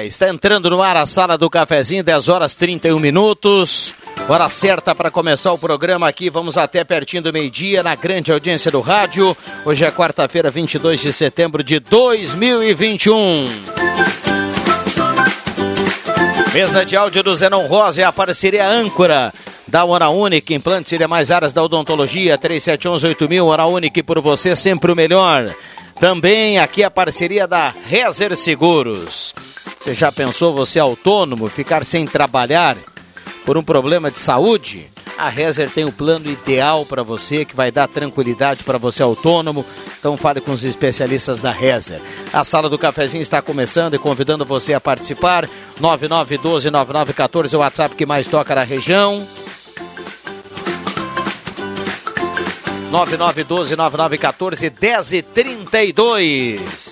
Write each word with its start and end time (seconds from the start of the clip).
Está 0.00 0.30
entrando 0.30 0.70
no 0.70 0.82
ar 0.82 0.96
a 0.96 1.04
sala 1.04 1.36
do 1.36 1.50
cafezinho, 1.50 2.02
10 2.02 2.28
horas 2.28 2.54
31 2.54 2.98
minutos. 2.98 3.92
Hora 4.28 4.48
certa 4.48 4.94
para 4.94 5.10
começar 5.10 5.52
o 5.52 5.58
programa 5.58 6.08
aqui. 6.08 6.30
Vamos 6.30 6.56
até 6.56 6.82
pertinho 6.82 7.22
do 7.22 7.32
meio-dia 7.32 7.82
na 7.82 7.94
grande 7.94 8.32
audiência 8.32 8.70
do 8.70 8.80
rádio. 8.80 9.36
Hoje 9.64 9.84
é 9.84 9.90
quarta-feira, 9.90 10.50
22 10.50 11.00
de 11.00 11.12
setembro 11.12 11.62
de 11.62 11.78
2021. 11.78 13.46
Mesa 16.54 16.84
de 16.84 16.96
áudio 16.96 17.22
do 17.22 17.34
Zenon 17.34 17.66
Rosa 17.66 18.00
e 18.00 18.04
a 18.04 18.12
parceria 18.12 18.66
âncora 18.66 19.32
da 19.66 19.84
Hora 19.84 20.08
Única, 20.08 20.54
implantes 20.54 20.92
e 20.92 21.06
mais 21.06 21.30
áreas 21.30 21.52
da 21.52 21.62
odontologia, 21.62 22.38
3711-8000, 22.38 23.44
Hora 23.44 23.66
Única 23.66 24.02
por 24.02 24.20
você 24.20 24.56
sempre 24.56 24.90
o 24.90 24.96
melhor. 24.96 25.52
Também 26.00 26.58
aqui 26.58 26.82
a 26.82 26.90
parceria 26.90 27.46
da 27.46 27.72
Rezer 27.86 28.36
Seguros. 28.36 29.34
Você 29.82 29.94
já 29.94 30.12
pensou 30.12 30.54
você 30.54 30.78
autônomo, 30.78 31.48
ficar 31.48 31.84
sem 31.84 32.06
trabalhar 32.06 32.76
por 33.44 33.56
um 33.58 33.64
problema 33.64 34.12
de 34.12 34.20
saúde? 34.20 34.88
A 35.18 35.28
Rezer 35.28 35.68
tem 35.68 35.84
o 35.84 35.90
plano 35.92 36.30
ideal 36.30 36.86
para 36.86 37.02
você, 37.02 37.44
que 37.44 37.56
vai 37.56 37.72
dar 37.72 37.88
tranquilidade 37.88 38.62
para 38.62 38.78
você 38.78 39.02
autônomo. 39.02 39.66
Então 39.98 40.16
fale 40.16 40.40
com 40.40 40.52
os 40.52 40.62
especialistas 40.62 41.40
da 41.40 41.50
Rezer. 41.50 42.00
A 42.32 42.44
sala 42.44 42.68
do 42.68 42.78
cafezinho 42.78 43.22
está 43.22 43.42
começando 43.42 43.94
e 43.94 43.98
convidando 43.98 44.44
você 44.44 44.72
a 44.72 44.80
participar. 44.80 45.48
9912-9914, 45.80 47.54
o 47.54 47.58
WhatsApp 47.58 47.96
que 47.96 48.06
mais 48.06 48.28
toca 48.28 48.54
na 48.54 48.62
região. 48.62 49.26
9912-9914, 52.92 54.70
10 54.70 55.12
e 55.12 55.22
32. 55.22 56.91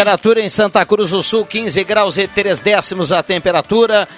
Temperatura 0.00 0.40
em 0.40 0.48
Santa 0.48 0.82
Cruz 0.86 1.10
do 1.10 1.22
Sul, 1.22 1.44
15 1.44 1.84
graus 1.84 2.16
e 2.16 2.26
3 2.26 2.62
décimos 2.62 3.12
a 3.12 3.22
temperatura. 3.22 4.08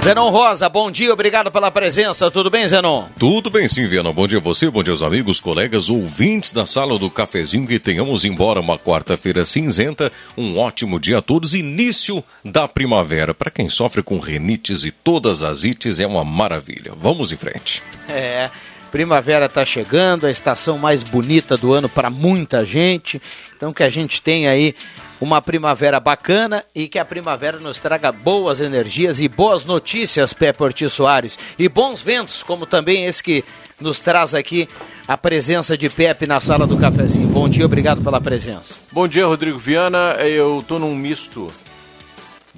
Zenon 0.00 0.30
Rosa, 0.30 0.68
bom 0.68 0.90
dia, 0.90 1.12
obrigado 1.12 1.50
pela 1.50 1.70
presença. 1.70 2.30
Tudo 2.30 2.48
bem, 2.48 2.66
Zenon? 2.66 3.06
Tudo 3.18 3.50
bem 3.50 3.66
sim, 3.66 3.86
Viana. 3.86 4.12
Bom 4.12 4.26
dia 4.26 4.38
a 4.38 4.40
você, 4.40 4.70
bom 4.70 4.82
dia 4.82 4.92
aos 4.92 5.02
amigos, 5.02 5.40
colegas, 5.40 5.90
ouvintes 5.90 6.52
da 6.52 6.64
sala 6.64 6.98
do 6.98 7.10
cafezinho. 7.10 7.66
Que 7.66 7.78
tenhamos 7.78 8.24
embora 8.24 8.60
uma 8.60 8.78
quarta-feira 8.78 9.44
cinzenta. 9.44 10.10
Um 10.36 10.56
ótimo 10.56 10.98
dia 10.98 11.18
a 11.18 11.22
todos. 11.22 11.52
Início 11.52 12.24
da 12.44 12.66
primavera. 12.66 13.34
Para 13.34 13.50
quem 13.50 13.68
sofre 13.68 14.02
com 14.02 14.18
renites 14.18 14.84
e 14.84 14.90
todas 14.90 15.42
as 15.42 15.64
ites, 15.64 16.00
é 16.00 16.06
uma 16.06 16.24
maravilha. 16.24 16.92
Vamos 16.96 17.32
em 17.32 17.36
frente. 17.36 17.82
É. 18.08 18.48
Primavera 18.90 19.44
está 19.44 19.66
chegando, 19.66 20.26
a 20.26 20.30
estação 20.30 20.78
mais 20.78 21.02
bonita 21.02 21.56
do 21.58 21.74
ano 21.74 21.90
para 21.90 22.08
muita 22.08 22.64
gente. 22.64 23.20
Então 23.54 23.70
que 23.70 23.82
a 23.82 23.90
gente 23.90 24.22
tenha 24.22 24.50
aí 24.50 24.74
uma 25.20 25.42
primavera 25.42 25.98
bacana 25.98 26.64
e 26.74 26.88
que 26.88 26.98
a 26.98 27.04
primavera 27.04 27.58
nos 27.58 27.78
traga 27.78 28.12
boas 28.12 28.60
energias 28.60 29.20
e 29.20 29.28
boas 29.28 29.64
notícias, 29.64 30.32
Pepe 30.32 30.62
Ortiz 30.62 30.92
Soares. 30.92 31.38
E 31.58 31.68
bons 31.68 32.00
ventos, 32.00 32.42
como 32.42 32.66
também 32.66 33.04
esse 33.04 33.22
que 33.22 33.44
nos 33.80 34.00
traz 34.00 34.34
aqui 34.34 34.68
a 35.06 35.16
presença 35.16 35.76
de 35.76 35.88
Pepe 35.88 36.26
na 36.26 36.40
sala 36.40 36.66
do 36.66 36.76
cafezinho. 36.76 37.28
Bom 37.28 37.48
dia, 37.48 37.64
obrigado 37.64 38.02
pela 38.02 38.20
presença. 38.20 38.76
Bom 38.92 39.06
dia, 39.06 39.26
Rodrigo 39.26 39.58
Viana. 39.58 40.14
Eu 40.20 40.60
estou 40.60 40.78
num 40.78 40.94
misto 40.94 41.48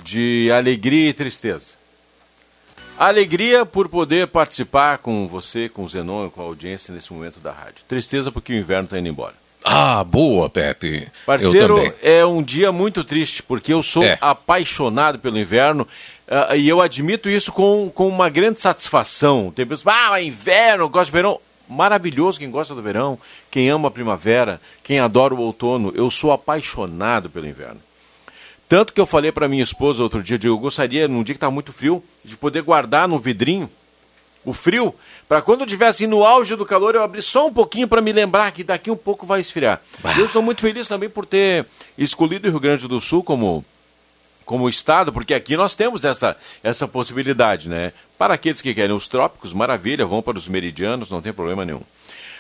de 0.03 0.51
alegria 0.53 1.11
e 1.11 1.13
tristeza. 1.13 1.81
Alegria 2.99 3.65
por 3.65 3.89
poder 3.89 4.27
participar 4.27 4.99
com 4.99 5.27
você, 5.27 5.71
com 5.71 5.85
o 5.85 5.89
Zenon, 5.89 6.29
com 6.29 6.43
a 6.43 6.45
audiência 6.45 6.93
nesse 6.93 7.11
momento 7.13 7.41
da 7.41 7.51
rádio. 7.51 7.83
Tristeza 7.89 8.31
porque 8.31 8.53
o 8.53 8.57
inverno 8.57 8.85
está 8.85 8.99
indo 8.99 9.09
embora. 9.09 9.40
Ah, 9.65 10.03
boa, 10.03 10.49
Pepe. 10.49 11.09
Parceiro, 11.27 11.93
é 12.03 12.25
um 12.25 12.43
dia 12.43 12.73
muito 12.73 13.05
triste, 13.05 13.43
porque 13.43 13.73
eu 13.73 13.83
sou 13.83 14.03
É. 14.05 14.17
apaixonado 14.21 15.19
pelo 15.19 15.39
inverno 15.39 15.87
ah, 16.29 16.57
e 16.57 16.69
eu 16.69 16.81
admito 16.81 17.29
isso 17.29 17.53
com, 17.53 17.91
com 17.95 18.09
uma 18.09 18.31
grande 18.31 18.59
satisfação. 18.61 19.53
Tem 19.55 19.67
pessoas, 19.67 19.95
ah, 20.11 20.21
inverno, 20.23 20.89
gosto 20.89 21.07
de 21.07 21.13
verão. 21.13 21.39
Maravilhoso 21.69 22.39
quem 22.39 22.51
gosta 22.51 22.75
do 22.75 22.83
verão, 22.83 23.17
quem 23.51 23.69
ama 23.69 23.89
a 23.89 23.91
primavera, 23.93 24.61
quem 24.83 24.99
adora 24.99 25.35
o 25.35 25.39
outono. 25.41 25.93
Eu 25.95 26.11
sou 26.11 26.33
apaixonado 26.33 27.31
pelo 27.31 27.47
inverno. 27.47 27.81
Tanto 28.69 28.93
que 28.93 29.01
eu 29.01 29.07
falei 29.07 29.31
para 29.31 29.49
minha 29.49 29.63
esposa 29.63 30.03
outro 30.03 30.23
dia, 30.23 30.35
eu 30.35 30.39
digo, 30.39 30.55
eu 30.55 30.59
gostaria, 30.59 31.07
num 31.07 31.23
dia 31.23 31.35
que 31.35 31.37
está 31.37 31.51
muito 31.51 31.73
frio, 31.73 32.03
de 32.25 32.37
poder 32.37 32.63
guardar 32.63 33.07
no 33.07 33.19
vidrinho 33.19 33.69
o 34.45 34.53
frio, 34.53 34.95
para 35.29 35.43
quando 35.43 35.61
eu 35.61 35.67
estivesse 35.67 36.07
no 36.07 36.25
auge 36.25 36.57
do 36.57 36.65
calor, 36.65 36.95
eu 36.95 37.03
abrir 37.03 37.23
só 37.23 37.47
um 37.47 37.53
pouquinho 37.53 37.87
para 37.87 38.01
me 38.01 38.13
lembrar 38.13 38.51
que 38.53 38.65
daqui 38.65 38.91
um 38.91 38.97
pouco 38.97 39.27
vai 39.27 39.41
esfriar. 39.41 39.81
Eu 40.19 40.25
estou 40.25 40.43
muito 40.43 40.63
feliz 40.63 40.89
também 40.89 41.11
por 41.11 41.27
ter 41.27 41.67
escolhido 41.97 42.49
o 42.49 42.51
Rio 42.51 42.61
Grande 42.61 42.89
do 42.89 43.01
Sul 43.01 43.23
como, 43.23 43.65
como 44.45 44.69
Estado, 44.69 45.13
porque 45.13 45.35
aqui 45.35 45.57
nós 45.57 45.75
temos 45.75 46.05
essa, 46.05 46.37
essa 46.63 46.89
possibilidade, 46.89 47.69
né? 47.69 47.93
Para 48.17 48.35
aqueles 48.35 48.63
que 48.63 48.75
querem 48.75 48.97
os 48.97 49.09
trópicos, 49.09 49.53
maravilha, 49.53 50.07
vão 50.07 50.23
para 50.23 50.39
os 50.39 50.49
meridianos, 50.49 51.11
não 51.11 51.21
tem 51.21 51.33
problema 51.33 51.65
nenhum. 51.65 51.83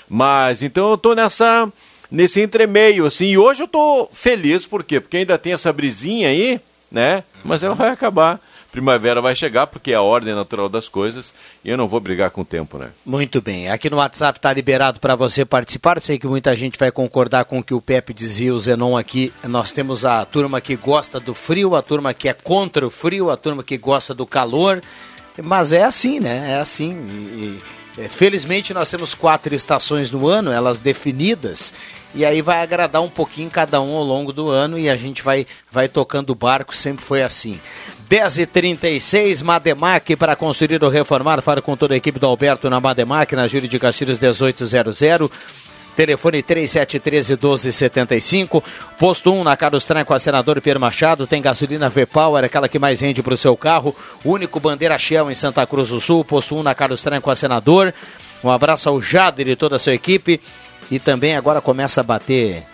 Mas 0.08 0.62
então 0.62 0.88
eu 0.88 0.94
estou 0.94 1.14
nessa 1.14 1.70
nesse 2.11 2.41
entremeio, 2.41 3.06
assim, 3.06 3.26
e 3.26 3.38
hoje 3.38 3.62
eu 3.62 3.67
estou 3.67 4.11
feliz, 4.12 4.67
por 4.67 4.82
quê? 4.82 4.99
Porque 5.00 5.19
ainda 5.19 5.38
tem 5.38 5.53
essa 5.53 5.73
brisinha 5.73 6.29
aí, 6.29 6.61
né? 6.91 7.23
Mas 7.44 7.62
ela 7.62 7.75
vai 7.76 7.91
acabar 7.91 8.41
primavera 8.70 9.20
vai 9.20 9.34
chegar, 9.34 9.67
porque 9.67 9.93
é 9.93 9.94
a 9.94 10.02
ordem 10.02 10.34
natural 10.34 10.69
das 10.69 10.88
coisas, 10.88 11.34
e 11.64 11.70
eu 11.70 11.76
não 11.76 11.88
vou 11.88 12.00
brigar 12.00 12.31
com 12.31 12.43
o 12.43 12.44
tempo, 12.44 12.78
né? 12.78 12.90
Muito 13.05 13.40
bem. 13.40 13.69
Aqui 13.69 13.90
no 13.90 13.96
WhatsApp 13.96 14.38
está 14.38 14.52
liberado 14.52 15.00
para 15.00 15.14
você 15.14 15.44
participar. 15.44 16.00
Sei 16.00 16.19
que 16.19 16.26
muita 16.26 16.55
gente 16.56 16.78
vai 16.78 16.90
concordar 16.90 17.44
com 17.44 17.58
o 17.58 17.64
que 17.64 17.75
o 17.75 17.81
Pepe 17.81 18.14
dizia, 18.14 18.55
o 18.55 18.58
Zenon 18.58 18.96
aqui. 18.96 19.32
Nós 19.44 19.72
temos 19.72 20.05
a 20.05 20.25
turma 20.25 20.61
que 20.61 20.76
gosta 20.76 21.19
do 21.19 21.34
frio, 21.34 21.75
a 21.75 21.82
turma 21.82 22.14
que 22.14 22.28
é 22.28 22.32
contra 22.32 22.87
o 22.87 22.90
frio, 22.90 23.31
a 23.31 23.37
turma 23.37 23.62
que 23.62 23.76
gosta 23.76 24.14
do 24.14 24.26
calor. 24.26 24.81
Mas 25.43 25.72
é 25.72 25.84
assim, 25.84 26.20
né? 26.20 26.52
É 26.52 26.61
assim. 26.61 26.93
E, 27.08 27.12
e, 27.12 27.61
é, 27.99 28.08
felizmente 28.08 28.72
nós 28.72 28.88
temos 28.88 29.14
quatro 29.14 29.55
estações 29.55 30.11
no 30.11 30.28
ano, 30.28 30.52
elas 30.52 30.78
definidas, 30.78 31.72
e 32.14 32.25
aí 32.25 32.40
vai 32.40 32.62
agradar 32.62 33.02
um 33.02 33.11
pouquinho 33.11 33.50
cada 33.50 33.81
um 33.81 33.94
ao 33.94 34.05
longo 34.05 34.32
do 34.32 34.49
ano 34.49 34.78
e 34.78 34.88
a 34.88 34.96
gente 34.96 35.22
vai, 35.22 35.46
vai 35.70 35.88
tocando 35.88 36.31
o 36.31 36.34
barco, 36.34 36.75
sempre 36.75 37.05
foi 37.05 37.22
assim. 37.22 37.61
10h36, 38.11 39.43
Mademac 39.45 40.17
para 40.17 40.35
construir 40.35 40.83
ou 40.83 40.91
reformar. 40.91 41.41
Fala 41.41 41.62
com 41.62 41.77
toda 41.77 41.95
a 41.95 41.97
equipe 41.97 42.19
do 42.19 42.27
Alberto 42.27 42.69
na 42.69 42.81
Mademac, 42.81 43.37
na 43.37 43.47
Júlio 43.47 43.69
de 43.69 43.79
Castilhos 43.79 44.19
1800. 44.19 45.31
Telefone 45.95 46.43
3713-1275. 46.43 48.65
Posto 48.99 49.33
1 49.33 49.45
na 49.45 49.57
Carlos 49.57 49.85
Tran 49.85 50.05
com 50.05 50.12
a 50.12 50.19
senador 50.19 50.61
Pierre 50.61 50.81
Machado. 50.81 51.25
Tem 51.25 51.41
gasolina 51.41 51.89
V-Power, 51.89 52.45
aquela 52.45 52.69
que 52.69 52.81
mais 52.81 53.01
rende 53.01 53.23
para 53.23 53.35
o 53.35 53.37
seu 53.37 53.57
carro. 53.57 53.95
Único 54.25 54.59
bandeira 54.59 54.99
Shell 54.99 55.31
em 55.31 55.37
Santa 55.37 55.65
Cruz 55.65 55.91
do 55.91 56.01
Sul. 56.01 56.25
Posto 56.25 56.56
1 56.56 56.65
na 56.65 56.75
Carlos 56.75 57.03
Tran 57.03 57.21
com 57.21 57.31
a 57.31 57.37
senador. 57.37 57.95
Um 58.43 58.51
abraço 58.51 58.89
ao 58.89 59.01
Jader 59.01 59.47
e 59.47 59.55
toda 59.55 59.77
a 59.77 59.79
sua 59.79 59.95
equipe. 59.95 60.41
E 60.91 60.99
também 60.99 61.37
agora 61.37 61.61
começa 61.61 62.01
a 62.01 62.05
bater 62.05 62.65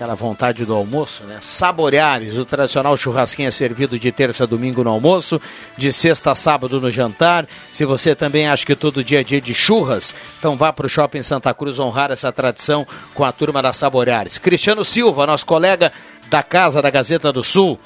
aquela 0.00 0.14
vontade 0.14 0.64
do 0.64 0.72
almoço, 0.72 1.24
né? 1.24 1.36
Saboreares, 1.42 2.34
o 2.38 2.46
tradicional 2.46 2.96
churrasquinho 2.96 3.48
é 3.48 3.50
servido 3.50 3.98
de 3.98 4.10
terça 4.10 4.44
a 4.44 4.46
domingo 4.46 4.82
no 4.82 4.88
almoço, 4.88 5.38
de 5.76 5.92
sexta 5.92 6.32
a 6.32 6.34
sábado 6.34 6.80
no 6.80 6.90
jantar. 6.90 7.46
Se 7.70 7.84
você 7.84 8.14
também 8.14 8.48
acha 8.48 8.64
que 8.64 8.74
todo 8.74 9.04
dia 9.04 9.20
é 9.20 9.24
dia 9.24 9.42
de 9.42 9.52
churras, 9.52 10.14
então 10.38 10.56
vá 10.56 10.72
para 10.72 10.86
o 10.86 10.88
Shopping 10.88 11.20
Santa 11.20 11.52
Cruz 11.52 11.78
honrar 11.78 12.10
essa 12.10 12.32
tradição 12.32 12.86
com 13.12 13.26
a 13.26 13.30
turma 13.30 13.60
da 13.60 13.74
Saboreares. 13.74 14.38
Cristiano 14.38 14.86
Silva, 14.86 15.26
nosso 15.26 15.44
colega 15.44 15.92
da 16.30 16.42
Casa 16.42 16.80
da 16.80 16.88
Gazeta 16.88 17.30
do 17.30 17.44
Sul. 17.44 17.78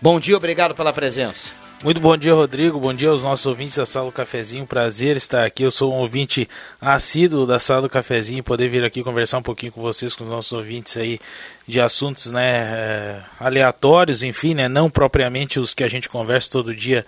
Bom 0.00 0.20
dia, 0.20 0.36
obrigado 0.36 0.76
pela 0.76 0.92
presença. 0.92 1.50
Muito 1.80 2.00
bom 2.00 2.16
dia, 2.16 2.34
Rodrigo. 2.34 2.80
Bom 2.80 2.92
dia 2.92 3.08
aos 3.08 3.22
nossos 3.22 3.46
ouvintes 3.46 3.76
da 3.76 3.86
Sala 3.86 4.06
do 4.06 4.12
Cafezinho. 4.12 4.66
Prazer 4.66 5.16
estar 5.16 5.44
aqui. 5.44 5.62
Eu 5.62 5.70
sou 5.70 5.94
um 5.94 5.98
ouvinte 5.98 6.48
assíduo 6.80 7.46
da 7.46 7.60
Sala 7.60 7.82
do 7.82 7.88
Cafezinho 7.88 8.42
poder 8.42 8.68
vir 8.68 8.82
aqui 8.82 9.00
conversar 9.04 9.38
um 9.38 9.42
pouquinho 9.42 9.70
com 9.70 9.80
vocês, 9.80 10.16
com 10.16 10.24
os 10.24 10.30
nossos 10.30 10.52
ouvintes 10.52 10.96
aí 10.96 11.20
de 11.68 11.80
assuntos, 11.80 12.26
né, 12.26 12.50
é, 12.50 13.20
aleatórios, 13.38 14.24
enfim, 14.24 14.54
né, 14.54 14.66
não 14.66 14.90
propriamente 14.90 15.60
os 15.60 15.72
que 15.72 15.84
a 15.84 15.88
gente 15.88 16.08
conversa 16.08 16.50
todo 16.50 16.74
dia 16.74 17.06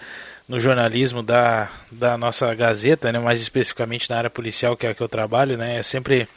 no 0.49 0.61
jornalismo 0.61 1.21
da, 1.21 1.69
da 1.91 2.17
nossa 2.17 2.55
Gazeta, 2.55 3.11
né, 3.11 3.19
mais 3.19 3.41
especificamente 3.41 4.09
na 4.09 4.19
área 4.19 4.31
policial 4.31 4.77
que 4.77 4.87
é 4.87 4.91
a 4.91 4.95
que 4.95 5.01
eu 5.01 5.09
trabalho, 5.09 5.57
né, 5.57 5.79
é 5.79 5.83
sempre 5.83 6.29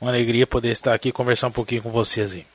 uma 0.00 0.12
alegria 0.12 0.46
poder 0.46 0.70
estar 0.70 0.94
aqui 0.94 1.08
e 1.08 1.12
conversar 1.12 1.48
um 1.48 1.52
pouquinho 1.52 1.82
com 1.82 1.90
vocês 1.90 2.34
aí. 2.34 2.46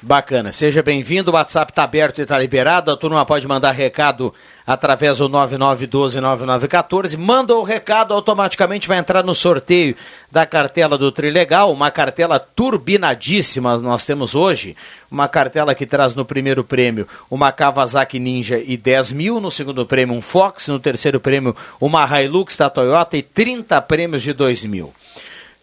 Bacana, 0.00 0.52
seja 0.52 0.80
bem-vindo. 0.80 1.32
O 1.32 1.34
WhatsApp 1.34 1.72
está 1.72 1.82
aberto 1.82 2.18
e 2.18 2.22
está 2.22 2.38
liberado. 2.38 2.92
A 2.92 2.96
turma 2.96 3.26
pode 3.26 3.48
mandar 3.48 3.72
recado 3.72 4.32
através 4.64 5.18
do 5.18 5.28
99129914. 5.28 7.18
Manda 7.18 7.56
o 7.56 7.64
recado, 7.64 8.14
automaticamente 8.14 8.86
vai 8.86 8.98
entrar 8.98 9.24
no 9.24 9.34
sorteio 9.34 9.96
da 10.30 10.46
cartela 10.46 10.96
do 10.96 11.10
Trilegal, 11.10 11.72
uma 11.72 11.90
cartela 11.90 12.38
turbinadíssima 12.38 13.76
nós 13.78 14.04
temos 14.04 14.36
hoje. 14.36 14.76
Uma 15.10 15.26
cartela 15.26 15.74
que 15.74 15.84
traz 15.84 16.14
no 16.14 16.24
primeiro 16.24 16.62
prêmio 16.62 17.08
uma 17.28 17.50
Kawasaki 17.50 18.20
Ninja 18.20 18.58
e 18.58 18.76
10 18.76 19.10
mil, 19.12 19.40
no 19.40 19.50
segundo 19.50 19.84
prêmio 19.84 20.14
um 20.14 20.22
Fox, 20.22 20.68
no 20.68 20.78
terceiro 20.78 21.18
prêmio 21.18 21.56
uma 21.80 22.06
Hilux 22.22 22.56
da 22.56 22.70
Toyota 22.70 23.16
e 23.16 23.22
30 23.22 23.80
prêmios 23.82 24.22
de 24.22 24.32
2 24.32 24.64
mil. 24.64 24.94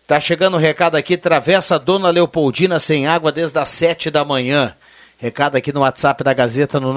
Tá 0.07 0.19
chegando 0.19 0.53
o 0.53 0.57
um 0.57 0.59
recado 0.59 0.95
aqui, 0.95 1.17
travessa 1.17 1.79
Dona 1.79 2.11
Leopoldina 2.11 2.77
sem 2.77 3.07
água 3.07 3.31
desde 3.31 3.57
as 3.57 3.69
7 3.69 4.11
da 4.11 4.23
manhã. 4.23 4.75
Recado 5.17 5.55
aqui 5.55 5.73
no 5.73 5.79
WhatsApp 5.79 6.23
da 6.23 6.31
Gazeta 6.31 6.79
no 6.79 6.93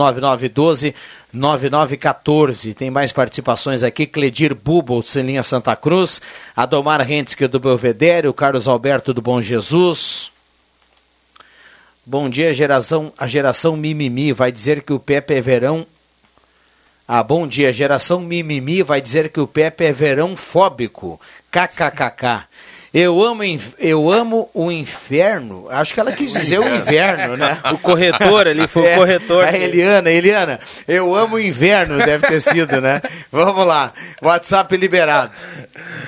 9912-9914. 1.33 2.75
Tem 2.75 2.91
mais 2.91 3.11
participações 3.11 3.83
aqui. 3.83 4.07
Cledir 4.07 4.55
Bubol, 4.55 5.03
linha 5.17 5.43
Santa 5.43 5.75
Cruz. 5.75 6.21
Adomar 6.55 7.01
Rentske 7.01 7.47
do 7.47 7.59
Belvedere. 7.59 8.29
O 8.29 8.35
Carlos 8.35 8.69
Alberto 8.69 9.15
do 9.15 9.23
Bom 9.23 9.41
Jesus. 9.41 10.31
Bom 12.05 12.29
dia, 12.29 12.53
geração, 12.53 13.11
a 13.17 13.27
geração 13.27 13.75
mimimi 13.75 14.35
vai 14.35 14.53
dizer 14.53 14.83
que 14.83 14.93
o 14.93 14.99
Pepe 15.01 15.33
é 15.35 15.41
verão. 15.41 15.87
Ah, 17.07 17.23
bom 17.23 17.47
dia, 17.47 17.73
geração 17.73 18.21
mimimi 18.21 18.83
vai 18.83 19.01
dizer 19.01 19.31
que 19.31 19.41
o 19.41 19.47
Pepe 19.47 19.85
é 19.85 19.93
verão 19.93 20.37
fóbico. 20.37 21.19
KKKK. 21.51 22.47
Eu 22.93 23.23
amo, 23.23 23.43
eu 23.79 24.11
amo 24.11 24.49
o 24.55 24.73
inferno. 24.73 25.67
Acho 25.70 25.93
que 25.93 26.00
ela 26.00 26.12
quis 26.12 26.32
dizer 26.38 26.58
o 26.58 26.75
inverno, 26.75 27.37
né? 27.37 27.58
O 27.73 27.79
corretor 27.79 28.49
ali, 28.49 28.67
foi 28.67 28.87
é, 28.88 28.94
o 28.94 28.99
corretor. 28.99 29.44
A 29.44 29.56
Eliana, 29.56 30.11
Eliana, 30.11 30.61
eu 30.87 31.14
amo 31.14 31.37
o 31.37 31.40
inverno, 31.40 31.99
deve 31.99 32.26
ter 32.26 32.40
sido, 32.40 32.81
né? 32.81 33.02
Vamos 33.31 33.67
lá, 33.67 33.93
WhatsApp 34.23 34.75
liberado. 34.76 35.32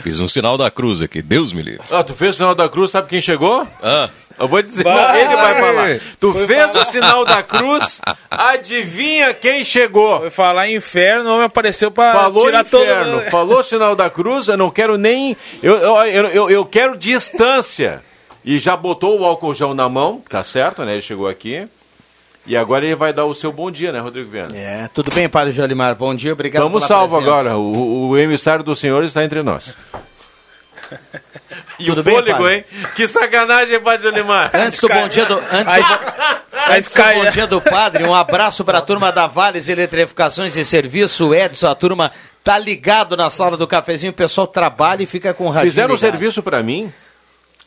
Fiz 0.02 0.20
um 0.20 0.28
sinal 0.28 0.56
da 0.56 0.70
cruz 0.70 1.02
aqui, 1.02 1.20
Deus 1.20 1.52
me 1.52 1.62
livre. 1.62 1.82
Ah, 1.90 2.02
tu 2.02 2.14
fez 2.14 2.34
o 2.34 2.38
sinal 2.38 2.54
da 2.54 2.68
cruz, 2.68 2.90
sabe 2.90 3.08
quem 3.08 3.20
chegou? 3.20 3.66
Ah. 3.82 4.08
Eu 4.40 4.48
vou 4.48 4.62
dizer, 4.62 4.82
vai. 4.82 5.20
ele 5.20 5.36
vai 5.36 5.54
falar. 5.54 6.00
Tu 6.18 6.32
Foi 6.32 6.46
fez 6.46 6.72
falar. 6.72 6.86
o 6.86 6.90
sinal 6.90 7.24
da 7.26 7.42
cruz, 7.42 8.00
adivinha 8.30 9.34
quem 9.34 9.62
chegou? 9.62 10.18
Foi 10.20 10.30
falar 10.30 10.70
inferno, 10.70 11.28
o 11.28 11.34
homem 11.34 11.44
apareceu 11.44 11.90
pra 11.90 12.12
Falou 12.14 12.46
tirar 12.46 12.62
inferno, 12.62 13.20
todo... 13.20 13.30
falou 13.30 13.62
sinal 13.62 13.94
da 13.94 14.08
cruz, 14.08 14.48
eu 14.48 14.56
não 14.56 14.70
quero 14.70 14.96
nem... 14.96 15.36
Eu, 15.62 15.76
eu, 15.76 16.26
eu, 16.28 16.50
eu 16.50 16.64
quero 16.70 16.96
distância. 16.96 18.02
E 18.44 18.58
já 18.58 18.76
botou 18.76 19.20
o 19.20 19.25
álcool 19.25 19.55
gel 19.55 19.75
na 19.75 19.88
mão, 19.88 20.22
tá 20.26 20.43
certo, 20.43 20.82
né? 20.84 20.93
Ele 20.93 21.02
chegou 21.02 21.28
aqui. 21.28 21.69
E 22.46 22.56
agora 22.56 22.84
ele 22.87 22.94
vai 22.94 23.12
dar 23.12 23.26
o 23.26 23.34
seu 23.34 23.52
bom 23.52 23.70
dia, 23.70 23.93
né, 23.93 24.00
Rodrigo 24.00 24.31
Viana? 24.31 24.56
É, 24.56 24.88
tudo 24.94 25.14
bem, 25.14 25.28
Padre 25.28 25.52
Jolimar? 25.52 25.94
Bom 25.94 26.14
dia, 26.14 26.32
obrigado 26.32 26.64
Estamos 26.64 26.87
salvo 26.87 27.16
agora. 27.18 27.59
O, 27.59 28.09
o 28.09 28.18
emissário 28.18 28.64
do 28.64 28.75
Senhor 28.75 29.04
está 29.04 29.23
entre 29.23 29.42
nós. 29.42 29.76
E 31.78 31.87
Tudo 31.87 32.02
o 32.02 32.04
fôlego, 32.04 32.44
bem, 32.44 32.59
hein? 32.59 32.64
Que 32.94 33.09
sacanagem, 33.09 33.80
Padre 33.80 34.09
Olimar. 34.09 34.50
Antes 34.52 34.80
do 34.80 34.88
bom 34.88 35.09
dia 35.09 35.25
do. 35.25 35.35
Antes, 35.35 35.88
do, 35.88 35.99
antes 36.68 36.92
do 36.92 37.02
bom 37.02 37.30
dia 37.30 37.47
do 37.47 37.61
padre, 37.61 38.04
um 38.04 38.14
abraço 38.14 38.64
para 38.64 38.78
a 38.78 38.82
turma 38.82 39.11
da 39.11 39.26
Vales 39.26 39.68
Eletrificações 39.68 40.56
e 40.56 40.64
Serviço. 40.64 41.35
Edson, 41.35 41.68
a 41.68 41.75
turma 41.75 42.12
tá 42.44 42.59
ligado 42.59 43.16
na 43.16 43.30
sala 43.30 43.56
do 43.56 43.66
cafezinho, 43.66 44.12
o 44.12 44.14
pessoal 44.14 44.47
trabalha 44.47 45.02
e 45.02 45.06
fica 45.06 45.32
com 45.32 45.49
rádio. 45.49 45.70
Fizeram 45.70 45.94
um 45.94 45.99
serviço 45.99 46.42
para 46.42 46.62
mim 46.62 46.92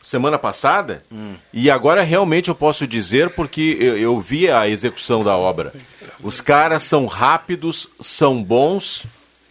semana 0.04 0.38
passada 0.38 1.02
hum. 1.10 1.36
e 1.54 1.72
agora 1.72 2.04
realmente 2.04 2.50
eu 2.50 2.56
posso 2.56 2.86
dizer 2.86 3.30
porque 3.30 3.78
eu, 3.80 3.98
eu 3.98 4.20
vi 4.20 4.52
a 4.52 4.68
execução 4.68 5.24
da 5.24 5.36
obra. 5.36 5.74
Os 6.22 6.42
caras 6.42 6.84
são 6.84 7.06
rápidos, 7.06 7.88
são 8.02 8.44
bons 8.44 9.06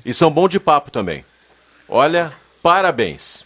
e 0.05 0.13
são 0.13 0.31
bons 0.31 0.51
de 0.51 0.61
papo 0.61 0.91
também. 0.91 1.25
Olha, 1.89 2.33
parabéns. 2.63 3.45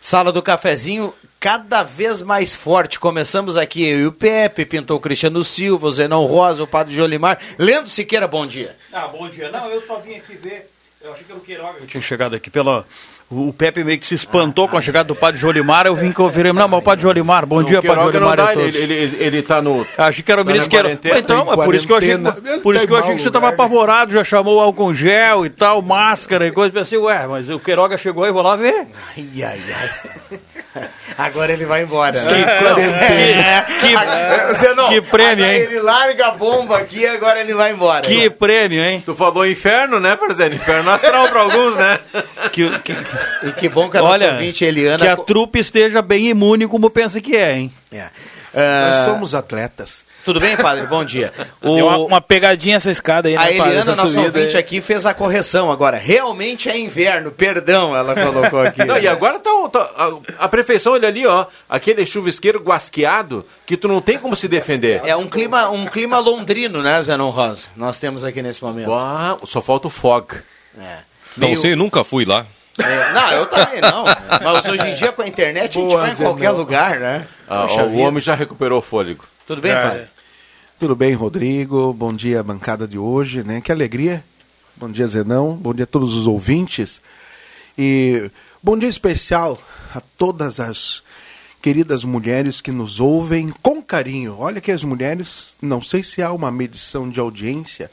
Sala 0.00 0.30
do 0.30 0.42
Cafezinho 0.42 1.12
cada 1.40 1.82
vez 1.82 2.22
mais 2.22 2.54
forte. 2.54 3.00
Começamos 3.00 3.56
aqui 3.56 3.84
eu 3.86 3.98
e 3.98 4.06
o 4.06 4.12
Pepe, 4.12 4.64
pintou 4.64 4.96
o 4.96 5.00
Cristiano 5.00 5.42
Silva, 5.42 5.88
o 5.88 5.90
Zenão 5.90 6.24
Rosa, 6.24 6.62
o 6.62 6.68
Padre 6.68 6.94
Jolimar. 6.94 7.38
Lendo 7.58 7.88
Siqueira, 7.88 8.28
bom 8.28 8.46
dia. 8.46 8.76
Ah, 8.92 9.08
bom 9.08 9.28
dia. 9.28 9.50
Não, 9.50 9.68
eu 9.68 9.82
só 9.82 9.98
vim 9.98 10.16
aqui 10.16 10.36
ver. 10.36 10.70
Eu 11.00 11.12
achei 11.12 11.24
que 11.24 11.32
era 11.32 11.40
o 11.40 11.44
Queiroga. 11.44 11.78
Eu 11.80 11.86
tinha 11.86 12.02
chegado 12.02 12.34
aqui 12.34 12.50
pela 12.50 12.84
o 13.30 13.52
Pepe 13.52 13.84
meio 13.84 13.98
que 13.98 14.06
se 14.06 14.14
espantou 14.14 14.66
com 14.68 14.78
a 14.78 14.80
chegada 14.80 15.06
do 15.06 15.14
Padre 15.14 15.38
Jolimar. 15.38 15.86
Eu 15.86 15.94
vim 15.94 16.10
conferir. 16.12 16.54
Não, 16.54 16.66
mas 16.66 16.80
o 16.80 16.82
Padre 16.82 17.02
Jolimar, 17.02 17.44
bom 17.44 17.62
dia, 17.62 17.82
Padre 17.82 18.04
Jolimar. 18.04 18.36
Dá, 18.36 18.54
ele, 18.54 18.78
ele, 18.78 19.16
ele 19.18 19.42
tá 19.42 19.60
no. 19.60 19.86
Achei 19.98 20.22
que 20.22 20.32
era 20.32 20.40
o 20.40 20.44
tá 20.44 20.50
ministro 20.50 20.70
que 20.70 20.76
era. 20.76 20.92
Então, 20.92 21.52
é 21.52 21.56
por 21.56 21.74
isso 21.74 21.86
que 21.86 21.92
eu 21.92 21.96
achei, 21.96 22.18
por 22.62 22.74
isso 22.74 22.86
que, 22.86 22.92
eu 22.92 22.96
achei 22.96 23.14
que 23.16 23.22
você 23.22 23.28
estava 23.28 23.48
apavorado, 23.50 24.12
já 24.12 24.24
chamou 24.24 24.56
o 24.56 24.60
álcool 24.60 24.94
gel 24.94 25.44
e 25.44 25.50
tal, 25.50 25.82
máscara 25.82 26.46
e 26.46 26.52
coisa. 26.52 26.72
Pensei, 26.72 26.98
ué, 26.98 27.26
mas 27.26 27.50
o 27.50 27.58
Queiroga 27.58 27.98
chegou 27.98 28.24
aí, 28.24 28.32
vou 28.32 28.42
lá 28.42 28.56
ver. 28.56 28.86
Ai, 29.14 29.42
ai, 29.42 29.60
ai. 30.32 30.38
Agora 31.18 31.52
ele 31.52 31.64
vai 31.64 31.82
embora. 31.82 32.20
Que, 32.20 32.32
né? 32.32 32.60
não, 32.62 32.78
é, 32.78 33.66
que, 33.80 34.54
você 34.54 34.72
não, 34.72 34.88
que 34.88 35.00
prêmio, 35.00 35.44
hein? 35.44 35.62
Ele 35.62 35.80
larga 35.80 36.28
a 36.28 36.30
bomba 36.30 36.78
aqui 36.78 37.00
e 37.00 37.06
agora 37.08 37.40
ele 37.40 37.52
vai 37.54 37.72
embora. 37.72 38.02
Que 38.02 38.30
prêmio, 38.30 38.80
hein? 38.80 39.02
Tu 39.04 39.12
falou 39.16 39.44
inferno, 39.44 39.98
né, 39.98 40.16
Farzeno? 40.16 40.54
Inferno 40.54 40.88
astral 40.90 41.26
para 41.28 41.40
alguns, 41.40 41.74
né? 41.74 41.98
Que, 42.52 42.78
que, 42.80 42.96
e 43.42 43.52
que 43.52 43.68
bom 43.68 43.90
que 43.90 43.98
a 43.98 44.02
Olha, 44.02 44.32
ouvinte 44.32 44.64
Eliana... 44.64 44.98
Que 44.98 45.08
a 45.08 45.16
trupe 45.16 45.58
esteja 45.58 46.00
bem 46.00 46.28
imune 46.28 46.66
como 46.66 46.88
pensa 46.88 47.20
que 47.20 47.36
é, 47.36 47.56
hein? 47.58 47.72
É. 47.92 48.08
Ah, 48.54 48.92
Nós 48.94 49.04
somos 49.04 49.34
atletas. 49.34 50.04
Tudo 50.24 50.40
bem, 50.40 50.56
padre? 50.56 50.86
Bom 50.86 51.02
dia. 51.04 51.32
Tem 51.60 51.80
uma, 51.82 51.96
uma 51.98 52.20
pegadinha 52.20 52.76
essa 52.76 52.90
escada 52.90 53.28
aí, 53.28 53.34
né, 53.34 53.40
A 53.40 53.44
padre? 53.46 53.60
Eliana, 53.62 53.80
Essa 53.92 54.02
nossa 54.02 54.20
ouvinte 54.20 54.56
aí. 54.56 54.60
aqui, 54.60 54.80
fez 54.80 55.06
a 55.06 55.14
correção 55.14 55.70
agora. 55.72 55.96
Realmente 55.96 56.68
é 56.68 56.76
inverno, 56.78 57.30
perdão, 57.30 57.96
ela 57.96 58.14
colocou 58.14 58.60
aqui. 58.60 58.84
Não, 58.84 58.98
e 58.98 59.08
agora 59.08 59.38
tá, 59.38 59.50
o- 59.52 59.68
tá- 59.70 59.90
a, 59.96 60.44
a 60.44 60.48
perfeição, 60.48 60.92
olha 60.92 61.08
ali, 61.08 61.26
ó. 61.26 61.46
Aquele 61.68 62.04
chuvisqueiro 62.04 62.60
guasqueado 62.60 63.44
que 63.64 63.76
tu 63.76 63.88
não 63.88 64.00
tem 64.02 64.18
como 64.18 64.36
se 64.36 64.48
defender. 64.48 65.00
É 65.04 65.16
um 65.16 65.28
clima, 65.28 65.70
um 65.70 65.86
clima 65.86 66.18
londrino, 66.18 66.82
né, 66.82 67.00
Zenon 67.02 67.30
Rosa? 67.30 67.68
Nós 67.76 67.98
temos 67.98 68.22
aqui 68.24 68.42
nesse 68.42 68.62
momento. 68.62 68.90
Uau, 68.90 69.40
só 69.44 69.62
falta 69.62 69.86
o 69.86 69.90
fog. 69.90 70.34
É. 70.78 70.98
Não 71.36 71.46
Meio- 71.48 71.56
sei, 71.56 71.74
nunca 71.74 72.04
fui 72.04 72.24
lá. 72.26 72.44
é, 72.78 73.12
não, 73.12 73.32
eu 73.32 73.46
também 73.46 73.80
não. 73.80 74.04
Mas 74.04 74.64
hoje 74.68 74.88
em 74.88 74.94
dia 74.94 75.10
com 75.12 75.22
a 75.22 75.26
internet 75.26 75.78
a 75.78 75.80
gente 75.80 75.90
Boa, 75.90 76.00
vai 76.02 76.10
em 76.12 76.16
qualquer 76.16 76.46
Zenon. 76.48 76.56
lugar, 76.58 76.98
né? 77.00 77.26
Ah, 77.48 77.62
Poxa 77.66 77.84
o 77.84 77.98
homem 77.98 78.20
já 78.20 78.34
recuperou 78.34 78.78
o 78.78 78.82
fôlego. 78.82 79.24
Tudo 79.48 79.62
bem, 79.62 79.72
Ah, 79.72 79.80
padre? 79.80 80.08
Tudo 80.78 80.94
bem, 80.94 81.14
Rodrigo? 81.14 81.90
Bom 81.94 82.12
dia, 82.12 82.42
bancada 82.42 82.86
de 82.86 82.98
hoje, 82.98 83.42
né? 83.42 83.62
Que 83.62 83.72
alegria. 83.72 84.22
Bom 84.76 84.90
dia, 84.90 85.06
Zenão. 85.06 85.56
Bom 85.56 85.72
dia 85.72 85.84
a 85.84 85.86
todos 85.86 86.12
os 86.12 86.26
ouvintes. 86.26 87.00
E 87.78 88.30
bom 88.62 88.76
dia 88.76 88.90
especial 88.90 89.58
a 89.94 90.02
todas 90.18 90.60
as 90.60 91.02
queridas 91.62 92.04
mulheres 92.04 92.60
que 92.60 92.70
nos 92.70 93.00
ouvem 93.00 93.48
com 93.62 93.80
carinho. 93.82 94.36
Olha 94.38 94.60
que 94.60 94.70
as 94.70 94.84
mulheres, 94.84 95.56
não 95.62 95.80
sei 95.80 96.02
se 96.02 96.20
há 96.20 96.30
uma 96.30 96.50
medição 96.50 97.08
de 97.08 97.18
audiência, 97.18 97.90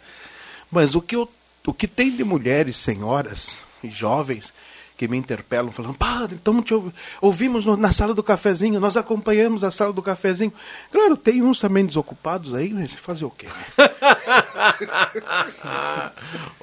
mas 0.70 0.94
o 0.94 1.02
que, 1.02 1.16
eu- 1.16 1.30
o 1.66 1.74
que 1.74 1.88
tem 1.88 2.14
de 2.14 2.26
mulheres, 2.26 2.76
senhoras 2.76 3.62
e 3.82 3.90
jovens 3.90 4.52
que 4.98 5.08
me 5.08 5.18
interpelam 5.18 5.72
falando, 5.72 5.94
padre, 5.96 6.36
estamos 6.38 6.64
te 6.64 6.74
ouvi- 6.74 6.94
ouvimos 7.22 7.66
no- 7.66 7.76
na 7.76 7.92
sala 7.92 8.14
do 8.14 8.24
cafezinho, 8.24 8.80
nós 8.80 8.96
acompanhamos 8.96 9.64
a 9.64 9.70
sala 9.72 9.92
do 9.92 10.02
cafezinho. 10.02 10.54
Claro, 10.92 11.18
tem 11.18 11.42
uns 11.42 11.60
também 11.60 11.86
desocupados 11.86 12.54
aí, 12.54 12.72
mas 12.74 12.94
fazer 12.94 13.26
o 13.26 13.30
quê? 13.30 13.48
né? 13.48 13.90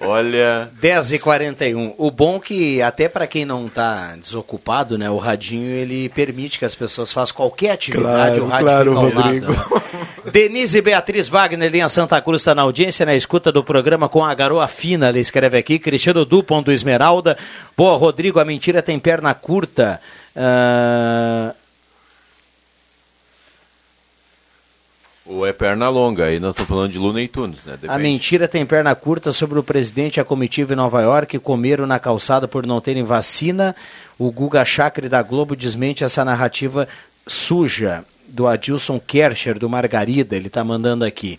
Olha. 0.00 0.70
10 0.80 1.12
e 1.12 1.18
41 1.18 1.94
O 1.99 2.11
bom 2.11 2.40
que, 2.40 2.80
até 2.82 3.08
para 3.08 3.26
quem 3.26 3.44
não 3.44 3.68
tá 3.68 4.14
desocupado, 4.16 4.96
né, 4.99 5.08
o 5.11 5.18
radinho 5.18 5.70
ele 5.70 6.08
permite 6.08 6.58
que 6.58 6.64
as 6.64 6.75
pessoas 6.75 7.12
façam 7.12 7.37
qualquer 7.37 7.70
atividade, 7.72 8.40
Claro, 8.40 8.44
o 8.44 8.49
rádio 8.49 8.66
claro, 8.66 8.94
fica 8.94 9.06
ao 9.06 9.12
lado, 9.14 9.25
Rodrigo. 9.25 9.52
né? 9.52 9.82
Denise 10.32 10.80
Beatriz 10.80 11.28
Wagner, 11.28 11.70
linha 11.70 11.88
Santa 11.88 12.20
Cruz, 12.20 12.42
está 12.42 12.54
na 12.54 12.62
audiência, 12.62 13.04
na 13.04 13.14
escuta 13.14 13.52
do 13.52 13.62
programa 13.62 14.08
com 14.08 14.25
a 14.25 14.32
garoa 14.34 14.66
fina, 14.68 15.08
ele 15.08 15.20
escreve 15.20 15.58
aqui, 15.58 15.78
Cristiano 15.78 16.25
Dupont 16.25 16.64
do 16.64 16.72
Esmeralda. 16.72 17.37
Boa, 17.76 17.96
Rodrigo, 17.99 18.40
a 18.40 18.44
mentira 18.44 18.80
tem 18.80 18.99
perna 18.99 19.34
curta. 19.34 20.00
Ah, 20.34 21.52
Ou 25.25 25.47
é 25.47 25.52
perna 25.52 25.88
longa, 25.88 26.25
aí 26.25 26.41
nós 26.41 26.50
estamos 26.50 26.69
falando 26.69 26.91
de 26.91 26.99
Luna 26.99 27.23
e 27.23 27.29
Tunes, 27.29 27.64
né? 27.64 27.75
A 27.75 27.76
Depende. 27.76 28.02
mentira 28.02 28.49
tem 28.49 28.67
perna 28.67 28.93
curta 28.95 29.31
sobre 29.31 29.57
o 29.57 29.62
presidente 29.62 30.17
e 30.17 30.21
a 30.21 30.25
comitiva 30.25 30.73
em 30.73 30.76
Nova 30.76 31.00
York 31.00 31.38
comeram 31.38 31.87
na 31.87 32.00
calçada 32.00 32.49
por 32.49 32.67
não 32.67 32.81
terem 32.81 33.05
vacina. 33.05 33.75
O 34.19 34.33
Guga 34.33 34.64
Chakra 34.64 35.09
da 35.09 35.23
Globo 35.23 35.55
desmente 35.55 36.02
essa 36.02 36.25
narrativa 36.25 36.88
suja 37.25 38.05
do 38.26 38.49
Adilson 38.49 38.99
Kercher, 38.99 39.59
do 39.59 39.69
Margarida. 39.69 40.35
Ele 40.35 40.49
está 40.49 40.64
mandando 40.64 41.05
aqui. 41.05 41.38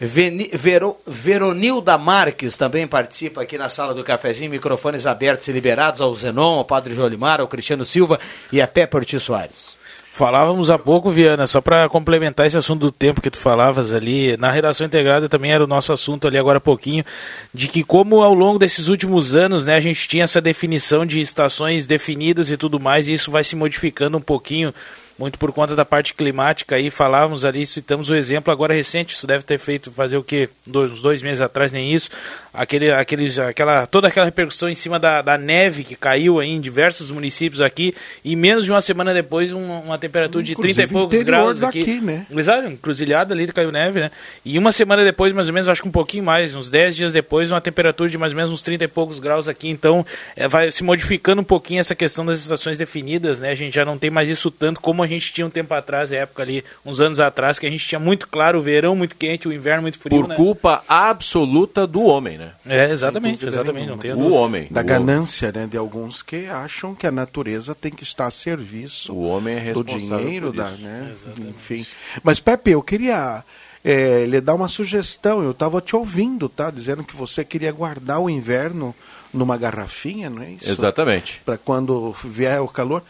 Veni, 0.00 0.50
Vero, 0.52 0.96
Veronilda 1.06 1.96
Marques 1.98 2.56
também 2.56 2.86
participa 2.86 3.42
aqui 3.42 3.58
na 3.58 3.68
sala 3.68 3.94
do 3.94 4.02
cafezinho. 4.02 4.50
Microfones 4.50 5.06
abertos 5.06 5.46
e 5.48 5.52
liberados 5.52 6.00
ao 6.00 6.14
Zenon, 6.16 6.58
ao 6.58 6.64
Padre 6.64 6.94
Jolimar, 6.94 7.40
ao 7.40 7.48
Cristiano 7.48 7.84
Silva 7.84 8.18
e 8.50 8.62
a 8.62 8.66
Pepe 8.66 8.96
Ortiz 8.96 9.22
Soares. 9.22 9.76
Falávamos 10.16 10.70
há 10.70 10.78
pouco, 10.78 11.10
Viana, 11.10 11.44
só 11.44 11.60
para 11.60 11.88
complementar 11.88 12.46
esse 12.46 12.56
assunto 12.56 12.82
do 12.82 12.92
tempo 12.92 13.20
que 13.20 13.28
tu 13.28 13.36
falavas 13.36 13.92
ali, 13.92 14.36
na 14.36 14.48
redação 14.52 14.86
integrada 14.86 15.28
também 15.28 15.52
era 15.52 15.64
o 15.64 15.66
nosso 15.66 15.92
assunto 15.92 16.28
ali 16.28 16.38
agora 16.38 16.58
há 16.58 16.60
pouquinho, 16.60 17.04
de 17.52 17.66
que 17.66 17.82
como 17.82 18.22
ao 18.22 18.32
longo 18.32 18.56
desses 18.56 18.86
últimos 18.86 19.34
anos, 19.34 19.66
né, 19.66 19.74
a 19.74 19.80
gente 19.80 20.06
tinha 20.06 20.22
essa 20.22 20.40
definição 20.40 21.04
de 21.04 21.20
estações 21.20 21.88
definidas 21.88 22.48
e 22.48 22.56
tudo 22.56 22.78
mais, 22.78 23.08
e 23.08 23.12
isso 23.12 23.32
vai 23.32 23.42
se 23.42 23.56
modificando 23.56 24.16
um 24.16 24.20
pouquinho, 24.20 24.72
muito 25.18 25.38
por 25.38 25.52
conta 25.52 25.76
da 25.76 25.84
parte 25.84 26.12
climática 26.14 26.76
aí, 26.76 26.90
falávamos 26.90 27.44
ali, 27.44 27.66
citamos 27.66 28.10
o 28.10 28.14
exemplo 28.14 28.52
agora 28.52 28.74
recente, 28.74 29.14
isso 29.14 29.26
deve 29.26 29.44
ter 29.44 29.58
feito 29.58 29.90
fazer 29.92 30.16
o 30.16 30.22
quê? 30.24 30.48
Dois, 30.66 30.90
uns 30.90 31.00
dois 31.02 31.22
meses 31.22 31.40
atrás, 31.40 31.70
nem 31.72 31.92
isso, 31.94 32.10
aquele, 32.52 32.90
aqueles, 32.90 33.38
aquela, 33.38 33.86
toda 33.86 34.08
aquela 34.08 34.26
repercussão 34.26 34.68
em 34.68 34.74
cima 34.74 34.98
da, 34.98 35.22
da 35.22 35.38
neve 35.38 35.84
que 35.84 35.94
caiu 35.94 36.40
aí 36.40 36.50
em 36.50 36.60
diversos 36.60 37.10
municípios 37.10 37.60
aqui, 37.60 37.94
e 38.24 38.34
menos 38.34 38.64
de 38.64 38.70
uma 38.72 38.80
semana 38.80 39.14
depois, 39.14 39.52
um- 39.52 39.80
uma 39.80 39.98
temperatura 39.98 40.42
de 40.42 40.52
Inclusive 40.52 40.74
30 40.74 40.90
e 40.90 40.92
poucos 40.92 41.22
graus 41.22 41.62
aqui. 41.62 41.78
daqui, 41.80 42.00
né? 42.00 42.26
Exato, 42.30 42.68
encruzilhada 42.68 43.32
ali 43.34 43.46
caiu 43.48 43.70
neve, 43.70 44.00
né? 44.00 44.10
E 44.44 44.58
uma 44.58 44.72
semana 44.72 45.04
depois, 45.04 45.32
mais 45.32 45.46
ou 45.48 45.54
menos, 45.54 45.68
acho 45.68 45.80
que 45.82 45.88
um 45.88 45.92
pouquinho 45.92 46.24
mais, 46.24 46.54
uns 46.54 46.70
10 46.70 46.96
dias 46.96 47.12
depois, 47.12 47.52
uma 47.52 47.60
temperatura 47.60 48.10
de 48.10 48.18
mais 48.18 48.32
ou 48.32 48.36
menos 48.36 48.50
uns 48.50 48.62
30 48.62 48.84
e 48.84 48.88
poucos 48.88 49.20
graus 49.20 49.48
aqui. 49.48 49.68
Então, 49.68 50.04
é, 50.34 50.48
vai 50.48 50.72
se 50.72 50.82
modificando 50.82 51.40
um 51.40 51.44
pouquinho 51.44 51.78
essa 51.80 51.94
questão 51.94 52.26
das 52.26 52.40
estações 52.40 52.76
definidas, 52.76 53.40
né? 53.40 53.50
A 53.50 53.54
gente 53.54 53.74
já 53.74 53.84
não 53.84 53.96
tem 53.96 54.10
mais 54.10 54.28
isso 54.28 54.50
tanto 54.50 54.80
como 54.80 55.03
a 55.04 55.08
gente 55.08 55.32
tinha 55.32 55.46
um 55.46 55.50
tempo 55.50 55.72
atrás, 55.74 56.10
a 56.12 56.16
época 56.16 56.42
ali, 56.42 56.64
uns 56.84 57.00
anos 57.00 57.20
atrás, 57.20 57.58
que 57.58 57.66
a 57.66 57.70
gente 57.70 57.86
tinha 57.86 57.98
muito 57.98 58.28
claro 58.28 58.58
o 58.58 58.62
verão 58.62 58.96
muito 58.96 59.16
quente, 59.16 59.46
o 59.46 59.52
inverno 59.52 59.82
muito 59.82 59.98
frio, 59.98 60.20
Por 60.20 60.28
né? 60.28 60.34
culpa 60.34 60.82
absoluta 60.88 61.86
do 61.86 62.02
homem, 62.02 62.38
né? 62.38 62.52
É, 62.66 62.90
exatamente, 62.90 63.46
exatamente, 63.46 63.88
não 63.88 63.98
tem 63.98 64.12
O 64.12 64.32
homem. 64.32 64.68
Da 64.70 64.80
o 64.80 64.84
ganância, 64.84 65.52
né, 65.52 65.66
de 65.66 65.76
alguns 65.76 66.22
que 66.22 66.46
acham 66.46 66.94
que 66.94 67.06
a 67.06 67.10
natureza 67.10 67.74
tem 67.74 67.92
que 67.92 68.02
estar 68.02 68.26
a 68.26 68.30
serviço 68.30 69.12
O 69.12 69.22
homem 69.24 69.56
é 69.56 69.72
do 69.72 69.82
responsável 69.82 70.18
dinheiro, 70.18 70.46
por 70.46 70.56
da, 70.56 70.70
né? 70.70 71.14
Enfim. 71.48 71.86
Mas 72.22 72.40
Pepe, 72.40 72.70
eu 72.70 72.82
queria 72.82 73.44
eh, 73.84 74.24
lhe 74.26 74.40
dar 74.40 74.54
uma 74.54 74.68
sugestão. 74.68 75.42
Eu 75.42 75.50
estava 75.50 75.80
te 75.80 75.94
ouvindo, 75.94 76.48
tá? 76.48 76.70
Dizendo 76.70 77.04
que 77.04 77.14
você 77.14 77.44
queria 77.44 77.70
guardar 77.70 78.20
o 78.20 78.30
inverno 78.30 78.94
numa 79.32 79.56
garrafinha, 79.56 80.30
não 80.30 80.42
é 80.42 80.52
isso? 80.52 80.70
Exatamente. 80.70 81.42
Para 81.44 81.58
quando 81.58 82.14
vier 82.24 82.60
o 82.60 82.68
calor. 82.68 83.02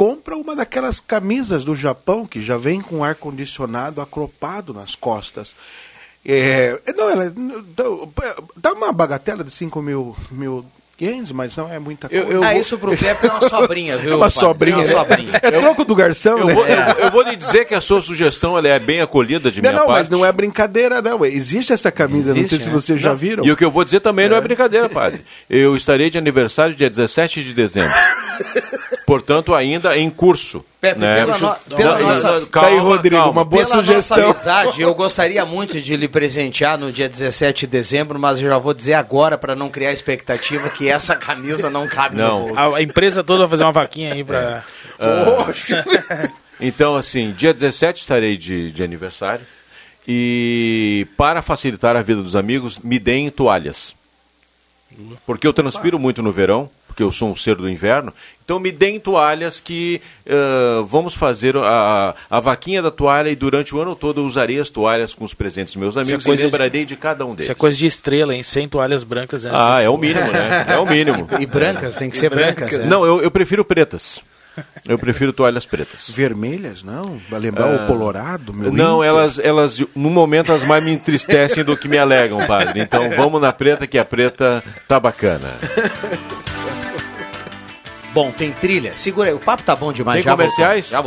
Compra 0.00 0.34
uma 0.34 0.56
daquelas 0.56 0.98
camisas 0.98 1.62
do 1.62 1.74
Japão 1.76 2.24
que 2.24 2.40
já 2.40 2.56
vem 2.56 2.80
com 2.80 3.04
ar 3.04 3.14
condicionado 3.14 4.00
acropado 4.00 4.72
nas 4.72 4.94
costas. 4.94 5.54
É, 6.24 6.80
não, 6.96 7.10
ela 7.10 7.30
dá 8.56 8.72
uma 8.72 8.92
bagatela 8.94 9.44
de 9.44 9.50
5 9.50 9.82
mil, 9.82 10.16
mil 10.30 10.64
ienes, 10.98 11.30
mas 11.32 11.54
não 11.54 11.70
é 11.70 11.78
muita 11.78 12.08
Eu- 12.10 12.22
coisa. 12.24 12.32
eu 12.38 12.42
ah, 12.42 12.50
vou- 12.52 12.60
isso 12.62 12.78
pro 12.78 12.96
Pepe 12.96 13.26
é 13.26 13.30
uma 13.30 13.46
sobrinha, 13.46 13.96
viu? 14.00 14.12
É 14.12 14.16
uma 14.16 14.20
padre? 14.26 14.38
sobrinha. 14.40 14.84
É 14.86 14.94
uma 14.94 15.04
sobrinha. 15.04 15.30
É 15.42 15.50
troco 15.50 15.84
do 15.84 15.94
garçom, 15.94 16.38
Eu 16.38 16.46
né? 16.46 16.54
vou, 16.54 16.66
eu, 16.66 16.76
eu 17.04 17.10
vou 17.10 17.22
lhe 17.22 17.36
dizer 17.36 17.66
que 17.66 17.74
a 17.74 17.80
sua 17.82 18.00
sugestão 18.00 18.56
ela 18.56 18.68
é 18.68 18.78
bem 18.78 19.02
acolhida 19.02 19.50
de 19.50 19.60
Não, 19.60 19.68
minha 19.70 19.80
não, 19.80 19.86
parte. 19.86 19.98
mas 19.98 20.08
não 20.08 20.24
é 20.24 20.32
brincadeira, 20.32 21.02
não. 21.02 21.22
Existe 21.26 21.74
essa 21.74 21.92
camisa, 21.92 22.30
não 22.32 22.36
Existe, 22.40 22.48
sei 22.56 22.58
se 22.60 22.66
né? 22.68 22.72
vocês 22.72 22.98
já 22.98 23.12
viram. 23.12 23.44
E 23.44 23.52
o 23.52 23.56
que 23.56 23.64
eu 23.66 23.70
vou 23.70 23.84
dizer 23.84 24.00
também 24.00 24.30
não 24.30 24.36
é 24.36 24.40
brincadeira, 24.40 24.88
padre. 24.88 25.22
Eu 25.48 25.76
estarei 25.76 26.08
de 26.08 26.16
aniversário 26.16 26.74
dia 26.74 26.88
17 26.88 27.44
de 27.44 27.52
dezembro. 27.52 27.92
Portanto, 29.10 29.52
ainda 29.56 29.98
em 29.98 30.08
curso. 30.08 30.64
Pepe, 30.80 31.00
né? 31.00 31.16
pela 31.16 31.36
no- 31.36 31.56
pela 31.76 31.98
Não, 31.98 32.08
nossa- 32.08 32.40
não, 32.40 32.46
Tá 32.46 32.66
aí, 32.68 32.78
Rodrigo, 32.78 33.16
uma 33.28 33.44
boa 33.44 33.64
Pela 33.64 33.66
sugestão. 33.82 34.18
nossa 34.18 34.52
amizade, 34.52 34.80
eu 34.82 34.94
gostaria 34.94 35.44
muito 35.44 35.80
de 35.80 35.96
lhe 35.96 36.06
presentear 36.06 36.78
no 36.78 36.92
dia 36.92 37.08
17 37.08 37.62
de 37.62 37.66
dezembro, 37.66 38.20
mas 38.20 38.40
eu 38.40 38.48
já 38.48 38.56
vou 38.56 38.72
dizer 38.72 38.94
agora, 38.94 39.36
para 39.36 39.56
não 39.56 39.68
criar 39.68 39.92
expectativa, 39.92 40.70
que 40.70 40.88
essa 40.88 41.16
camisa 41.16 41.68
não 41.68 41.88
cabe 41.88 42.16
Não. 42.16 42.48
no 42.48 42.54
bolso. 42.54 42.76
A, 42.76 42.82
empresa 42.82 43.24
toda 43.24 43.40
vai 43.40 43.48
fazer 43.48 43.64
uma 43.64 43.72
vaquinha 43.72 44.14
aí 44.14 44.22
pra. 44.22 44.62
Então, 46.60 46.94
assim, 46.94 47.32
dia 47.32 47.52
17 47.54 48.02
estarei 48.02 48.36
de, 48.36 48.70
de 48.70 48.82
aniversário. 48.84 49.44
E 50.06 51.06
para 51.16 51.42
facilitar 51.42 51.96
a 51.96 52.02
vida 52.02 52.22
dos 52.22 52.36
amigos, 52.36 52.78
me 52.78 52.98
deem 52.98 53.28
toalhas. 53.30 53.94
Porque 55.26 55.46
eu 55.46 55.52
transpiro 55.52 55.98
muito 55.98 56.22
no 56.22 56.30
verão, 56.32 56.68
porque 56.90 57.02
eu 57.04 57.12
sou 57.12 57.30
um 57.30 57.36
ser 57.36 57.54
do 57.54 57.68
inverno. 57.68 58.12
Então 58.44 58.58
me 58.58 58.72
deem 58.72 58.98
toalhas 58.98 59.60
que 59.60 60.00
ah, 60.28 60.82
vamos 60.84 61.14
fazer 61.14 61.56
a, 61.56 62.14
a 62.28 62.40
vaquinha 62.40 62.82
da 62.82 62.90
toalha 62.90 63.28
e 63.30 63.36
durante 63.36 63.74
o 63.76 63.80
ano 63.80 63.94
todo 63.94 64.20
eu 64.20 64.24
usarei 64.24 64.58
as 64.58 64.68
toalhas 64.68 65.14
com 65.14 65.24
os 65.24 65.32
presentes 65.32 65.74
dos 65.74 65.80
meus 65.80 65.96
amigos 65.96 66.24
e 66.24 66.26
coisa 66.26 66.40
de- 66.42 66.46
lembrarei 66.46 66.84
de 66.84 66.96
cada 66.96 67.24
um 67.24 67.28
deles. 67.30 67.42
Isso 67.44 67.52
é 67.52 67.54
coisa 67.54 67.78
de 67.78 67.86
estrela, 67.86 68.34
hein? 68.34 68.42
100 68.42 68.68
toalhas 68.68 69.04
brancas. 69.04 69.44
antes 69.46 69.56
Ah, 69.58 69.80
é 69.80 69.88
o 69.88 69.96
mínimo, 69.96 70.26
né? 70.32 70.64
É 70.68 70.78
o 70.78 70.86
mínimo. 70.86 71.28
E 71.38 71.46
brancas, 71.46 71.94
tem 71.96 72.10
que 72.10 72.16
ser 72.18 72.28
brancas. 72.30 72.72
é. 72.72 72.84
Não, 72.86 73.06
eu, 73.06 73.22
eu 73.22 73.30
prefiro 73.30 73.64
pretas. 73.64 74.18
Eu 74.86 74.98
prefiro 74.98 75.32
toalhas 75.32 75.64
pretas. 75.66 76.10
Vermelhas, 76.10 76.82
não? 76.82 77.20
Vai 77.28 77.40
lembrar 77.40 77.66
o 77.74 77.86
Colorado, 77.86 78.52
meu 78.52 78.70
Ah, 78.70 78.72
Não, 78.72 79.02
elas, 79.04 79.38
elas, 79.38 79.78
no 79.94 80.10
momento, 80.10 80.50
elas 80.52 80.64
mais 80.64 80.82
me 80.82 80.92
entristecem 80.92 81.62
do 81.64 81.76
que 81.76 81.88
me 81.88 81.96
alegam, 81.98 82.38
padre. 82.46 82.80
Então 82.80 83.10
vamos 83.16 83.40
na 83.40 83.52
preta, 83.52 83.86
que 83.86 83.98
a 83.98 84.04
preta 84.04 84.62
tá 84.88 84.98
bacana. 84.98 85.48
Bom, 88.12 88.32
tem 88.32 88.50
trilha. 88.52 88.92
Segura 88.96 89.28
aí, 89.28 89.34
o 89.34 89.38
papo 89.38 89.62
tá 89.62 89.76
bom 89.76 89.92
demais. 89.92 90.16
Tem 90.16 90.24
já 90.24 90.30
comerciais? 90.32 90.90
voltamos, 90.90 90.90
Já 90.90 91.00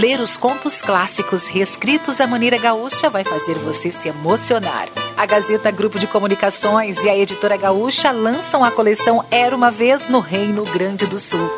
Ler 0.00 0.18
os 0.18 0.34
contos 0.34 0.80
clássicos 0.80 1.46
reescritos 1.46 2.22
à 2.22 2.26
maneira 2.26 2.56
gaúcha 2.56 3.10
vai 3.10 3.22
fazer 3.22 3.58
você 3.58 3.92
se 3.92 4.08
emocionar. 4.08 4.88
A 5.14 5.26
Gazeta 5.26 5.70
Grupo 5.70 5.98
de 5.98 6.06
Comunicações 6.06 7.04
e 7.04 7.10
a 7.10 7.14
Editora 7.14 7.54
Gaúcha 7.58 8.10
lançam 8.10 8.64
a 8.64 8.70
coleção 8.70 9.22
Era 9.30 9.54
uma 9.54 9.70
Vez 9.70 10.08
no 10.08 10.20
Reino 10.20 10.64
Grande 10.64 11.06
do 11.06 11.18
Sul. 11.18 11.50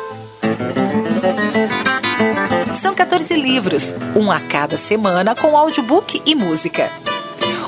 São 2.73 2.93
14 2.93 3.33
livros, 3.33 3.95
um 4.13 4.29
a 4.29 4.41
cada 4.41 4.75
semana 4.75 5.33
com 5.33 5.55
audiobook 5.55 6.21
e 6.25 6.35
música. 6.35 6.91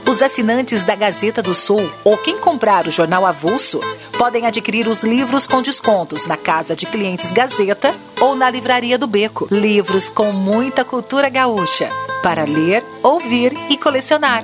Os 0.07 0.21
assinantes 0.21 0.83
da 0.83 0.95
Gazeta 0.95 1.41
do 1.41 1.55
Sul 1.55 1.91
ou 2.03 2.15
quem 2.17 2.37
comprar 2.37 2.87
o 2.87 2.91
jornal 2.91 3.25
avulso 3.25 3.79
podem 4.17 4.45
adquirir 4.45 4.87
os 4.87 5.03
livros 5.03 5.47
com 5.47 5.61
descontos 5.61 6.25
na 6.25 6.37
Casa 6.37 6.75
de 6.75 6.85
Clientes 6.85 7.31
Gazeta 7.31 7.93
ou 8.21 8.35
na 8.35 8.49
Livraria 8.49 8.97
do 8.97 9.07
Beco. 9.07 9.47
Livros 9.49 10.07
com 10.07 10.31
muita 10.31 10.85
cultura 10.85 11.27
gaúcha 11.27 11.89
para 12.21 12.43
ler, 12.43 12.83
ouvir 13.03 13.53
e 13.69 13.77
colecionar. 13.77 14.43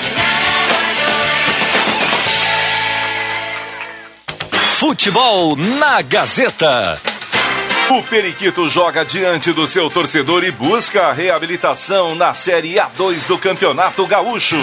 Futebol 4.81 5.55
na 5.55 6.01
Gazeta. 6.01 6.99
O 7.89 8.03
Periquito 8.03 8.69
joga 8.69 9.03
diante 9.03 9.51
do 9.51 9.67
seu 9.67 9.89
torcedor 9.89 10.43
e 10.43 10.51
busca 10.51 11.07
a 11.07 11.13
reabilitação 11.13 12.15
na 12.15 12.33
Série 12.33 12.75
A2 12.75 13.27
do 13.27 13.37
Campeonato 13.37 14.07
Gaúcho. 14.07 14.57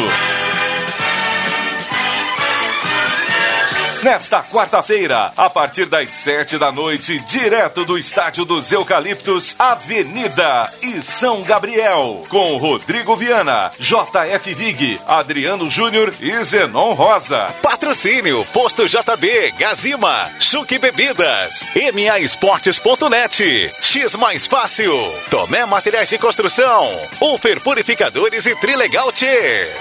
Nesta 4.03 4.41
quarta-feira, 4.45 5.33
a 5.37 5.51
partir 5.51 5.87
das 5.87 6.13
sete 6.13 6.57
da 6.57 6.71
noite, 6.71 7.19
direto 7.27 7.85
do 7.85 7.99
Estádio 7.99 8.45
dos 8.45 8.71
Eucaliptos, 8.71 9.57
Avenida 9.59 10.71
e 10.81 11.03
São 11.03 11.43
Gabriel, 11.43 12.23
com 12.29 12.57
Rodrigo 12.59 13.17
Viana, 13.17 13.73
JF 13.77 14.55
Vig, 14.55 15.01
Adriano 15.05 15.69
Júnior 15.69 16.15
e 16.21 16.45
Zenon 16.45 16.93
Rosa. 16.93 17.49
Patrocínio 17.61 18.45
Posto 18.53 18.87
JB, 18.87 19.55
Gazima, 19.59 20.31
Chuque 20.39 20.79
Bebidas, 20.79 21.69
MA 21.93 22.21
Esportes.net, 22.21 23.73
X 23.83 24.15
Mais 24.15 24.47
Fácil, 24.47 24.95
Tomé 25.29 25.67
Materiais 25.67 26.09
de 26.09 26.19
Construção, 26.19 26.89
Ufer 27.21 27.61
Purificadores 27.61 28.47
e 28.47 28.55
Trilegal 28.61 29.11
T. 29.11 29.27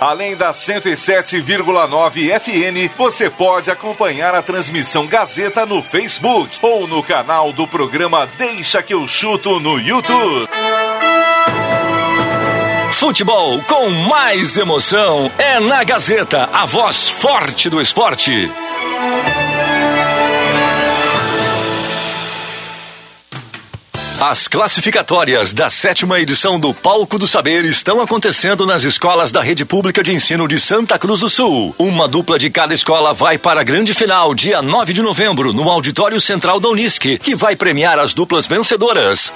Além 0.02 0.36
da 0.36 0.50
107,9 0.50 2.40
FM, 2.40 2.98
você 2.98 3.30
pode 3.30 3.70
acompanhar 3.70 4.07
a 4.10 4.41
transmissão 4.41 5.06
Gazeta 5.06 5.65
no 5.65 5.84
Facebook 5.84 6.58
ou 6.62 6.88
no 6.88 7.04
canal 7.04 7.52
do 7.52 7.67
programa 7.67 8.26
Deixa 8.38 8.82
que 8.82 8.93
eu 8.93 9.06
chuto 9.06 9.60
no 9.60 9.78
YouTube. 9.78 10.48
Futebol 12.93 13.62
com 13.63 13.89
mais 13.89 14.56
emoção 14.56 15.30
é 15.38 15.60
na 15.60 15.84
Gazeta, 15.84 16.50
a 16.54 16.65
voz 16.65 17.10
forte 17.10 17.70
do 17.70 17.82
esporte. 17.82 18.50
As 24.20 24.48
classificatórias 24.48 25.54
da 25.54 25.70
sétima 25.70 26.20
edição 26.20 26.60
do 26.60 26.74
Palco 26.74 27.20
do 27.20 27.28
Saber 27.28 27.64
estão 27.66 28.02
acontecendo 28.02 28.66
nas 28.66 28.84
escolas 28.84 29.32
da 29.32 29.44
Rede 29.44 29.64
Pública 29.64 30.02
de 30.02 30.12
Ensino 30.12 30.48
de 30.48 30.60
Santa 30.60 30.98
Cruz 30.98 31.20
do 31.20 31.30
Sul. 31.30 31.76
Uma 31.78 32.08
dupla 32.08 32.40
de 32.40 32.50
cada 32.50 32.74
escola 32.74 33.14
vai 33.14 33.38
para 33.38 33.62
a 33.62 33.64
grande 33.64 33.94
final, 33.94 34.34
dia 34.34 34.60
9 34.60 34.92
de 34.92 35.04
novembro, 35.04 35.54
no 35.54 35.70
Auditório 35.70 36.20
Central 36.20 36.60
da 36.60 36.68
Unisc, 36.68 37.20
que 37.20 37.36
vai 37.36 37.56
premiar 37.56 38.00
as 38.00 38.16
duplas 38.16 38.48
vencedoras. 38.48 39.32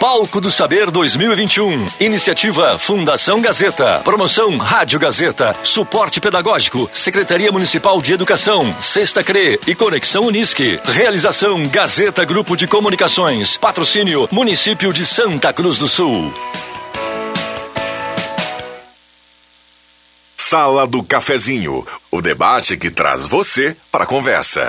Palco 0.00 0.40
do 0.40 0.50
Saber 0.50 0.90
2021. 0.90 1.84
Iniciativa 2.00 2.78
Fundação 2.78 3.38
Gazeta. 3.38 4.00
Promoção 4.02 4.56
Rádio 4.56 4.98
Gazeta. 4.98 5.54
Suporte 5.62 6.22
Pedagógico. 6.22 6.88
Secretaria 6.90 7.52
Municipal 7.52 8.00
de 8.00 8.14
Educação. 8.14 8.74
Sexta 8.80 9.22
CRE 9.22 9.60
e 9.66 9.74
Conexão 9.74 10.24
Unisque. 10.24 10.80
Realização 10.84 11.68
Gazeta 11.68 12.24
Grupo 12.24 12.56
de 12.56 12.66
Comunicações. 12.66 13.58
Patrocínio 13.58 14.26
Município 14.32 14.90
de 14.90 15.04
Santa 15.04 15.52
Cruz 15.52 15.76
do 15.76 15.86
Sul. 15.86 16.32
Sala 20.34 20.86
do 20.86 21.04
Cafezinho. 21.04 21.86
O 22.10 22.22
debate 22.22 22.78
que 22.78 22.90
traz 22.90 23.26
você 23.26 23.76
para 23.92 24.04
a 24.04 24.06
conversa. 24.06 24.66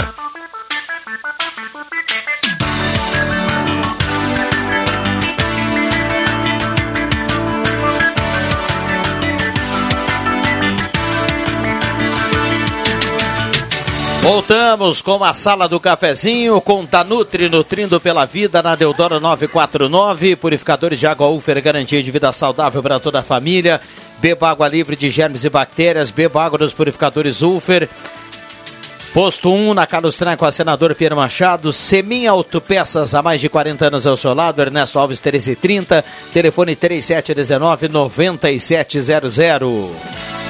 Voltamos 14.21 15.01
com 15.01 15.23
a 15.23 15.34
sala 15.34 15.67
do 15.67 15.79
cafezinho, 15.79 16.62
com 16.62 16.86
Tanutri 16.86 17.49
nutrindo 17.49 17.99
pela 17.99 18.25
vida 18.25 18.62
na 18.62 18.75
Deodoro 18.75 19.19
949, 19.19 20.36
purificadores 20.36 20.99
de 20.99 21.07
água 21.07 21.27
Ufer, 21.27 21.60
garantia 21.60 22.03
de 22.03 22.12
vida 22.12 22.31
saudável 22.31 22.84
para 22.84 22.99
toda 22.99 23.21
a 23.21 23.23
família. 23.23 23.81
Beba 24.19 24.51
água 24.51 24.67
livre 24.67 24.95
de 24.95 25.10
germes 25.10 25.43
e 25.43 25.49
bactérias, 25.49 26.12
beba 26.12 26.45
água 26.45 26.60
dos 26.60 26.71
purificadores 26.71 27.41
Ufer. 27.41 27.89
Posto 29.12 29.51
1 29.51 29.73
na 29.73 29.88
Carlos 29.88 30.15
Tran 30.15 30.38
com 30.38 30.45
a 30.45 30.51
senador 30.51 30.93
Pierre 30.93 31.15
Machado, 31.15 31.73
Semin 31.73 32.27
Autopeças 32.27 33.15
há 33.15 33.23
mais 33.23 33.41
de 33.41 33.49
40 33.49 33.88
anos 33.88 34.05
ao 34.05 34.15
seu 34.15 34.36
lado, 34.36 34.62
Ernesto 34.62 34.99
Alves 34.99 35.19
1330, 35.19 36.05
telefone 36.31 36.75
3719 36.75 37.89
9700. 37.89 40.40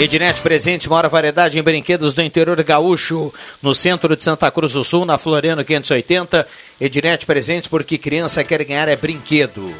Ednet 0.00 0.40
presente, 0.40 0.88
maior 0.88 1.06
variedade 1.10 1.58
em 1.58 1.62
brinquedos 1.62 2.14
do 2.14 2.22
interior 2.22 2.62
gaúcho, 2.62 3.30
no 3.60 3.74
centro 3.74 4.16
de 4.16 4.24
Santa 4.24 4.50
Cruz 4.50 4.72
do 4.72 4.82
Sul, 4.82 5.04
na 5.04 5.18
Floriano 5.18 5.62
580. 5.62 6.48
Ednet 6.80 7.26
presente 7.26 7.68
porque 7.68 7.98
criança 7.98 8.42
quer 8.42 8.64
ganhar 8.64 8.88
é 8.88 8.96
brinquedo. 8.96 9.70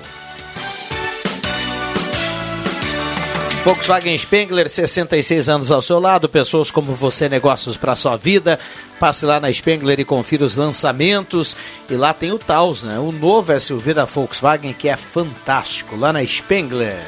Volkswagen 3.64 4.16
Spengler, 4.18 4.68
66 4.68 5.48
anos 5.48 5.70
ao 5.70 5.80
seu 5.80 5.98
lado, 5.98 6.28
pessoas 6.28 6.70
como 6.70 6.92
você, 6.92 7.26
negócios 7.26 7.78
para 7.78 7.96
sua 7.96 8.18
vida. 8.18 8.60
Passe 8.98 9.24
lá 9.24 9.40
na 9.40 9.50
Spengler 9.50 10.00
e 10.00 10.04
confira 10.04 10.44
os 10.44 10.54
lançamentos. 10.54 11.56
E 11.88 11.94
lá 11.94 12.12
tem 12.12 12.30
o 12.30 12.38
Taos, 12.38 12.82
né? 12.82 12.98
O 12.98 13.10
novo 13.10 13.58
SUV 13.58 13.94
da 13.94 14.04
Volkswagen 14.04 14.74
que 14.74 14.90
é 14.90 14.98
fantástico, 14.98 15.96
lá 15.96 16.12
na 16.12 16.22
Spengler. 16.26 17.06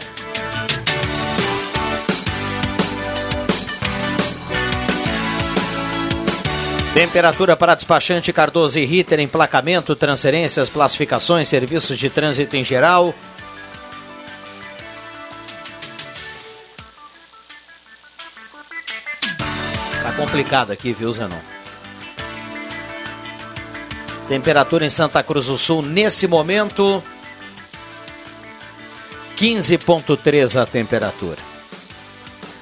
Temperatura 6.94 7.56
para 7.56 7.74
despachante 7.74 8.30
Cardoso 8.34 8.78
e 8.78 8.84
Ritter, 8.84 9.18
emplacamento, 9.18 9.96
transferências, 9.96 10.68
classificações, 10.68 11.48
serviços 11.48 11.96
de 11.96 12.10
trânsito 12.10 12.54
em 12.54 12.62
geral. 12.62 13.14
Tá 20.02 20.12
complicado 20.12 20.70
aqui, 20.70 20.92
viu, 20.92 21.10
Zenon? 21.10 21.40
Temperatura 24.28 24.84
em 24.84 24.90
Santa 24.90 25.22
Cruz 25.22 25.46
do 25.46 25.56
Sul 25.56 25.80
nesse 25.80 26.26
momento 26.26 27.02
15.3 29.38 30.60
a 30.60 30.66
temperatura. 30.66 31.38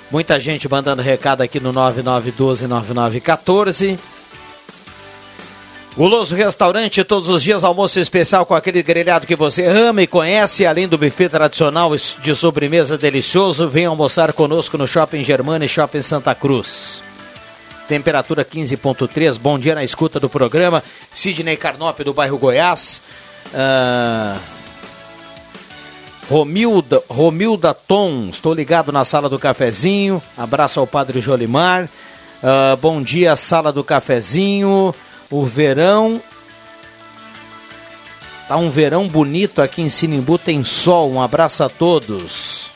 Muita 0.08 0.38
gente 0.38 0.68
mandando 0.68 1.02
recado 1.02 1.42
aqui 1.42 1.58
no 1.58 1.72
99129914. 1.72 3.98
Guloso 5.96 6.36
Restaurante, 6.36 7.02
todos 7.02 7.28
os 7.28 7.42
dias 7.42 7.64
almoço 7.64 7.98
especial 7.98 8.46
com 8.46 8.54
aquele 8.54 8.80
grelhado 8.80 9.26
que 9.26 9.34
você 9.34 9.66
ama 9.66 10.02
e 10.02 10.06
conhece, 10.06 10.64
além 10.64 10.86
do 10.86 10.96
buffet 10.96 11.28
tradicional 11.28 11.90
de 11.96 12.34
sobremesa 12.36 12.96
delicioso, 12.96 13.68
vem 13.68 13.86
almoçar 13.86 14.32
conosco 14.32 14.78
no 14.78 14.86
Shopping 14.86 15.24
Germana 15.24 15.64
e 15.64 15.68
Shopping 15.68 16.02
Santa 16.02 16.32
Cruz. 16.32 17.02
Temperatura 17.88 18.44
15.3, 18.44 19.36
bom 19.36 19.58
dia 19.58 19.74
na 19.74 19.82
escuta 19.82 20.20
do 20.20 20.28
programa. 20.28 20.82
Sidney 21.12 21.56
Carnop 21.56 21.98
do 22.04 22.14
bairro 22.14 22.38
Goiás. 22.38 23.02
Uh... 23.52 24.38
Romilda, 26.30 27.02
Romilda 27.10 27.74
Tom, 27.74 28.28
estou 28.30 28.54
ligado 28.54 28.92
na 28.92 29.04
sala 29.04 29.28
do 29.28 29.40
cafezinho. 29.40 30.22
Abraço 30.38 30.78
ao 30.78 30.86
Padre 30.86 31.20
Jolimar. 31.20 31.86
Uh, 32.40 32.76
bom 32.76 33.02
dia, 33.02 33.34
sala 33.34 33.72
do 33.72 33.82
cafezinho. 33.82 34.94
O 35.30 35.44
verão. 35.44 36.20
Tá 38.48 38.56
um 38.56 38.68
verão 38.68 39.06
bonito 39.06 39.62
aqui 39.62 39.80
em 39.80 39.88
Sinimbu, 39.88 40.36
tem 40.36 40.64
sol. 40.64 41.12
Um 41.12 41.22
abraço 41.22 41.62
a 41.62 41.68
todos. 41.68 42.68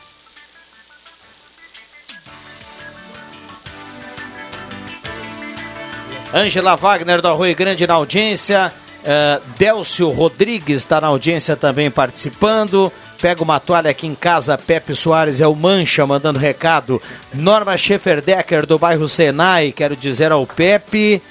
Ângela 6.32 6.76
Wagner 6.76 7.20
do 7.20 7.28
Arroio 7.28 7.54
Grande 7.56 7.86
na 7.86 7.94
audiência. 7.94 8.72
Uh, 9.00 9.42
Délcio 9.58 10.08
Rodrigues 10.10 10.78
está 10.78 11.00
na 11.00 11.08
audiência 11.08 11.56
também 11.56 11.90
participando. 11.90 12.92
Pega 13.20 13.42
uma 13.42 13.60
toalha 13.60 13.90
aqui 13.90 14.06
em 14.06 14.14
casa. 14.14 14.56
Pepe 14.56 14.94
Soares 14.94 15.40
é 15.40 15.46
o 15.46 15.54
Mancha 15.54 16.06
mandando 16.06 16.38
recado. 16.38 17.02
Norma 17.32 17.76
Schefferdecker 17.76 18.64
do 18.64 18.78
bairro 18.78 19.08
Senai. 19.08 19.72
Quero 19.72 19.96
dizer 19.96 20.32
ao 20.32 20.46
Pepe 20.46 21.22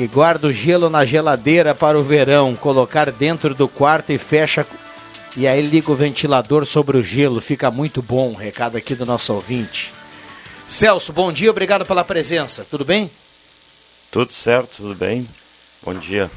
que 0.00 0.06
guarda 0.06 0.46
o 0.46 0.52
gelo 0.52 0.88
na 0.88 1.04
geladeira 1.04 1.74
para 1.74 1.98
o 1.98 2.02
verão, 2.02 2.56
colocar 2.56 3.12
dentro 3.12 3.54
do 3.54 3.68
quarto 3.68 4.10
e 4.10 4.16
fecha 4.16 4.66
e 5.36 5.46
aí 5.46 5.60
liga 5.60 5.92
o 5.92 5.94
ventilador 5.94 6.64
sobre 6.64 6.96
o 6.96 7.02
gelo, 7.02 7.38
fica 7.38 7.70
muito 7.70 8.00
bom. 8.00 8.32
Recado 8.32 8.78
aqui 8.78 8.94
do 8.94 9.04
nosso 9.04 9.34
ouvinte. 9.34 9.92
Celso, 10.66 11.12
bom 11.12 11.30
dia, 11.30 11.50
obrigado 11.50 11.84
pela 11.84 12.02
presença. 12.02 12.66
Tudo 12.70 12.82
bem? 12.82 13.10
Tudo 14.10 14.32
certo, 14.32 14.78
tudo 14.78 14.94
bem. 14.94 15.28
Bom 15.82 15.92
dia. 15.92 16.30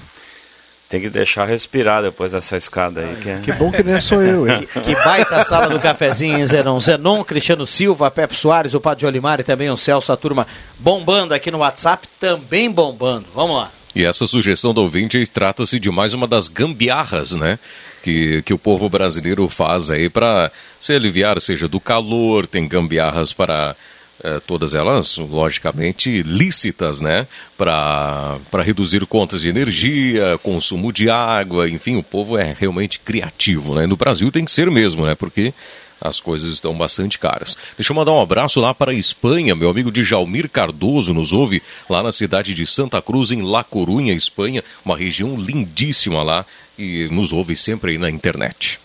Tem 0.94 1.02
que 1.02 1.10
deixar 1.10 1.46
respirar 1.46 2.04
depois 2.04 2.32
dessa 2.32 2.56
escada 2.56 3.02
aí. 3.02 3.16
Que, 3.16 3.30
é... 3.32 3.40
que 3.40 3.52
bom 3.54 3.72
que 3.72 3.82
nem 3.82 4.00
sou 4.00 4.22
eu, 4.22 4.48
hein? 4.48 4.68
que, 4.72 4.80
que 4.80 4.96
baita 5.04 5.44
sala 5.44 5.68
do 5.68 5.80
cafezinho, 5.80 6.38
hein, 6.38 6.46
Zenon? 6.46 6.80
Zenon, 6.80 7.24
Cristiano 7.24 7.66
Silva, 7.66 8.12
Pepe 8.12 8.36
Soares, 8.36 8.76
o 8.76 8.80
Padre 8.80 9.08
Olimar 9.08 9.40
e 9.40 9.44
também 9.44 9.72
o 9.72 9.76
Celso, 9.76 10.12
a 10.12 10.16
turma 10.16 10.46
bombando 10.78 11.34
aqui 11.34 11.50
no 11.50 11.58
WhatsApp, 11.58 12.08
também 12.20 12.70
bombando. 12.70 13.26
Vamos 13.34 13.56
lá. 13.56 13.72
E 13.96 14.06
essa 14.06 14.28
sugestão 14.28 14.72
do 14.72 14.82
ouvinte 14.82 15.26
trata-se 15.26 15.80
de 15.80 15.90
mais 15.90 16.14
uma 16.14 16.28
das 16.28 16.48
gambiarras, 16.48 17.32
né? 17.32 17.58
Que, 18.04 18.44
que 18.44 18.54
o 18.54 18.60
povo 18.60 18.88
brasileiro 18.88 19.50
faz 19.50 19.90
aí 19.90 20.12
para 20.12 20.52
se 20.80 20.94
aliviar, 20.94 21.42
seja 21.42 21.68
do 21.68 21.80
calor, 21.80 22.46
tem 22.46 22.68
gambiarras 22.68 23.34
para 23.34 23.76
é, 24.22 24.40
todas 24.40 24.76
elas, 24.76 25.18
logicamente, 25.18 26.22
lícitas, 26.24 27.00
né? 27.02 27.28
Para 27.58 28.40
reduzir 28.64 29.06
contas 29.06 29.42
de 29.42 29.50
energia, 29.50 30.38
consumo 30.44 30.92
de 30.92 31.10
água, 31.10 31.70
enfim, 31.70 31.96
o 31.96 32.04
povo 32.04 32.38
é 32.38 32.56
realmente 32.58 33.00
criativo, 33.00 33.76
né? 33.76 33.86
No 33.86 33.98
Brasil 33.98 34.32
tem 34.32 34.46
que 34.46 34.52
ser 34.52 34.70
mesmo, 34.70 35.06
né? 35.06 35.16
Porque 35.16 35.54
as 36.04 36.20
coisas 36.20 36.52
estão 36.54 36.78
bastante 36.78 37.18
caras. 37.18 37.58
Deixa 37.78 37.94
eu 37.94 37.96
mandar 37.96 38.12
um 38.12 38.22
abraço 38.22 38.60
lá 38.60 38.74
para 38.74 38.92
a 38.92 38.96
Espanha. 38.96 39.56
Meu 39.56 39.70
amigo 39.70 39.90
Djalmir 39.90 40.50
Cardoso 40.50 41.14
nos 41.14 41.32
ouve 41.32 41.64
lá 41.90 42.04
na 42.04 42.12
cidade 42.12 42.54
de 42.54 42.66
Santa 42.66 43.02
Cruz, 43.02 43.32
em 43.32 43.42
La 43.42 43.64
Corunha, 43.64 44.14
Espanha. 44.14 44.62
Uma 44.84 44.98
região 44.98 45.40
lindíssima 45.40 46.22
lá 46.22 46.46
e 46.78 47.08
nos 47.10 47.32
ouve 47.32 47.56
sempre 47.56 47.92
aí 47.92 47.98
na 47.98 48.10
internet. 48.10 48.83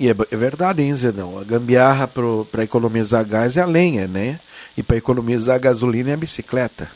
E 0.00 0.08
é, 0.08 0.16
é 0.30 0.36
verdade, 0.36 0.82
hein, 0.82 0.96
Zedão? 0.96 1.38
A 1.38 1.44
gambiarra 1.44 2.08
para 2.08 2.64
economizar 2.64 3.22
gás 3.22 3.58
é 3.58 3.60
a 3.60 3.66
lenha, 3.66 4.08
né? 4.08 4.40
E 4.76 4.82
para 4.82 4.96
economizar 4.96 5.60
gasolina 5.60 6.10
é 6.10 6.14
a 6.14 6.16
bicicleta. 6.16 6.90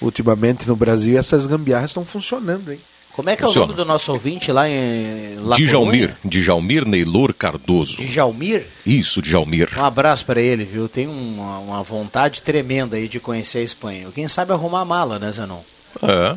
Ultimamente 0.00 0.66
no 0.66 0.74
Brasil 0.74 1.16
essas 1.16 1.46
gambiarras 1.46 1.90
estão 1.90 2.04
funcionando, 2.04 2.72
hein? 2.72 2.80
Como 3.12 3.28
é 3.28 3.36
que 3.36 3.42
Funciona. 3.42 3.64
é 3.64 3.64
o 3.64 3.68
nome 3.68 3.76
do 3.76 3.84
nosso 3.84 4.10
ouvinte 4.10 4.50
lá 4.50 4.68
em 4.68 5.36
La 5.36 5.54
Djalmir, 5.54 6.16
Djalmir 6.24 6.86
Neylor 6.86 7.34
Cardoso. 7.34 8.02
Djalmir? 8.02 8.66
Isso, 8.86 9.20
Djalmir. 9.20 9.68
Um 9.76 9.84
abraço 9.84 10.24
para 10.24 10.40
ele, 10.40 10.64
viu? 10.64 10.88
Tem 10.88 11.06
uma, 11.06 11.58
uma, 11.58 11.82
vontade 11.82 12.40
tremenda 12.40 12.96
aí 12.96 13.08
de 13.08 13.20
conhecer 13.20 13.58
a 13.58 13.62
Espanha. 13.62 14.08
Quem 14.14 14.28
sabe 14.28 14.52
arrumar 14.52 14.80
a 14.80 14.84
mala, 14.84 15.18
né, 15.18 15.30
Zenon? 15.30 15.60
É. 16.02 16.36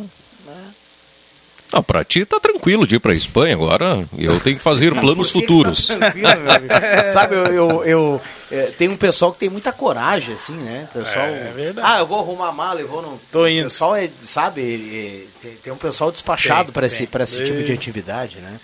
Não, 1.75 1.83
pra 1.83 2.05
ti 2.05 2.23
tá 2.23 2.39
tranquilo 2.39 2.87
de 2.87 2.95
ir 2.95 2.99
pra 2.99 3.13
Espanha 3.13 3.53
agora. 3.53 4.07
Eu 4.17 4.39
tenho 4.39 4.55
que 4.55 4.63
fazer 4.63 4.97
planos 4.97 5.29
que 5.29 5.41
futuros. 5.41 5.87
Tá 5.87 6.13
Sabe, 7.11 7.35
eu, 7.35 7.45
eu, 7.47 7.83
eu 7.83 8.21
é, 8.49 8.67
tem 8.77 8.87
um 8.87 8.95
pessoal 8.95 9.33
que 9.33 9.39
tem 9.39 9.49
muita 9.49 9.73
coragem, 9.73 10.35
assim, 10.35 10.53
né? 10.53 10.87
Pessoal, 10.93 11.25
é, 11.25 11.49
é 11.49 11.51
verdade. 11.53 11.85
Ah, 11.85 11.99
eu 11.99 12.07
vou 12.07 12.17
arrumar 12.17 12.47
a 12.47 12.51
mala, 12.53 12.79
eu 12.79 12.87
vou 12.87 13.01
no. 13.01 13.19
Tô 13.29 13.45
indo. 13.45 13.63
O 13.67 13.69
pessoal 13.69 13.93
é, 13.93 14.09
sabe, 14.23 15.27
é, 15.43 15.49
tem 15.61 15.73
um 15.73 15.77
pessoal 15.77 16.13
despachado 16.13 16.71
para 16.71 16.87
esse, 16.87 17.05
pra 17.07 17.25
esse 17.25 17.43
tipo 17.43 17.61
de 17.61 17.73
atividade, 17.73 18.37
né? 18.37 18.57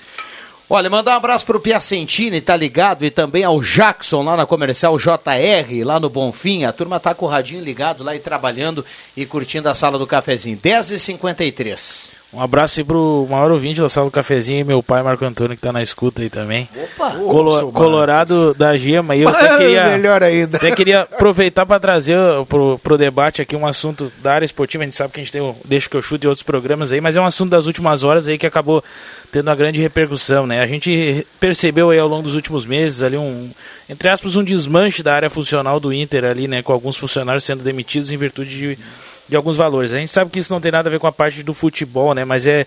Olha, 0.70 0.90
mandar 0.90 1.12
um 1.12 1.18
abraço 1.18 1.46
pro 1.46 1.60
Piacentini, 1.60 2.40
tá 2.40 2.56
ligado? 2.56 3.04
E 3.04 3.12
também 3.12 3.44
ao 3.44 3.60
Jackson 3.60 4.24
lá 4.24 4.38
na 4.38 4.46
comercial 4.46 4.98
JR, 4.98 5.84
lá 5.84 6.00
no 6.00 6.10
Bonfim. 6.10 6.64
A 6.64 6.72
turma 6.72 6.98
tá 6.98 7.14
com 7.14 7.26
o 7.26 7.28
radinho 7.28 7.62
ligado 7.62 8.06
lá 8.06 8.16
e 8.16 8.20
trabalhando 8.20 8.86
e 9.18 9.26
curtindo 9.26 9.68
a 9.68 9.74
sala 9.76 10.00
do 10.00 10.08
cafezinho. 10.08 10.58
10h53. 10.58 12.21
Um 12.34 12.40
abraço 12.40 12.80
aí 12.80 12.84
pro 12.86 13.28
maior 13.30 13.52
ouvinte 13.52 13.82
da 13.82 13.90
sala 13.90 14.08
do 14.08 14.12
cafezinho, 14.12 14.66
meu 14.66 14.82
pai 14.82 15.04
Marco 15.04 15.26
Antônio, 15.26 15.54
que 15.54 15.62
tá 15.62 15.74
na 15.74 15.84
escuta 15.84 16.22
aí 16.22 16.30
também. 16.30 16.70
Opa! 16.74 17.12
Colo 17.12 17.72
Colorado 17.74 18.54
da 18.54 18.78
Gema. 18.78 19.18
E 19.18 19.24
eu 19.24 19.28
até 19.28 19.50
queria, 19.60 19.84
Melhor 19.90 20.24
ainda. 20.24 20.56
Até 20.56 20.72
queria 20.72 21.02
aproveitar 21.02 21.66
para 21.66 21.78
trazer 21.78 22.18
pro, 22.48 22.80
pro 22.80 22.98
debate 22.98 23.42
aqui 23.42 23.54
um 23.54 23.68
assunto 23.68 24.10
da 24.24 24.34
área 24.34 24.46
esportiva. 24.46 24.82
A 24.84 24.86
gente 24.86 24.96
sabe 24.96 25.12
que 25.12 25.20
a 25.20 25.24
gente 25.24 25.34
tem 25.34 25.42
o 25.42 25.54
Deixa 25.66 25.90
que 25.90 25.98
eu 25.98 26.02
chute 26.02 26.26
e 26.26 26.28
outros 26.28 26.42
programas 26.42 26.94
aí, 26.94 27.02
mas 27.02 27.18
é 27.18 27.22
um 27.22 27.26
assunto 27.26 27.50
das 27.50 27.66
últimas 27.66 28.02
horas 28.02 28.30
aí 28.30 28.38
que 28.38 28.48
acabou 28.48 28.82
tendo 29.30 29.50
uma 29.50 29.56
grande 29.56 29.82
repercussão, 29.82 30.48
né? 30.48 30.62
A 30.62 30.68
gente 30.68 31.28
percebeu 31.38 31.90
aí 31.90 32.00
ao 32.00 32.08
longo 32.08 32.24
dos 32.24 32.36
últimos 32.36 32.66
meses 32.66 33.04
ali 33.04 33.18
um, 33.18 33.50
entre 33.90 34.08
aspas, 34.08 34.38
um 34.38 34.44
desmanche 34.44 35.04
da 35.04 35.14
área 35.14 35.30
funcional 35.30 35.82
do 35.82 35.92
Inter 35.92 36.24
ali, 36.24 36.48
né? 36.48 36.62
Com 36.62 36.72
alguns 36.72 36.96
funcionários 36.96 37.44
sendo 37.44 37.62
demitidos 37.62 38.10
em 38.10 38.16
virtude 38.16 38.58
de 38.58 38.80
de 39.28 39.36
alguns 39.36 39.58
valores. 39.58 39.94
A 39.94 39.98
gente 39.98 40.12
sabe 40.12 40.30
que 40.32 40.40
isso 40.40 40.54
não 40.54 40.62
tem 40.62 40.72
nada 40.72 40.90
a 40.90 40.92
ver 40.92 41.00
com 41.00 41.08
a 41.08 41.12
parte 41.12 41.44
do 41.44 41.54
futebol, 41.54 42.14
né? 42.14 42.26
Mas 42.26 42.48
é. 42.48 42.66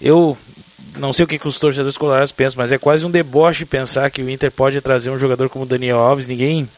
Eu 0.00 0.36
não 0.96 1.12
sei 1.12 1.24
o 1.24 1.28
que, 1.28 1.38
que 1.38 1.48
os 1.48 1.58
torcedores 1.58 1.96
colorados 1.96 2.32
pensam, 2.32 2.60
mas 2.60 2.72
é 2.72 2.78
quase 2.78 3.06
um 3.06 3.10
deboche 3.10 3.64
pensar 3.64 4.10
que 4.10 4.22
o 4.22 4.28
Inter 4.28 4.50
pode 4.50 4.80
trazer 4.80 5.10
um 5.10 5.18
jogador 5.18 5.48
como 5.48 5.66
Daniel 5.66 5.98
Alves. 5.98 6.26
Ninguém. 6.26 6.68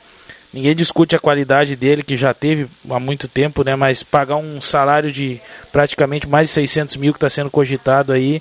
Ninguém 0.51 0.75
discute 0.75 1.15
a 1.15 1.19
qualidade 1.19 1.77
dele, 1.77 2.03
que 2.03 2.17
já 2.17 2.33
teve 2.33 2.69
há 2.89 2.99
muito 2.99 3.29
tempo, 3.29 3.63
né? 3.63 3.77
Mas 3.77 4.03
pagar 4.03 4.37
um 4.37 4.63
salário 4.63 5.13
de 5.13 5.39
praticamente 5.71 6.27
mais 6.27 6.49
de 6.49 6.55
600 6.55 6.97
mil 6.97 7.13
que 7.13 7.19
está 7.19 7.29
sendo 7.29 7.51
cogitado 7.51 8.13
aí 8.13 8.41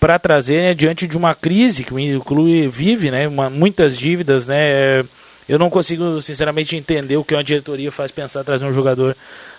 para 0.00 0.18
trazer 0.18 0.62
né, 0.62 0.74
diante 0.74 1.06
de 1.06 1.16
uma 1.16 1.34
crise 1.34 1.84
que 1.84 1.92
o 1.92 2.20
clube 2.22 2.68
vive, 2.68 3.10
né? 3.10 3.28
Uma, 3.28 3.50
muitas 3.50 3.98
dívidas, 3.98 4.46
né? 4.46 5.04
Eu 5.50 5.58
não 5.58 5.68
consigo, 5.68 6.22
sinceramente, 6.22 6.76
entender 6.76 7.16
o 7.16 7.24
que 7.24 7.34
uma 7.34 7.42
diretoria 7.42 7.90
faz 7.90 8.12
pensar 8.12 8.44
trazer 8.44 8.64
um 8.64 8.72
jogador 8.72 9.16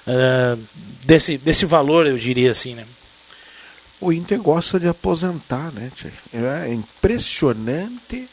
uh, 0.07 0.57
desse, 1.03 1.37
desse 1.37 1.65
valor, 1.65 2.07
eu 2.07 2.17
diria 2.17 2.53
assim, 2.53 2.75
né? 2.75 2.85
O 3.99 4.13
Inter 4.13 4.41
gosta 4.41 4.79
de 4.79 4.87
aposentar, 4.87 5.69
né? 5.73 5.91
É 6.33 6.73
impressionante 6.73 8.25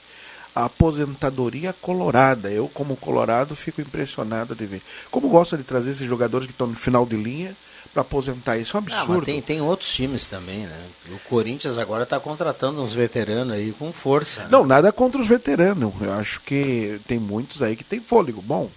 a 0.55 0.67
aposentadoria 0.67 1.73
colorada. 1.73 2.49
Eu, 2.49 2.69
como 2.69 2.97
colorado, 2.97 3.57
fico 3.57 3.81
impressionado 3.81 4.55
de 4.55 4.65
ver. 4.65 4.83
Como 5.11 5.29
gosta 5.29 5.57
de 5.57 5.65
trazer 5.65 5.91
esses 5.91 6.07
jogadores 6.07 6.47
que 6.47 6.53
estão 6.53 6.69
no 6.69 6.77
final 6.77 7.05
de 7.05 7.17
linha 7.17 7.57
para 7.93 8.03
aposentar 8.03 8.57
isso? 8.59 8.77
É 8.77 8.81
um 8.81 8.83
Ah, 8.83 8.87
absurdo. 8.87 9.25
tem, 9.25 9.41
tem 9.43 9.61
outros 9.61 9.93
times 9.93 10.27
também, 10.27 10.61
né? 10.67 10.81
O 11.11 11.19
Corinthians 11.29 11.79
agora 11.79 12.05
está 12.05 12.21
contratando 12.21 12.83
uns 12.83 12.93
veteranos 12.93 13.55
aí 13.55 13.73
com 13.73 13.93
força. 13.93 14.43
né? 14.43 14.49
Não, 14.51 14.67
nada 14.67 14.93
contra 14.93 15.21
os 15.21 15.29
veteranos. 15.29 15.93
Eu 16.01 16.13
acho 16.13 16.41
que 16.43 17.01
tem 17.09 17.19
muitos 17.19 17.63
aí 17.63 17.75
que 17.77 17.85
tem 17.85 18.01
fôlego 18.01 18.41
bom. 18.43 18.71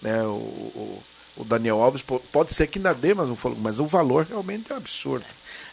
Né? 0.00 0.22
O, 0.22 0.28
o, 0.28 1.02
o 1.38 1.44
Daniel 1.44 1.80
Alves 1.82 2.02
po- 2.02 2.20
pode 2.32 2.52
ser 2.54 2.66
que 2.66 2.78
ainda 2.78 2.92
dê 2.94 3.14
mais 3.14 3.28
um 3.28 3.36
fôlego, 3.36 3.60
mas 3.60 3.78
o 3.78 3.86
valor 3.86 4.26
realmente 4.28 4.72
é 4.72 4.76
absurdo. 4.76 5.24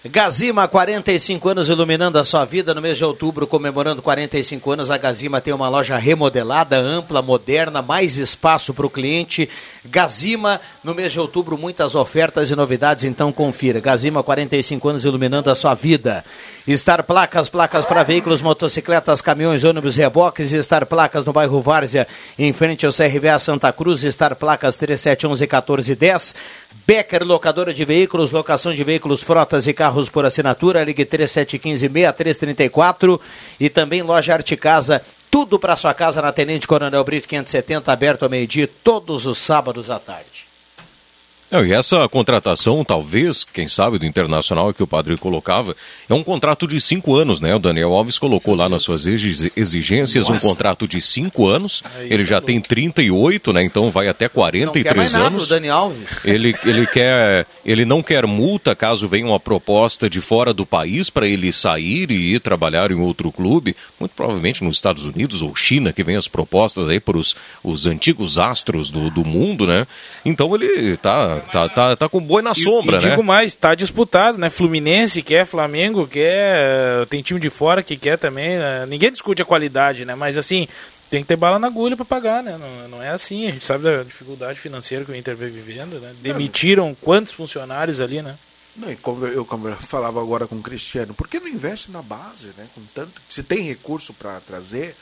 Gazima, 0.06 0.66
45 0.66 1.50
anos 1.50 1.68
iluminando 1.68 2.18
a 2.18 2.24
sua 2.24 2.46
vida 2.46 2.74
no 2.74 2.82
mês 2.82 2.98
de 2.98 3.04
outubro, 3.04 3.46
comemorando 3.46 4.02
45 4.02 4.72
anos. 4.72 4.90
A 4.90 4.98
Gazima 4.98 5.42
tem 5.42 5.54
uma 5.54 5.68
loja 5.68 5.98
remodelada, 5.98 6.80
ampla, 6.80 7.22
moderna, 7.22 7.82
mais 7.82 8.18
espaço 8.18 8.74
para 8.74 8.86
o 8.86 8.90
cliente. 8.90 9.50
Gazima, 9.84 10.62
no 10.82 10.96
mês 10.96 11.12
de 11.12 11.20
outubro, 11.20 11.58
muitas 11.58 11.96
ofertas 11.96 12.50
e 12.50 12.56
novidades, 12.56 13.04
então 13.04 13.30
confira. 13.34 13.82
Gazima, 13.82 14.24
45 14.24 14.88
anos 14.88 15.04
iluminando 15.04 15.52
a 15.52 15.56
sua 15.56 15.74
vida. 15.74 16.24
Estar 16.66 17.04
Placas, 17.04 17.50
placas 17.50 17.84
para 17.84 18.04
veículos, 18.04 18.42
motocicletas, 18.42 19.20
caminhões, 19.20 19.66
ônibus, 19.66 19.98
reboques. 19.98 20.54
Estar 20.54 20.86
Placas 20.86 21.26
no 21.26 21.34
bairro 21.34 21.60
Várzea, 21.62 22.08
em 22.38 22.54
frente 22.54 22.86
ao 22.86 22.94
CRVA 22.94 23.38
Santa 23.38 23.74
Cruz. 23.74 24.06
Estar 24.06 24.34
Placas 24.36 24.78
3711 24.78 25.44
1410. 25.44 26.36
Becker, 26.88 27.24
locadora 27.24 27.74
de 27.74 27.84
veículos, 27.84 28.32
locação 28.32 28.74
de 28.74 28.84
veículos, 28.84 29.22
frotas 29.22 29.68
e 29.68 29.74
carros 29.74 29.89
por 30.12 30.26
assinatura. 30.26 30.84
Ligue 30.84 31.06
3715-6334. 31.06 33.20
E 33.60 33.70
também 33.70 34.02
loja 34.02 34.34
Arte 34.34 34.56
Casa. 34.56 35.04
Tudo 35.32 35.60
para 35.60 35.76
sua 35.76 35.94
casa 35.94 36.22
na 36.22 36.32
Tenente 36.32 36.68
Coronel 36.68 37.04
Brito 37.04 37.28
570, 37.28 37.92
aberto 37.92 38.24
ao 38.24 38.30
meio-dia, 38.30 38.68
todos 38.84 39.28
os 39.28 39.38
sábados 39.38 39.92
à 39.92 40.00
tarde. 40.00 40.39
Não, 41.52 41.66
e 41.66 41.74
essa 41.74 42.08
contratação, 42.10 42.84
talvez, 42.86 43.44
quem 43.44 43.68
sabe, 43.68 43.98
do 43.98 44.06
Internacional 44.06 44.74
que 44.74 44.84
o 44.84 44.88
padre 44.88 45.18
colocava, 45.18 45.76
é 46.08 46.14
um 46.14 46.24
contrato 46.24 46.68
de 46.68 46.80
cinco 46.80 47.16
anos, 47.16 47.42
né? 47.42 47.56
O 47.56 47.60
Daniel 47.60 47.94
Alves 47.94 48.20
colocou 48.20 48.54
lá 48.56 48.70
nas 48.70 48.84
suas 48.84 49.08
exi- 49.08 49.52
exigências 49.56 50.30
um 50.30 50.34
Nossa. 50.34 50.48
contrato 50.48 50.88
de 50.88 51.02
cinco 51.02 51.48
anos. 51.48 51.84
Ele 52.02 52.24
já 52.24 52.40
tem 52.40 52.62
38, 52.62 53.52
né? 53.52 53.64
Então 53.64 53.90
vai 53.90 54.08
até 54.08 54.26
Não 54.26 54.30
quer 54.30 54.36
mais 54.96 55.12
43 55.12 55.14
nada, 55.14 55.28
anos. 55.28 55.46
o 55.48 55.50
Dani 55.50 55.70
Alves. 55.70 56.08
Ele, 56.24 56.56
ele, 56.66 56.86
quer, 56.86 57.48
ele 57.66 57.86
não 57.86 58.04
quer 58.04 58.26
multa 58.28 58.76
caso 58.76 59.08
venha 59.08 59.26
uma 59.26 59.40
proposta 59.40 60.10
de 60.10 60.22
fora 60.22 60.54
do 60.54 60.66
país 60.66 61.10
para 61.10 61.28
ele 61.28 61.52
sair 61.52 62.12
e 62.12 62.36
ir 62.36 62.40
trabalhar 62.40 62.92
em 62.92 63.00
outro 63.00 63.32
clube, 63.32 63.76
muito 64.00 64.12
provavelmente 64.16 64.64
nos 64.64 64.76
Estados 64.76 65.06
Unidos 65.06 65.42
ou 65.42 65.56
China, 65.56 65.92
que 65.94 66.04
vem 66.04 66.16
as 66.16 66.28
propostas 66.28 66.88
aí 66.90 67.00
para 67.00 67.18
os, 67.18 67.36
os 67.64 67.86
antigos 67.88 68.38
astros 68.38 68.92
do, 68.92 69.10
do 69.10 69.26
mundo, 69.26 69.66
né? 69.66 69.88
Então 70.26 70.54
ele 70.56 70.96
tá, 70.98 71.39
tá, 71.40 71.70
tá, 71.70 71.96
tá 71.96 72.10
com 72.10 72.22
boi 72.22 72.42
na 72.42 72.54
sombra, 72.54 72.98
e 72.98 73.04
né? 73.04 73.10
digo 73.10 73.24
mais, 73.24 73.52
está 73.52 73.76
disputado, 73.76 74.38
né? 74.38 74.50
Fluminense 74.50 75.22
quer, 75.22 75.46
Flamengo 75.46 76.08
quer, 76.08 77.06
tem 77.08 77.22
time 77.22 77.40
de 77.40 77.50
fora 77.50 77.84
que 77.84 77.98
quer 77.98 78.18
também. 78.18 78.58
né? 78.58 78.86
Ninguém 78.88 79.12
discute 79.12 79.42
a 79.42 79.46
qualidade, 79.46 80.06
né? 80.06 80.16
Mas 80.16 80.38
assim, 80.38 80.68
tem 81.10 81.22
que 81.22 81.28
ter 81.28 81.36
bala 81.36 81.58
na 81.58 81.68
agulha 81.68 81.96
para 81.96 82.06
pagar, 82.06 82.44
né? 82.44 82.58
Não, 82.58 82.88
não 82.88 83.04
é 83.04 83.10
assim. 83.10 83.48
A 83.48 83.52
gente 83.52 83.66
sabe 83.66 83.84
da 83.84 84.04
dificuldade 84.04 84.60
financeira 84.60 85.04
que 85.04 85.12
o 85.12 85.16
Inter 85.16 85.36
vem 85.36 85.50
vivendo, 85.50 86.00
né? 86.00 86.14
Demitiram 86.22 86.96
quantos 87.02 87.34
funcionários 87.34 88.00
ali, 88.00 88.22
né? 88.22 88.38
Não, 88.76 88.92
e 88.92 88.96
como 88.96 89.26
eu, 89.26 89.44
como 89.44 89.68
eu 89.68 89.76
falava 89.76 90.22
agora 90.22 90.48
com 90.48 90.56
o 90.56 90.62
Cristiano, 90.62 91.14
por 91.14 91.28
que 91.28 91.40
não 91.40 91.48
investe 91.48 91.92
na 91.92 92.02
base, 92.02 92.52
né? 92.58 92.68
Com 92.76 92.82
tanto, 92.94 93.22
se 93.28 93.42
tem 93.42 93.64
recurso 93.64 94.14
para 94.14 94.40
trazer, 94.40 94.96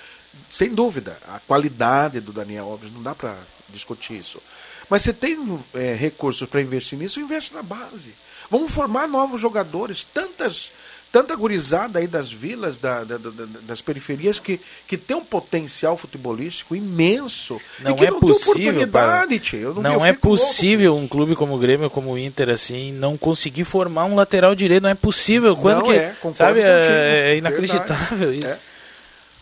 sem 0.49 0.69
dúvida, 0.73 1.17
a 1.27 1.39
qualidade 1.39 2.19
do 2.19 2.31
Daniel 2.31 2.65
Alves 2.65 2.91
não 2.91 3.03
dá 3.03 3.13
para 3.13 3.35
discutir 3.69 4.13
isso. 4.17 4.41
Mas 4.89 5.03
se 5.03 5.11
tem 5.13 5.37
é, 5.73 5.93
recursos 5.95 6.47
para 6.47 6.61
investir 6.61 6.97
nisso, 6.97 7.19
investe 7.19 7.53
na 7.53 7.61
base. 7.63 8.13
Vamos 8.49 8.71
formar 8.71 9.07
novos 9.07 9.41
jogadores, 9.41 10.03
tantas 10.13 10.71
tanta 11.09 11.35
gurizada 11.37 11.99
aí 11.99 12.05
das 12.07 12.31
vilas, 12.31 12.77
da- 12.77 13.03
da- 13.05 13.17
da- 13.17 13.29
da- 13.29 13.45
das 13.63 13.81
periferias 13.81 14.39
que, 14.39 14.59
que 14.85 14.97
tem 14.97 15.15
um 15.15 15.23
potencial 15.23 15.97
futebolístico 15.97 16.75
imenso. 16.75 17.59
Não, 17.79 17.91
e 17.91 17.95
que 17.95 18.05
é 18.05 18.11
não 18.11 18.19
tem 18.19 18.29
possível, 18.29 18.53
para... 18.89 19.05
oportunidade, 19.23 19.39
tchê. 19.39 19.55
Eu 19.57 19.73
não, 19.73 19.81
não, 19.81 19.93
eu 19.93 20.05
é 20.05 20.13
possível 20.13 20.95
um 20.95 21.07
clube 21.07 21.33
como 21.35 21.55
o 21.55 21.57
Grêmio, 21.57 21.89
como 21.89 22.11
o 22.11 22.17
Inter, 22.19 22.49
assim, 22.49 22.91
não 22.91 23.17
conseguir 23.17 23.63
formar 23.63 24.03
um 24.05 24.15
lateral 24.15 24.53
direito. 24.53 24.83
Não 24.83 24.89
é 24.89 24.95
possível. 24.95 25.55
Quando 25.55 25.77
Não 25.79 25.85
que, 25.85 25.93
é, 25.93 26.13
sabe, 26.35 26.59
contigo. 26.59 26.59
é, 26.59 27.31
é 27.33 27.37
inacreditável 27.37 28.29
Verdade. 28.29 28.45
isso. 28.53 28.59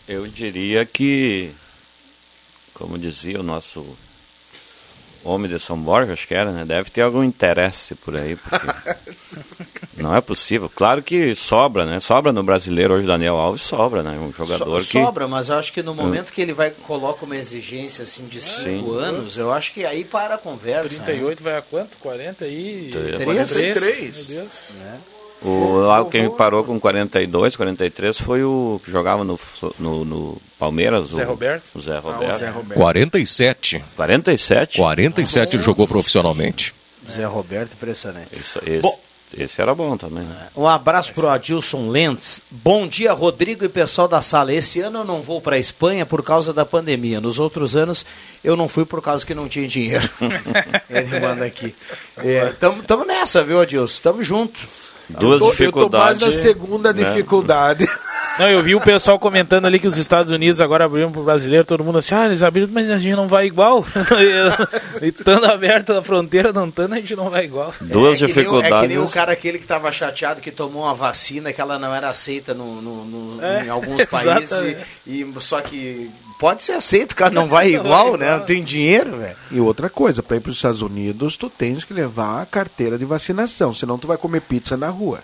Eu 0.07 0.27
diria 0.27 0.85
que, 0.85 1.49
como 2.75 2.95
dizia 2.97 3.39
o 3.39 3.43
nosso 3.43 3.83
homem 5.25 5.49
de 5.49 5.59
São 5.59 5.77
Borja, 5.77 6.13
acho 6.13 6.27
que 6.27 6.33
era, 6.33 6.51
né? 6.51 6.63
Deve 6.63 6.89
ter 6.89 7.01
algum 7.01 7.23
interesse 7.23 7.95
por 7.95 8.15
aí, 8.15 8.35
porque 8.35 8.67
não 10.01 10.15
é 10.15 10.21
possível. 10.21 10.71
Claro 10.73 11.01
que 11.01 11.35
sobra, 11.35 11.85
né? 11.85 11.99
Sobra 11.99 12.31
no 12.31 12.43
brasileiro 12.43 12.93
hoje, 12.93 13.07
Daniel 13.07 13.35
Alves 13.35 13.61
sobra, 13.61 14.03
né? 14.03 14.11
Um 14.19 14.31
jogador 14.31 14.81
So- 14.83 14.87
que... 14.91 15.03
Sobra, 15.03 15.27
mas 15.27 15.49
eu 15.49 15.55
acho 15.57 15.73
que 15.73 15.81
no 15.81 15.95
momento 15.95 16.31
que 16.31 16.41
ele 16.41 16.53
vai 16.53 16.69
coloca 16.69 17.25
uma 17.25 17.35
exigência 17.35 18.03
assim 18.03 18.25
de 18.27 18.41
cinco 18.41 18.93
Sim. 18.93 18.99
anos, 18.99 19.35
eu 19.37 19.51
acho 19.51 19.73
que 19.73 19.85
aí 19.85 20.03
para 20.03 20.35
a 20.35 20.37
conversa. 20.37 20.87
38 20.87 21.43
vai 21.43 21.57
a 21.57 21.61
quanto? 21.61 21.97
40 21.97 22.47
e... 22.47 22.89
Três. 22.91 23.23
43? 23.23 24.29
Meu 24.29 24.37
Deus. 24.41 24.69
O, 25.45 25.79
lá 25.85 26.03
quem 26.05 26.29
parou 26.29 26.63
com 26.63 26.79
42, 26.79 27.55
43 27.55 28.17
foi 28.19 28.43
o 28.43 28.81
que 28.83 28.91
jogava 28.91 29.23
no, 29.23 29.39
no, 29.77 30.03
no 30.05 30.41
Palmeiras. 30.57 31.07
Zé 31.09 31.23
o, 31.23 31.27
Roberto? 31.27 31.63
O 31.75 31.79
Zé 31.81 31.97
Ah, 31.97 31.99
Roberto. 31.99 32.33
o 32.35 32.37
Zé 32.37 32.49
Roberto. 32.49 32.79
47. 32.79 33.83
47? 33.95 34.77
47 34.77 35.55
ele 35.55 35.63
jogou 35.63 35.87
profissionalmente. 35.87 36.73
Zé 37.15 37.25
Roberto, 37.25 37.73
impressionante. 37.73 38.29
Esse, 38.33 38.57
esse, 38.65 38.81
Bom. 38.81 38.99
esse 39.37 39.61
era 39.61 39.75
bom 39.75 39.95
também. 39.95 40.23
né? 40.23 40.47
Um 40.55 40.65
abraço 40.67 41.13
pro 41.13 41.29
Adilson 41.29 41.89
Lentz. 41.89 42.41
Bom 42.49 42.87
dia, 42.87 43.13
Rodrigo 43.13 43.63
e 43.63 43.69
pessoal 43.69 44.07
da 44.07 44.23
sala. 44.23 44.51
Esse 44.51 44.81
ano 44.81 44.99
eu 45.01 45.05
não 45.05 45.21
vou 45.21 45.39
para 45.39 45.59
Espanha 45.59 46.05
por 46.07 46.23
causa 46.23 46.51
da 46.51 46.65
pandemia. 46.65 47.21
Nos 47.21 47.37
outros 47.37 47.75
anos 47.75 48.03
eu 48.43 48.55
não 48.55 48.67
fui 48.67 48.85
por 48.85 48.99
causa 49.01 49.23
que 49.23 49.35
não 49.35 49.47
tinha 49.47 49.67
dinheiro. 49.67 50.09
Ele 50.89 51.19
manda 51.19 51.45
aqui. 51.45 51.75
É, 52.17 52.45
tamo, 52.59 52.81
tamo 52.81 53.05
nessa, 53.05 53.43
viu, 53.43 53.61
Adilson? 53.61 54.01
Tamo 54.01 54.23
junto. 54.23 54.59
Duas 55.09 55.41
eu 55.41 55.47
tô, 55.47 55.63
eu 55.63 55.89
tô 55.89 55.97
mais 55.97 56.17
dificuldades. 56.19 56.19
na 56.21 56.31
segunda 56.31 56.93
né? 56.93 57.03
dificuldade. 57.03 57.87
Não, 58.37 58.49
eu 58.49 58.61
vi 58.61 58.75
o 58.75 58.81
pessoal 58.81 59.17
comentando 59.17 59.63
ali 59.63 59.79
que 59.79 59.87
os 59.87 59.97
Estados 59.97 60.29
Unidos 60.29 60.59
agora 60.59 60.83
abriram 60.83 61.09
pro 61.09 61.23
brasileiro, 61.23 61.63
todo 61.63 61.85
mundo 61.85 61.99
assim, 61.99 62.13
ah, 62.15 62.25
eles 62.25 62.43
abriram, 62.43 62.67
mas 62.69 62.91
a 62.91 62.97
gente 62.97 63.15
não 63.15 63.29
vai 63.29 63.45
igual. 63.45 63.85
e 65.01 65.07
estando 65.07 65.45
aberto 65.45 65.93
a 65.93 66.03
fronteira, 66.03 66.51
não 66.51 66.67
estando, 66.67 66.91
a 66.91 66.95
gente 66.97 67.15
não 67.15 67.29
vai 67.29 67.45
igual. 67.45 67.73
Duas 67.79 68.15
é 68.15 68.17
que 68.17 68.23
nem 68.23 68.31
o- 68.33 68.35
dificuldades. 68.35 68.77
é 68.77 68.81
que 68.81 68.87
nem 68.89 68.97
o 68.99 69.07
cara 69.07 69.31
aquele 69.31 69.57
que 69.57 69.65
tava 69.65 69.89
chateado 69.89 70.41
que 70.41 70.51
tomou 70.51 70.83
uma 70.83 70.93
vacina 70.93 71.53
que 71.53 71.61
ela 71.61 71.79
não 71.79 71.95
era 71.95 72.09
aceita 72.09 72.53
no, 72.53 72.81
no- 72.81 73.05
no- 73.05 73.41
É, 73.41 73.67
em 73.67 73.69
alguns 73.69 74.03
países. 74.11 74.51
E, 75.07 75.21
e- 75.21 75.33
só 75.39 75.61
que 75.61 76.11
pode 76.39 76.63
ser 76.63 76.73
aceito, 76.73 77.13
o 77.13 77.15
cara 77.15 77.31
não 77.31 77.47
vai 77.47 77.73
igual, 77.73 78.17
né? 78.17 78.37
Não 78.37 78.45
tem 78.45 78.63
dinheiro, 78.63 79.17
velho. 79.17 79.35
E 79.51 79.59
outra 79.59 79.89
coisa, 79.89 80.21
para 80.21 80.37
ir 80.37 80.39
para 80.39 80.51
os 80.51 80.57
Estados 80.57 80.81
Unidos, 80.81 81.37
tu 81.37 81.49
tens 81.49 81.83
que 81.83 81.93
levar 81.93 82.41
a 82.41 82.45
carteira 82.45 82.97
de 82.97 83.05
vacinação, 83.05 83.73
senão 83.73 83.97
tu 83.97 84.07
vai 84.07 84.17
comer 84.17 84.41
pizza 84.41 84.75
na 84.77 84.89
rua. 84.89 85.23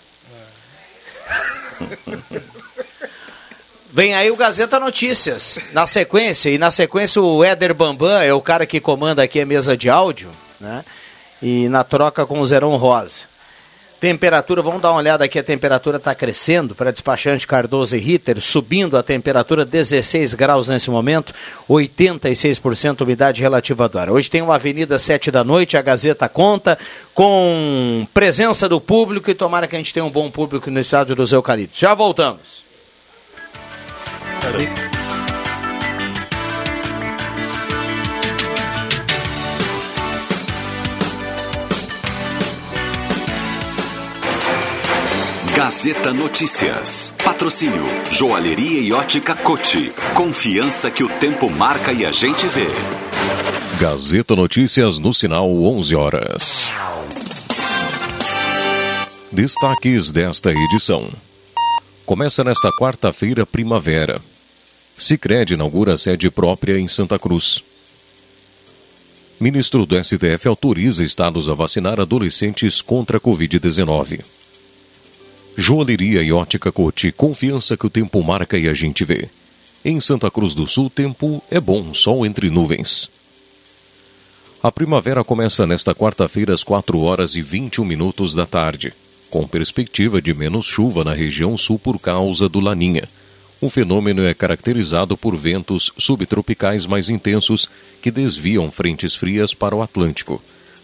Vem 3.93 4.15
aí 4.15 4.31
o 4.31 4.37
Gazeta 4.37 4.79
Notícias, 4.79 5.59
na 5.73 5.85
sequência, 5.85 6.49
e 6.49 6.57
na 6.57 6.71
sequência 6.71 7.21
o 7.21 7.43
Éder 7.43 7.73
Bambam 7.73 8.21
é 8.21 8.33
o 8.33 8.41
cara 8.41 8.65
que 8.65 8.79
comanda 8.79 9.21
aqui 9.21 9.41
a 9.41 9.45
mesa 9.45 9.75
de 9.75 9.89
áudio, 9.89 10.29
né? 10.59 10.85
E 11.41 11.67
na 11.67 11.83
troca 11.83 12.25
com 12.25 12.39
o 12.39 12.45
Zerão 12.45 12.77
Rosa. 12.77 13.30
Temperatura, 14.01 14.63
vamos 14.63 14.81
dar 14.81 14.89
uma 14.89 14.97
olhada 14.97 15.25
aqui, 15.25 15.37
a 15.37 15.43
temperatura 15.43 15.97
está 15.97 16.15
crescendo 16.15 16.73
para 16.73 16.91
despachante 16.91 17.45
Cardoso 17.45 17.95
e 17.95 17.99
Ritter, 17.99 18.41
subindo 18.41 18.97
a 18.97 19.03
temperatura 19.03 19.63
16 19.63 20.33
graus 20.33 20.67
nesse 20.67 20.89
momento, 20.89 21.31
86% 21.69 23.01
umidade 23.01 23.39
relativa 23.39 23.87
do 23.87 23.99
ar. 23.99 24.09
Hoje 24.09 24.27
tem 24.27 24.41
uma 24.41 24.55
Avenida 24.55 24.97
7 24.97 25.29
da 25.29 25.43
noite, 25.43 25.77
a 25.77 25.83
Gazeta 25.83 26.27
conta 26.27 26.79
com 27.13 28.07
presença 28.11 28.67
do 28.67 28.81
público 28.81 29.29
e 29.29 29.35
tomara 29.35 29.67
que 29.67 29.75
a 29.75 29.79
gente 29.79 29.93
tenha 29.93 30.03
um 30.03 30.09
bom 30.09 30.31
público 30.31 30.71
no 30.71 30.79
estádio 30.79 31.15
dos 31.15 31.31
Eucaliptos. 31.31 31.79
Já 31.79 31.93
voltamos. 31.93 32.63
Gazeta 45.63 46.11
Notícias. 46.11 47.13
Patrocínio 47.23 47.83
Joalheria 48.11 48.79
e 48.81 48.91
Ótica 48.91 49.35
Cote. 49.35 49.93
Confiança 50.15 50.89
que 50.89 51.03
o 51.03 51.07
tempo 51.19 51.51
marca 51.51 51.93
e 51.93 52.03
a 52.03 52.11
gente 52.11 52.47
vê. 52.47 52.65
Gazeta 53.79 54.35
Notícias 54.35 54.97
no 54.97 55.13
sinal 55.13 55.47
11 55.47 55.95
horas. 55.95 56.67
Destaques 59.31 60.11
desta 60.11 60.49
edição. 60.51 61.07
Começa 62.07 62.43
nesta 62.43 62.71
quarta-feira 62.71 63.45
primavera. 63.45 64.19
Sicredi 64.97 65.53
inaugura 65.53 65.95
sede 65.95 66.31
própria 66.31 66.79
em 66.79 66.87
Santa 66.87 67.19
Cruz. 67.19 67.63
Ministro 69.39 69.85
do 69.85 70.03
STF 70.03 70.47
autoriza 70.47 71.03
estados 71.03 71.47
a 71.47 71.53
vacinar 71.53 71.99
adolescentes 71.99 72.81
contra 72.81 73.17
a 73.17 73.21
Covid-19. 73.21 74.40
Joalheria 75.61 76.23
e 76.23 76.31
ótica 76.31 76.71
Cote, 76.71 77.11
confiança 77.11 77.77
que 77.77 77.85
o 77.85 77.89
tempo 77.89 78.23
marca 78.23 78.57
e 78.57 78.67
a 78.67 78.73
gente 78.73 79.05
vê. 79.05 79.29
Em 79.85 79.99
Santa 79.99 80.31
Cruz 80.31 80.55
do 80.55 80.65
Sul, 80.65 80.89
tempo 80.89 81.39
é 81.51 81.59
bom, 81.59 81.93
sol 81.93 82.25
entre 82.25 82.49
nuvens. 82.49 83.11
A 84.63 84.71
primavera 84.71 85.23
começa 85.23 85.67
nesta 85.67 85.93
quarta-feira 85.93 86.51
às 86.51 86.63
4 86.63 86.99
horas 87.01 87.35
e 87.35 87.43
21 87.43 87.85
minutos 87.85 88.33
da 88.33 88.47
tarde, 88.47 88.91
com 89.29 89.47
perspectiva 89.47 90.19
de 90.19 90.33
menos 90.33 90.65
chuva 90.65 91.03
na 91.03 91.13
região 91.13 91.55
sul 91.55 91.77
por 91.77 91.99
causa 91.99 92.49
do 92.49 92.59
Laninha. 92.59 93.07
O 93.61 93.69
fenômeno 93.69 94.23
é 94.23 94.33
caracterizado 94.33 95.15
por 95.15 95.37
ventos 95.37 95.93
subtropicais 95.95 96.87
mais 96.87 97.07
intensos 97.07 97.69
que 98.01 98.09
desviam 98.09 98.71
frentes 98.71 99.13
frias 99.13 99.53
para 99.53 99.75
o 99.75 99.83
Atlântico. 99.83 100.41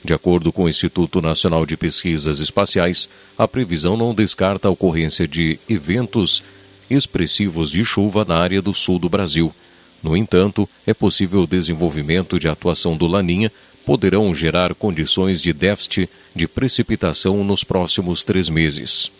De 0.07 0.13
acordo 0.13 0.53
com 0.53 0.63
o 0.63 0.69
Instituto 0.69 1.19
Nacional 1.19 1.65
de 1.65 1.75
Pesquisas 1.75 2.39
Espaciais, 2.39 3.09
a 3.37 3.45
previsão 3.45 3.97
não 3.97 4.15
descarta 4.15 4.69
a 4.69 4.71
ocorrência 4.71 5.27
de 5.27 5.59
eventos 5.67 6.41
expressivos 6.89 7.69
de 7.69 7.83
chuva 7.83 8.23
na 8.23 8.37
área 8.37 8.61
do 8.61 8.73
sul 8.73 8.99
do 8.99 9.09
Brasil. 9.09 9.53
No 10.01 10.15
entanto, 10.15 10.67
é 10.85 10.93
possível 10.93 11.41
o 11.41 11.47
desenvolvimento 11.47 12.39
de 12.39 12.47
atuação 12.47 12.95
do 12.95 13.05
Laninha 13.05 13.51
poderão 13.85 14.33
gerar 14.33 14.73
condições 14.73 15.41
de 15.41 15.51
déficit 15.51 16.09
de 16.33 16.47
precipitação 16.47 17.43
nos 17.43 17.65
próximos 17.65 18.23
três 18.23 18.47
meses. 18.47 19.11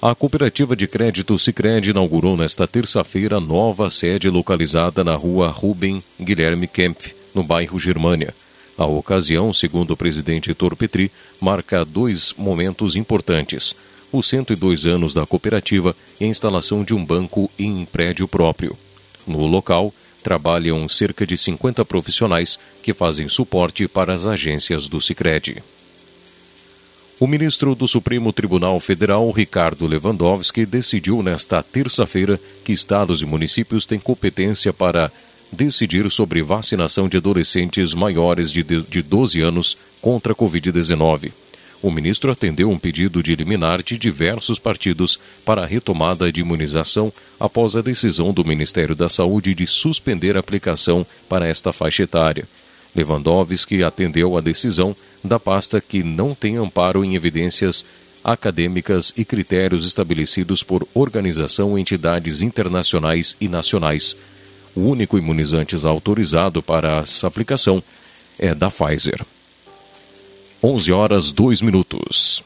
A 0.00 0.14
cooperativa 0.14 0.74
de 0.74 0.86
crédito 0.86 1.38
Sicredi 1.38 1.90
inaugurou 1.90 2.38
nesta 2.38 2.66
terça-feira 2.66 3.38
nova 3.38 3.90
sede 3.90 4.30
localizada 4.30 5.04
na 5.04 5.14
rua 5.14 5.48
Rubem 5.48 6.02
Guilherme 6.18 6.66
Kempf, 6.66 7.14
no 7.34 7.42
bairro 7.42 7.78
Germânia. 7.78 8.32
A 8.76 8.86
ocasião, 8.86 9.52
segundo 9.52 9.92
o 9.92 9.96
presidente 9.96 10.50
Heitor 10.50 10.74
Petri, 10.74 11.10
marca 11.40 11.84
dois 11.84 12.34
momentos 12.36 12.96
importantes: 12.96 13.74
os 14.12 14.28
102 14.28 14.86
anos 14.86 15.14
da 15.14 15.26
cooperativa 15.26 15.94
e 16.20 16.24
a 16.24 16.28
instalação 16.28 16.82
de 16.82 16.94
um 16.94 17.04
banco 17.04 17.50
em 17.58 17.84
prédio 17.84 18.26
próprio. 18.26 18.76
No 19.26 19.46
local, 19.46 19.92
trabalham 20.22 20.88
cerca 20.88 21.26
de 21.26 21.36
50 21.36 21.84
profissionais 21.84 22.58
que 22.82 22.94
fazem 22.94 23.28
suporte 23.28 23.86
para 23.86 24.12
as 24.12 24.26
agências 24.26 24.88
do 24.88 25.00
Sicredi. 25.00 25.62
O 27.20 27.28
ministro 27.28 27.76
do 27.76 27.86
Supremo 27.86 28.32
Tribunal 28.32 28.80
Federal, 28.80 29.30
Ricardo 29.30 29.86
Lewandowski, 29.86 30.66
decidiu 30.66 31.22
nesta 31.22 31.62
terça-feira 31.62 32.40
que 32.64 32.72
estados 32.72 33.22
e 33.22 33.26
municípios 33.26 33.86
têm 33.86 34.00
competência 34.00 34.72
para 34.72 35.12
decidir 35.52 36.10
sobre 36.10 36.42
vacinação 36.42 37.08
de 37.08 37.16
adolescentes 37.16 37.94
maiores 37.94 38.50
de, 38.50 38.62
de 38.62 39.02
12 39.02 39.40
anos 39.40 39.76
contra 40.00 40.32
a 40.32 40.36
Covid-19. 40.36 41.32
O 41.84 41.90
ministro 41.90 42.32
atendeu 42.32 42.70
um 42.70 42.78
pedido 42.78 43.22
de 43.22 43.36
liminar 43.36 43.82
de 43.82 43.98
diversos 43.98 44.58
partidos 44.58 45.20
para 45.44 45.64
a 45.64 45.66
retomada 45.66 46.32
de 46.32 46.40
imunização 46.40 47.12
após 47.38 47.76
a 47.76 47.82
decisão 47.82 48.32
do 48.32 48.42
Ministério 48.42 48.94
da 48.94 49.08
Saúde 49.08 49.54
de 49.54 49.66
suspender 49.66 50.34
a 50.34 50.40
aplicação 50.40 51.06
para 51.28 51.46
esta 51.46 51.74
faixa 51.74 52.04
etária. 52.04 52.48
Lewandowski 52.96 53.82
atendeu 53.82 54.38
a 54.38 54.40
decisão 54.40 54.96
da 55.22 55.38
pasta 55.38 55.78
que 55.78 56.02
não 56.02 56.34
tem 56.34 56.56
amparo 56.56 57.04
em 57.04 57.16
evidências 57.16 57.84
acadêmicas 58.24 59.12
e 59.14 59.22
critérios 59.22 59.84
estabelecidos 59.86 60.62
por 60.62 60.88
organização 60.94 61.76
e 61.76 61.82
entidades 61.82 62.40
internacionais 62.40 63.36
e 63.38 63.46
nacionais. 63.46 64.16
O 64.74 64.80
único 64.80 65.16
imunizante 65.16 65.76
autorizado 65.86 66.62
para 66.62 66.98
essa 66.98 67.26
aplicação 67.26 67.82
é 68.38 68.54
da 68.54 68.70
Pfizer. 68.70 69.24
11 70.62 70.92
horas 70.92 71.30
2 71.30 71.62
minutos. 71.62 72.42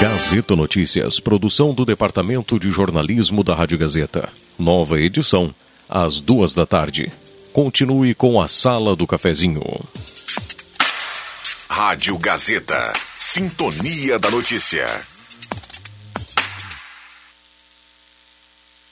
Gazeta 0.00 0.56
Notícias, 0.56 1.20
produção 1.20 1.72
do 1.72 1.84
Departamento 1.84 2.58
de 2.58 2.70
Jornalismo 2.70 3.44
da 3.44 3.54
Rádio 3.54 3.78
Gazeta. 3.78 4.28
Nova 4.58 5.00
edição, 5.00 5.54
às 5.88 6.20
duas 6.20 6.54
da 6.54 6.66
tarde. 6.66 7.12
Continue 7.52 8.14
com 8.14 8.40
a 8.40 8.48
Sala 8.48 8.96
do 8.96 9.06
Cafezinho. 9.06 9.62
Rádio 11.68 12.18
Gazeta. 12.18 12.92
Sintonia 13.14 14.18
da 14.18 14.30
Notícia. 14.30 14.86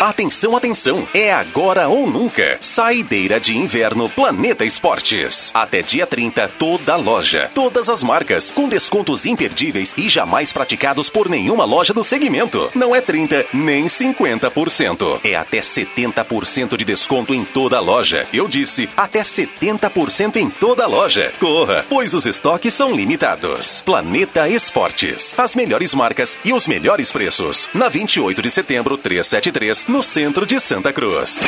Atenção, 0.00 0.54
atenção! 0.54 1.08
É 1.14 1.32
agora 1.32 1.88
ou 1.88 2.06
nunca. 2.06 2.58
Saideira 2.60 3.40
de 3.40 3.56
inverno 3.56 4.10
Planeta 4.10 4.62
Esportes. 4.62 5.50
Até 5.54 5.80
dia 5.80 6.06
30, 6.06 6.48
toda 6.58 6.96
loja, 6.96 7.50
todas 7.54 7.88
as 7.88 8.02
marcas, 8.02 8.50
com 8.50 8.68
descontos 8.68 9.24
imperdíveis 9.24 9.94
e 9.96 10.10
jamais 10.10 10.52
praticados 10.52 11.08
por 11.08 11.30
nenhuma 11.30 11.64
loja 11.64 11.94
do 11.94 12.02
segmento. 12.02 12.70
Não 12.74 12.94
é 12.94 13.00
30 13.00 13.46
nem 13.54 13.86
50%. 13.86 15.20
É 15.24 15.34
até 15.34 15.60
70% 15.60 16.76
de 16.76 16.84
desconto 16.84 17.32
em 17.34 17.42
toda 17.42 17.80
loja. 17.80 18.26
Eu 18.34 18.46
disse, 18.48 18.90
até 18.98 19.22
70% 19.22 20.36
em 20.36 20.50
toda 20.50 20.86
loja. 20.86 21.32
Corra, 21.40 21.86
pois 21.88 22.12
os 22.12 22.26
estoques 22.26 22.74
são 22.74 22.94
limitados. 22.94 23.80
Planeta 23.80 24.46
Esportes. 24.46 25.34
As 25.38 25.54
melhores 25.54 25.94
marcas 25.94 26.36
e 26.44 26.52
os 26.52 26.66
melhores 26.66 27.10
preços. 27.10 27.66
Na 27.72 27.88
28 27.88 28.42
de 28.42 28.50
setembro, 28.50 28.98
373 28.98 29.85
no 29.88 30.02
centro 30.02 30.44
de 30.44 30.58
Santa 30.58 30.92
Cruz. 30.92 31.42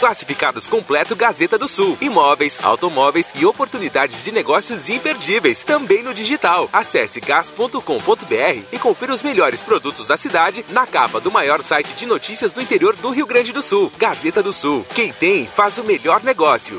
Classificados 0.00 0.66
completo 0.66 1.16
Gazeta 1.16 1.58
do 1.58 1.66
Sul. 1.68 1.98
Imóveis, 2.00 2.60
automóveis 2.62 3.32
e 3.34 3.44
oportunidades 3.44 4.22
de 4.22 4.32
negócios 4.32 4.88
imperdíveis. 4.88 5.62
Também 5.62 6.02
no 6.02 6.14
digital. 6.14 6.68
Acesse 6.72 7.20
gas.com.br 7.20 8.62
e 8.72 8.78
confira 8.78 9.12
os 9.12 9.22
melhores 9.22 9.62
produtos 9.62 10.06
da 10.06 10.16
cidade 10.16 10.64
na 10.70 10.86
capa 10.86 11.20
do 11.20 11.32
maior 11.32 11.62
site 11.62 11.94
de 11.94 12.06
notícias 12.06 12.52
do 12.52 12.60
interior 12.60 12.94
do 12.96 13.10
Rio 13.10 13.26
Grande 13.26 13.52
do 13.52 13.62
Sul. 13.62 13.92
Gazeta 13.98 14.42
do 14.42 14.52
Sul. 14.52 14.86
Quem 14.94 15.12
tem, 15.12 15.46
faz 15.46 15.78
o 15.78 15.84
melhor 15.84 16.22
negócio. 16.22 16.78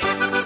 Bye. 0.00 0.45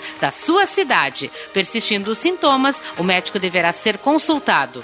da 0.19 0.31
sua 0.31 0.65
cidade. 0.65 1.31
Persistindo 1.53 2.11
os 2.11 2.17
sintomas, 2.17 2.83
o 2.97 3.03
médico 3.03 3.39
deverá 3.39 3.71
ser 3.71 3.97
consultado. 3.97 4.83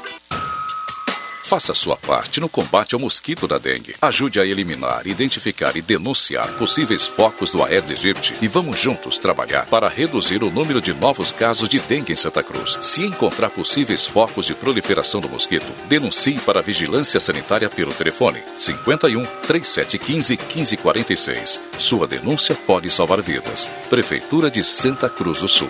Faça 1.51 1.73
sua 1.73 1.97
parte 1.97 2.39
no 2.39 2.47
combate 2.47 2.95
ao 2.95 3.01
mosquito 3.01 3.45
da 3.45 3.57
dengue. 3.57 3.93
Ajude 4.01 4.39
a 4.39 4.45
eliminar, 4.45 5.05
identificar 5.05 5.75
e 5.75 5.81
denunciar 5.81 6.47
possíveis 6.53 7.05
focos 7.05 7.51
do 7.51 7.61
Aedes 7.61 7.91
aegypti 7.91 8.33
e 8.41 8.47
vamos 8.47 8.79
juntos 8.79 9.17
trabalhar 9.17 9.65
para 9.65 9.89
reduzir 9.89 10.45
o 10.45 10.49
número 10.49 10.79
de 10.79 10.93
novos 10.93 11.33
casos 11.33 11.67
de 11.67 11.77
dengue 11.77 12.13
em 12.13 12.15
Santa 12.15 12.41
Cruz. 12.41 12.77
Se 12.79 13.05
encontrar 13.05 13.49
possíveis 13.49 14.07
focos 14.07 14.45
de 14.45 14.55
proliferação 14.55 15.19
do 15.19 15.27
mosquito, 15.27 15.67
denuncie 15.89 16.39
para 16.39 16.59
a 16.59 16.63
Vigilância 16.63 17.19
Sanitária 17.19 17.67
pelo 17.67 17.93
telefone 17.93 18.41
51 18.55 19.25
3715 19.45 20.37
1546. 20.37 21.61
Sua 21.77 22.07
denúncia 22.07 22.55
pode 22.55 22.89
salvar 22.89 23.21
vidas. 23.21 23.65
Prefeitura 23.89 24.49
de 24.49 24.63
Santa 24.63 25.09
Cruz 25.09 25.41
do 25.41 25.49
Sul. 25.49 25.69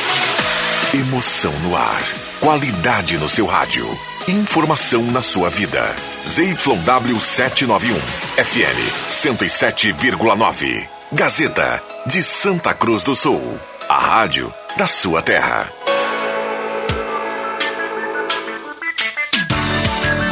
Emoção 0.93 1.53
no 1.59 1.73
ar. 1.73 2.03
Qualidade 2.41 3.17
no 3.17 3.29
seu 3.29 3.45
rádio. 3.45 3.87
Informação 4.27 5.01
na 5.03 5.21
sua 5.21 5.49
vida. 5.49 5.81
ZYW 6.27 7.17
791. 7.17 7.97
FM 8.35 9.07
107,9. 9.07 10.89
Gazeta 11.13 11.81
de 12.05 12.21
Santa 12.21 12.73
Cruz 12.73 13.03
do 13.03 13.15
Sul. 13.15 13.57
A 13.87 13.97
rádio 13.97 14.53
da 14.75 14.85
sua 14.85 15.21
terra. 15.21 15.71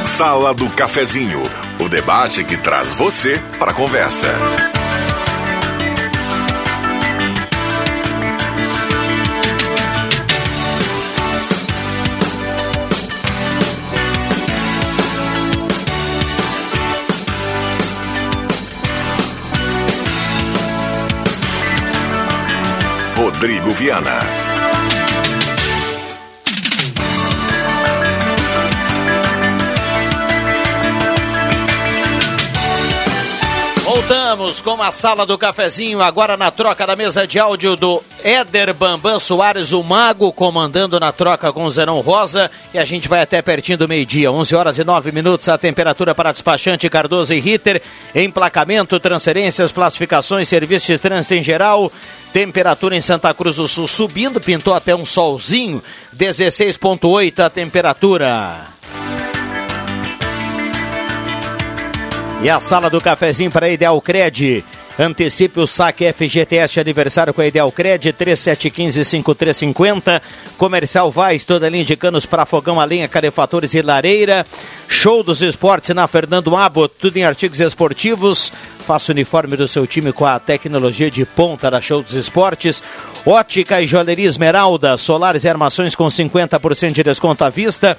Sala 0.05 0.53
do 0.53 0.69
Cafezinho. 0.71 1.41
O 1.79 1.87
debate 1.87 2.43
que 2.43 2.57
traz 2.57 2.93
você 2.93 3.41
para 3.57 3.71
a 3.71 3.73
conversa. 3.73 4.27
Viana. 23.79 24.38
Voltamos 34.49 34.61
com 34.61 34.81
a 34.81 34.91
sala 34.91 35.27
do 35.27 35.37
cafezinho, 35.37 36.01
agora 36.01 36.35
na 36.35 36.49
troca 36.49 36.87
da 36.87 36.95
mesa 36.95 37.27
de 37.27 37.37
áudio 37.37 37.75
do 37.75 38.01
Éder 38.23 38.73
Bambam 38.73 39.19
Soares, 39.19 39.71
o 39.73 39.83
Mago, 39.83 40.33
comandando 40.33 40.99
na 40.99 41.11
troca 41.11 41.53
com 41.53 41.65
o 41.65 41.69
Zenon 41.69 41.99
Rosa. 42.01 42.49
E 42.73 42.79
a 42.79 42.85
gente 42.85 43.07
vai 43.07 43.21
até 43.21 43.43
pertinho 43.43 43.77
do 43.77 43.87
meio-dia, 43.87 44.31
11 44.31 44.55
horas 44.55 44.77
e 44.79 44.83
9 44.83 45.11
minutos. 45.11 45.47
A 45.49 45.57
temperatura 45.57 46.15
para 46.15 46.31
despachante 46.31 46.89
Cardoso 46.89 47.31
e 47.31 47.39
Ritter, 47.39 47.79
emplacamento, 48.15 48.99
transferências, 48.99 49.71
classificações, 49.71 50.49
serviço 50.49 50.87
de 50.87 50.97
trânsito 50.97 51.35
em 51.35 51.43
geral. 51.43 51.91
Temperatura 52.33 52.95
em 52.95 53.01
Santa 53.01 53.31
Cruz 53.35 53.57
do 53.57 53.67
Sul 53.67 53.87
subindo, 53.87 54.41
pintou 54.41 54.73
até 54.73 54.95
um 54.95 55.05
solzinho, 55.05 55.83
16,8 56.17 57.39
a 57.45 57.49
temperatura. 57.51 58.78
E 62.41 62.49
a 62.49 62.57
sala 62.61 62.89
do 62.89 63.01
cafezinho 63.01 63.51
para 63.51 63.65
a 63.65 63.69
Ideal 63.69 64.01
Cred. 64.01 64.63
Antecipe 64.97 65.59
o 65.59 65.67
saque 65.67 66.09
FGTS 66.13 66.73
de 66.73 66.79
aniversário 66.79 67.33
com 67.33 67.41
a 67.41 67.47
Ideal 67.47 67.69
Cred, 67.69 68.13
3715-5350. 68.13 70.21
Comercial 70.57 71.11
Vaz, 71.11 71.43
toda 71.43 71.69
linha 71.69 71.83
de 71.83 71.97
canos 71.97 72.25
para 72.25 72.45
fogão 72.45 72.79
a 72.79 72.87
calefatores 73.09 73.73
e 73.73 73.81
lareira. 73.81 74.45
Show 74.87 75.21
dos 75.21 75.41
esportes 75.41 75.93
na 75.93 76.07
Fernando 76.07 76.55
Abbott, 76.55 76.95
tudo 76.97 77.17
em 77.17 77.25
artigos 77.25 77.59
esportivos. 77.59 78.53
Faça 78.89 79.11
o 79.11 79.13
uniforme 79.13 79.55
do 79.55 79.67
seu 79.67 79.85
time 79.85 80.11
com 80.11 80.25
a 80.25 80.39
tecnologia 80.39 81.11
de 81.11 81.23
ponta 81.23 81.69
da 81.69 81.79
Show 81.79 82.01
dos 82.01 82.15
Esportes. 82.15 82.81
Ótica 83.23 83.79
e 83.79 83.85
Joalheria 83.85 84.27
Esmeralda, 84.27 84.97
solares 84.97 85.43
e 85.43 85.47
armações 85.47 85.93
com 85.93 86.07
50% 86.07 86.93
de 86.93 87.03
desconto 87.03 87.43
à 87.43 87.51
vista. 87.51 87.95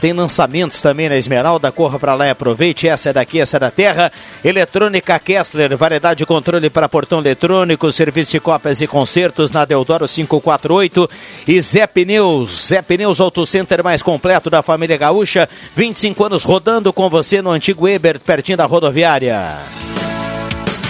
Tem 0.00 0.12
lançamentos 0.12 0.82
também 0.82 1.08
na 1.08 1.16
Esmeralda. 1.16 1.70
Corra 1.70 1.96
para 1.96 2.16
lá 2.16 2.26
e 2.26 2.30
aproveite. 2.30 2.88
Essa 2.88 3.10
é 3.10 3.12
daqui, 3.12 3.38
essa 3.38 3.56
é 3.56 3.60
da 3.60 3.70
terra. 3.70 4.10
Eletrônica 4.44 5.16
Kessler, 5.20 5.76
variedade 5.76 6.18
de 6.18 6.26
controle 6.26 6.68
para 6.68 6.88
portão 6.88 7.20
eletrônico, 7.20 7.92
serviço 7.92 8.32
de 8.32 8.40
cópias 8.40 8.80
e 8.80 8.88
concertos 8.88 9.52
na 9.52 9.64
Deodoro 9.64 10.08
548. 10.08 11.08
E 11.46 11.60
Zé 11.60 11.86
Pneus, 11.86 12.66
Zé 12.66 12.82
Pneus 12.82 13.20
Auto 13.20 13.46
Center 13.46 13.84
mais 13.84 14.02
completo 14.02 14.50
da 14.50 14.60
família 14.60 14.96
Gaúcha. 14.96 15.48
25 15.76 16.24
anos 16.24 16.42
rodando 16.42 16.92
com 16.92 17.08
você 17.08 17.40
no 17.40 17.50
antigo 17.50 17.86
Eber, 17.86 18.18
pertinho 18.18 18.58
da 18.58 18.66
rodoviária. 18.66 19.91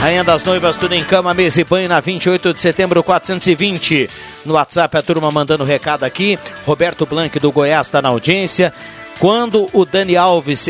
Rainha 0.02 0.24
das 0.24 0.42
Noivas, 0.42 0.74
tudo 0.74 0.96
em 0.96 1.04
cama, 1.04 1.32
mesa 1.32 1.60
e 1.60 1.64
banho 1.64 1.88
na 1.88 2.00
28 2.00 2.52
de 2.52 2.60
setembro 2.60 3.04
420. 3.04 4.10
No 4.44 4.54
WhatsApp, 4.54 4.96
a 4.96 5.00
turma 5.00 5.30
mandando 5.30 5.62
recado 5.62 6.02
aqui. 6.02 6.36
Roberto 6.66 7.06
Blanc 7.06 7.38
do 7.38 7.52
Goiás 7.52 7.86
está 7.86 8.02
na 8.02 8.08
audiência. 8.08 8.74
Quando 9.20 9.70
o 9.72 9.84
Dani 9.84 10.16
Alves 10.16 10.68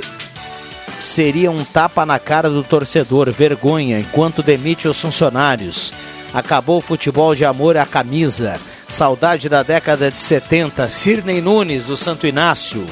seria 1.00 1.50
um 1.50 1.64
tapa 1.64 2.04
na 2.04 2.18
cara 2.18 2.50
do 2.50 2.62
torcedor, 2.62 3.32
vergonha, 3.32 3.98
enquanto 3.98 4.42
demite 4.42 4.86
os 4.86 5.00
funcionários. 5.00 5.94
Acabou 6.34 6.76
o 6.76 6.82
futebol 6.82 7.34
de 7.34 7.46
amor 7.46 7.78
à 7.78 7.86
camisa. 7.86 8.60
Saudade 8.86 9.48
da 9.48 9.62
década 9.62 10.10
de 10.10 10.20
70. 10.20 10.90
Sirnei 10.90 11.40
Nunes, 11.40 11.84
do 11.84 11.96
Santo 11.96 12.26
Inácio. 12.26 12.86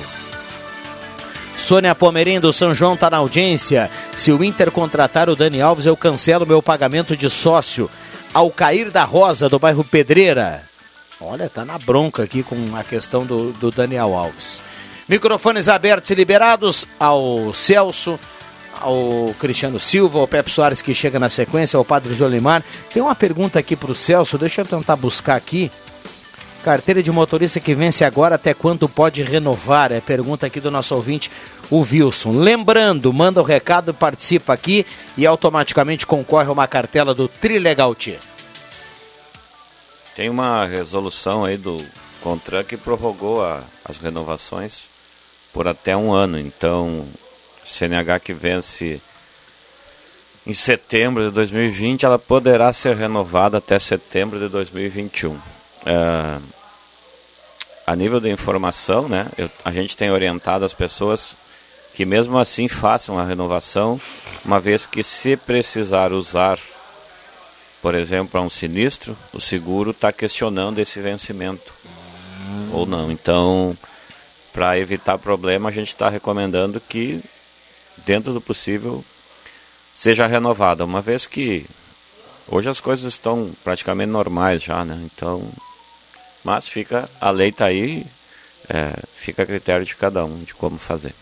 Sônia 1.60 1.94
Pomerim 1.94 2.40
do 2.40 2.52
São 2.52 2.74
João 2.74 2.94
está 2.94 3.10
na 3.10 3.18
audiência. 3.18 3.90
Se 4.14 4.32
o 4.32 4.42
Inter 4.42 4.72
contratar 4.72 5.28
o 5.28 5.36
Dani 5.36 5.60
Alves, 5.60 5.86
eu 5.86 5.96
cancelo 5.96 6.46
meu 6.46 6.62
pagamento 6.62 7.16
de 7.16 7.28
sócio. 7.28 7.88
Ao 8.32 8.50
cair 8.50 8.90
da 8.90 9.04
Rosa, 9.04 9.48
do 9.48 9.58
bairro 9.58 9.84
Pedreira. 9.84 10.62
Olha, 11.20 11.48
tá 11.50 11.64
na 11.64 11.78
bronca 11.78 12.22
aqui 12.22 12.42
com 12.42 12.56
a 12.74 12.82
questão 12.82 13.26
do, 13.26 13.52
do 13.52 13.70
Daniel 13.70 14.14
Alves. 14.14 14.60
Microfones 15.06 15.68
abertos 15.68 16.10
e 16.10 16.14
liberados 16.14 16.86
ao 16.98 17.52
Celso, 17.52 18.18
ao 18.80 19.34
Cristiano 19.38 19.78
Silva, 19.78 20.18
ao 20.18 20.26
Pepe 20.26 20.50
Soares 20.50 20.80
que 20.80 20.94
chega 20.94 21.20
na 21.20 21.28
sequência, 21.28 21.76
ao 21.76 21.84
Padre 21.84 22.14
Jolimar. 22.14 22.64
Tem 22.92 23.02
uma 23.02 23.14
pergunta 23.14 23.58
aqui 23.58 23.76
para 23.76 23.92
o 23.92 23.94
Celso, 23.94 24.38
deixa 24.38 24.62
eu 24.62 24.66
tentar 24.66 24.96
buscar 24.96 25.36
aqui. 25.36 25.70
Carteira 26.62 27.02
de 27.02 27.10
motorista 27.10 27.58
que 27.58 27.74
vence 27.74 28.04
agora, 28.04 28.34
até 28.34 28.52
quanto 28.52 28.86
pode 28.86 29.22
renovar? 29.22 29.92
É 29.92 30.00
pergunta 30.00 30.46
aqui 30.46 30.60
do 30.60 30.70
nosso 30.70 30.94
ouvinte, 30.94 31.30
o 31.70 31.78
Wilson. 31.78 32.32
Lembrando, 32.32 33.10
manda 33.12 33.40
o 33.40 33.44
recado, 33.44 33.94
participa 33.94 34.52
aqui 34.52 34.84
e 35.16 35.26
automaticamente 35.26 36.06
concorre 36.06 36.48
a 36.48 36.52
uma 36.52 36.66
cartela 36.66 37.14
do 37.14 37.28
Trilegal 37.28 37.94
T. 37.94 38.18
Tem 40.14 40.28
uma 40.28 40.66
resolução 40.66 41.46
aí 41.46 41.56
do 41.56 41.82
CONTRAN 42.22 42.64
que 42.64 42.76
prorrogou 42.76 43.42
a, 43.42 43.62
as 43.82 43.96
renovações 43.96 44.84
por 45.54 45.66
até 45.66 45.96
um 45.96 46.12
ano. 46.12 46.38
Então, 46.38 47.06
CNH 47.64 48.20
que 48.20 48.34
vence 48.34 49.00
em 50.46 50.52
setembro 50.52 51.26
de 51.26 51.30
2020, 51.34 52.04
ela 52.04 52.18
poderá 52.18 52.70
ser 52.70 52.96
renovada 52.96 53.56
até 53.56 53.78
setembro 53.78 54.38
de 54.38 54.48
2021. 54.48 55.38
É, 55.86 56.38
a 57.86 57.96
nível 57.96 58.20
de 58.20 58.30
informação, 58.30 59.08
né, 59.08 59.28
eu, 59.36 59.50
a 59.64 59.72
gente 59.72 59.96
tem 59.96 60.10
orientado 60.10 60.64
as 60.64 60.74
pessoas 60.74 61.34
que 61.94 62.04
mesmo 62.04 62.38
assim 62.38 62.68
façam 62.68 63.18
a 63.18 63.24
renovação, 63.24 64.00
uma 64.44 64.60
vez 64.60 64.86
que 64.86 65.02
se 65.02 65.36
precisar 65.36 66.12
usar, 66.12 66.58
por 67.82 67.94
exemplo, 67.94 68.28
para 68.28 68.40
um 68.40 68.50
sinistro, 68.50 69.16
o 69.32 69.40
seguro 69.40 69.90
está 69.90 70.12
questionando 70.12 70.78
esse 70.78 71.00
vencimento 71.00 71.72
hum. 71.84 72.70
ou 72.72 72.86
não. 72.86 73.10
Então, 73.10 73.76
para 74.52 74.78
evitar 74.78 75.18
problema, 75.18 75.68
a 75.68 75.72
gente 75.72 75.88
está 75.88 76.08
recomendando 76.08 76.80
que, 76.80 77.20
dentro 77.98 78.32
do 78.32 78.40
possível, 78.40 79.04
seja 79.94 80.26
renovada, 80.26 80.84
uma 80.84 81.00
vez 81.00 81.26
que 81.26 81.66
hoje 82.48 82.68
as 82.68 82.80
coisas 82.80 83.12
estão 83.12 83.52
praticamente 83.62 84.10
normais 84.10 84.62
já, 84.62 84.84
né? 84.84 84.98
Então, 85.04 85.50
mas 86.44 86.68
fica 86.68 87.08
a 87.20 87.30
lei 87.30 87.48
está 87.48 87.66
aí, 87.66 88.06
é, 88.68 88.94
fica 89.14 89.42
a 89.42 89.46
critério 89.46 89.84
de 89.84 89.94
cada 89.94 90.24
um 90.24 90.42
de 90.42 90.54
como 90.54 90.78
fazer. 90.78 91.14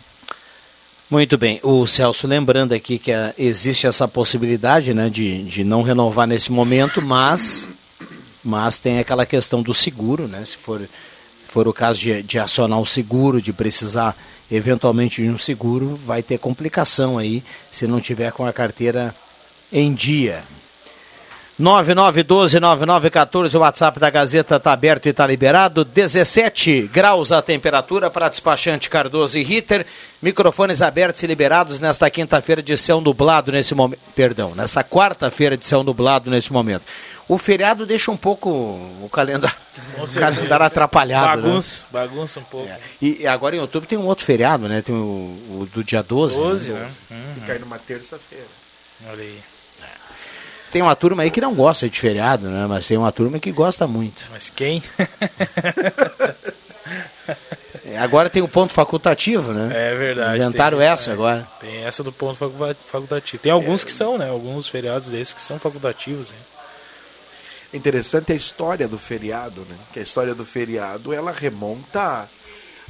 Muito 1.10 1.38
bem, 1.38 1.58
o 1.62 1.86
Celso 1.86 2.26
lembrando 2.26 2.74
aqui 2.74 2.98
que 2.98 3.10
uh, 3.10 3.32
existe 3.38 3.86
essa 3.86 4.06
possibilidade 4.06 4.92
né, 4.92 5.08
de, 5.08 5.42
de 5.44 5.64
não 5.64 5.82
renovar 5.82 6.28
nesse 6.28 6.52
momento, 6.52 7.00
mas, 7.00 7.66
mas 8.44 8.78
tem 8.78 8.98
aquela 8.98 9.24
questão 9.24 9.62
do 9.62 9.72
seguro, 9.72 10.28
né? 10.28 10.44
Se 10.44 10.58
for, 10.58 10.86
for 11.48 11.66
o 11.66 11.72
caso 11.72 11.98
de, 11.98 12.22
de 12.22 12.38
acionar 12.38 12.78
o 12.78 12.84
seguro, 12.84 13.40
de 13.40 13.54
precisar 13.54 14.14
eventualmente 14.50 15.22
de 15.22 15.30
um 15.30 15.38
seguro, 15.38 15.98
vai 16.04 16.22
ter 16.22 16.38
complicação 16.38 17.16
aí 17.16 17.42
se 17.72 17.86
não 17.86 18.02
tiver 18.02 18.30
com 18.32 18.44
a 18.44 18.52
carteira 18.52 19.14
em 19.72 19.94
dia. 19.94 20.44
9912-9914, 21.60 23.54
o 23.56 23.58
WhatsApp 23.58 23.98
da 23.98 24.08
Gazeta 24.08 24.56
está 24.56 24.72
aberto 24.72 25.06
e 25.06 25.08
está 25.08 25.26
liberado. 25.26 25.84
17 25.84 26.82
graus 26.92 27.32
a 27.32 27.42
temperatura 27.42 28.08
para 28.08 28.28
despachante 28.28 28.88
Cardoso 28.88 29.36
e 29.36 29.42
Ritter. 29.42 29.84
Microfones 30.22 30.80
abertos 30.82 31.22
e 31.22 31.26
liberados 31.26 31.80
nesta 31.80 32.08
quinta-feira 32.08 32.62
de 32.62 32.76
céu 32.76 33.00
nublado 33.00 33.50
nesse 33.50 33.74
momento. 33.74 34.00
Perdão, 34.14 34.54
nessa 34.54 34.84
quarta-feira 34.84 35.56
de 35.56 35.66
céu 35.66 35.82
nublado 35.82 36.30
nesse 36.30 36.52
momento. 36.52 36.84
O 37.28 37.36
feriado 37.38 37.84
deixa 37.84 38.10
um 38.10 38.16
pouco 38.16 38.48
o 38.48 39.08
calendário, 39.12 39.56
o 39.98 40.18
calendário 40.18 40.64
atrapalhado. 40.64 41.42
Bagunça, 41.42 41.82
né? 41.82 41.88
bagunça 41.92 42.40
um 42.40 42.44
pouco. 42.44 42.68
É. 42.68 42.78
E, 43.02 43.26
agora 43.26 43.56
em 43.56 43.58
outubro 43.58 43.88
tem 43.88 43.98
um 43.98 44.06
outro 44.06 44.24
feriado, 44.24 44.68
né? 44.68 44.80
Tem 44.80 44.94
o, 44.94 44.98
o 44.98 45.68
do 45.72 45.84
dia 45.84 46.02
12. 46.02 46.36
12, 46.36 46.70
né? 46.70 46.80
né? 46.80 46.90
Uhum. 47.10 47.34
Que 47.34 47.40
cai 47.46 47.58
numa 47.58 47.78
terça-feira. 47.78 48.46
Olha 49.08 49.22
aí. 49.22 49.38
Tem 50.70 50.82
uma 50.82 50.94
turma 50.94 51.22
aí 51.22 51.30
que 51.30 51.40
não 51.40 51.54
gosta 51.54 51.88
de 51.88 51.98
feriado, 51.98 52.48
né? 52.48 52.66
Mas 52.66 52.86
tem 52.86 52.96
uma 52.96 53.10
turma 53.10 53.38
que 53.38 53.50
gosta 53.50 53.86
muito. 53.86 54.22
Mas 54.30 54.50
quem? 54.50 54.82
agora 57.98 58.30
tem 58.30 58.42
o 58.42 58.48
ponto 58.48 58.72
facultativo, 58.72 59.52
né? 59.52 59.70
É 59.72 59.94
verdade. 59.94 60.38
Inventaram 60.38 60.78
tem, 60.78 60.86
essa 60.86 61.10
é, 61.10 61.12
agora. 61.12 61.48
Tem 61.60 61.84
essa 61.84 62.02
do 62.02 62.12
ponto 62.12 62.36
facultativo. 62.86 63.42
Tem 63.42 63.52
alguns 63.52 63.82
é, 63.82 63.86
que 63.86 63.92
são, 63.92 64.18
né? 64.18 64.28
Alguns 64.28 64.68
feriados 64.68 65.08
desses 65.08 65.34
que 65.34 65.42
são 65.42 65.58
facultativos. 65.58 66.30
Hein? 66.30 66.38
Interessante 67.74 68.32
a 68.32 68.34
história 68.36 68.88
do 68.88 68.98
feriado, 68.98 69.66
né? 69.68 69.76
Que 69.92 70.00
a 70.00 70.02
história 70.02 70.34
do 70.34 70.44
feriado 70.44 71.12
ela 71.12 71.32
remonta 71.32 72.28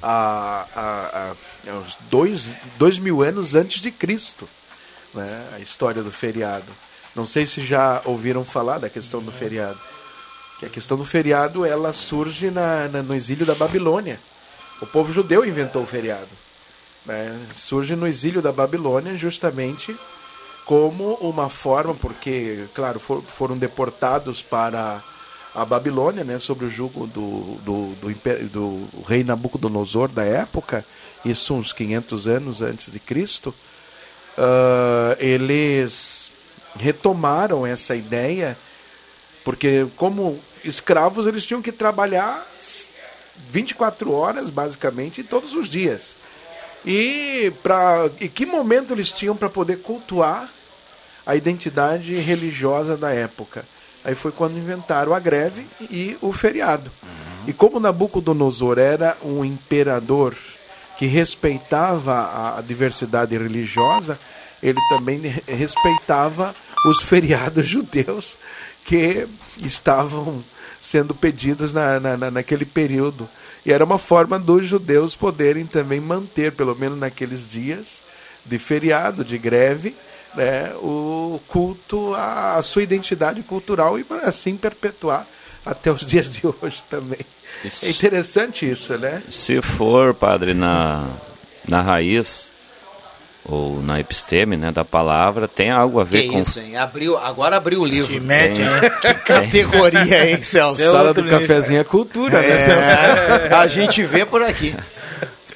a, 0.00 0.66
a, 0.74 1.34
a, 1.66 1.72
aos 1.72 1.96
dois, 2.10 2.54
dois 2.78 2.98
mil 2.98 3.22
anos 3.22 3.54
antes 3.54 3.80
de 3.80 3.90
Cristo, 3.90 4.48
né? 5.14 5.48
A 5.54 5.58
história 5.58 6.02
do 6.02 6.12
feriado. 6.12 6.72
Não 7.14 7.24
sei 7.24 7.46
se 7.46 7.64
já 7.64 8.02
ouviram 8.04 8.44
falar 8.44 8.78
da 8.78 8.88
questão 8.88 9.22
do 9.22 9.32
feriado. 9.32 9.78
Que 10.58 10.66
a 10.66 10.68
questão 10.68 10.96
do 10.96 11.04
feriado 11.04 11.64
ela 11.64 11.92
surge 11.92 12.50
na, 12.50 12.88
na 12.88 13.02
no 13.02 13.14
exílio 13.14 13.46
da 13.46 13.54
Babilônia. 13.54 14.20
O 14.80 14.86
povo 14.86 15.12
judeu 15.12 15.44
inventou 15.44 15.82
o 15.82 15.86
feriado. 15.86 16.28
Né? 17.04 17.38
Surge 17.56 17.96
no 17.96 18.06
exílio 18.06 18.42
da 18.42 18.52
Babilônia 18.52 19.16
justamente 19.16 19.96
como 20.64 21.14
uma 21.14 21.48
forma, 21.48 21.94
porque, 21.94 22.66
claro, 22.74 23.00
for, 23.00 23.22
foram 23.22 23.56
deportados 23.56 24.42
para 24.42 25.02
a 25.54 25.64
Babilônia, 25.64 26.22
né, 26.22 26.38
sob 26.38 26.66
o 26.66 26.70
jugo 26.70 27.06
do, 27.06 27.56
do, 27.64 27.94
do, 27.94 28.48
do, 28.48 28.88
rei 29.06 29.24
Nabucodonosor 29.24 30.08
da 30.08 30.24
época, 30.24 30.84
isso 31.24 31.54
uns 31.54 31.72
500 31.72 32.28
anos 32.28 32.60
antes 32.60 32.92
de 32.92 33.00
Cristo, 33.00 33.54
uh, 34.36 35.16
eles 35.18 36.30
retomaram 36.76 37.66
essa 37.66 37.94
ideia, 37.94 38.56
porque 39.44 39.86
como 39.96 40.38
escravos 40.64 41.26
eles 41.26 41.44
tinham 41.44 41.62
que 41.62 41.72
trabalhar 41.72 42.46
24 43.50 44.12
horas, 44.12 44.50
basicamente, 44.50 45.22
todos 45.22 45.54
os 45.54 45.68
dias. 45.68 46.16
E, 46.84 47.52
pra, 47.62 48.10
e 48.20 48.28
que 48.28 48.46
momento 48.46 48.92
eles 48.92 49.10
tinham 49.10 49.36
para 49.36 49.48
poder 49.48 49.78
cultuar 49.78 50.48
a 51.26 51.36
identidade 51.36 52.14
religiosa 52.14 52.96
da 52.96 53.12
época? 53.12 53.64
Aí 54.04 54.14
foi 54.14 54.32
quando 54.32 54.56
inventaram 54.56 55.12
a 55.12 55.18
greve 55.18 55.66
e 55.80 56.16
o 56.20 56.32
feriado. 56.32 56.90
E 57.46 57.52
como 57.52 57.80
Nabucodonosor 57.80 58.78
era 58.78 59.16
um 59.22 59.44
imperador 59.44 60.36
que 60.98 61.06
respeitava 61.06 62.56
a 62.58 62.60
diversidade 62.60 63.36
religiosa, 63.36 64.18
ele 64.62 64.78
também 64.88 65.20
respeitava 65.46 66.54
os 66.86 67.02
feriados 67.02 67.66
judeus 67.68 68.38
que 68.84 69.26
estavam 69.62 70.42
sendo 70.80 71.14
pedidos 71.14 71.72
na, 71.72 72.00
na, 72.00 72.30
naquele 72.30 72.64
período. 72.64 73.28
E 73.66 73.72
era 73.72 73.84
uma 73.84 73.98
forma 73.98 74.38
dos 74.38 74.66
judeus 74.66 75.14
poderem 75.14 75.66
também 75.66 76.00
manter, 76.00 76.52
pelo 76.52 76.74
menos 76.74 76.98
naqueles 76.98 77.48
dias 77.48 78.00
de 78.44 78.58
feriado, 78.58 79.24
de 79.24 79.36
greve, 79.36 79.94
né, 80.34 80.72
o 80.76 81.40
culto 81.48 82.14
à 82.14 82.62
sua 82.62 82.82
identidade 82.82 83.42
cultural 83.42 83.98
e 83.98 84.06
assim 84.22 84.56
perpetuar 84.56 85.26
até 85.64 85.90
os 85.92 86.04
dias 86.06 86.32
de 86.32 86.42
hoje 86.46 86.82
também. 86.88 87.20
Isso. 87.64 87.84
É 87.84 87.90
interessante 87.90 88.68
isso, 88.68 88.96
né? 88.96 89.22
Se 89.30 89.60
for, 89.60 90.14
padre, 90.14 90.54
na, 90.54 91.08
na 91.66 91.82
raiz 91.82 92.47
ou 93.44 93.80
na 93.82 93.98
episteme, 93.98 94.56
né, 94.56 94.70
da 94.70 94.84
palavra, 94.84 95.48
tem 95.48 95.70
algo 95.70 96.00
a 96.00 96.04
ver 96.04 96.22
que 96.22 96.28
com 96.28 96.38
isso, 96.40 96.60
hein? 96.60 96.76
Abriu, 96.76 97.16
agora 97.16 97.56
abriu 97.56 97.80
o 97.80 97.84
livro. 97.86 98.12
Te 98.12 98.20
mete, 98.20 98.60
hein? 98.62 98.68
Que 99.00 99.14
categoria, 99.14 100.30
hein, 100.30 100.42
Celso? 100.44 100.82
Sala 100.90 101.14
do 101.14 101.24
cafezinho 101.24 101.80
é 101.80 101.84
cultura, 101.84 102.40
né, 102.40 102.50
É, 102.50 102.58
Celso? 102.58 103.54
a 103.54 103.66
gente 103.66 104.02
vê 104.02 104.24
por 104.26 104.42
aqui. 104.42 104.74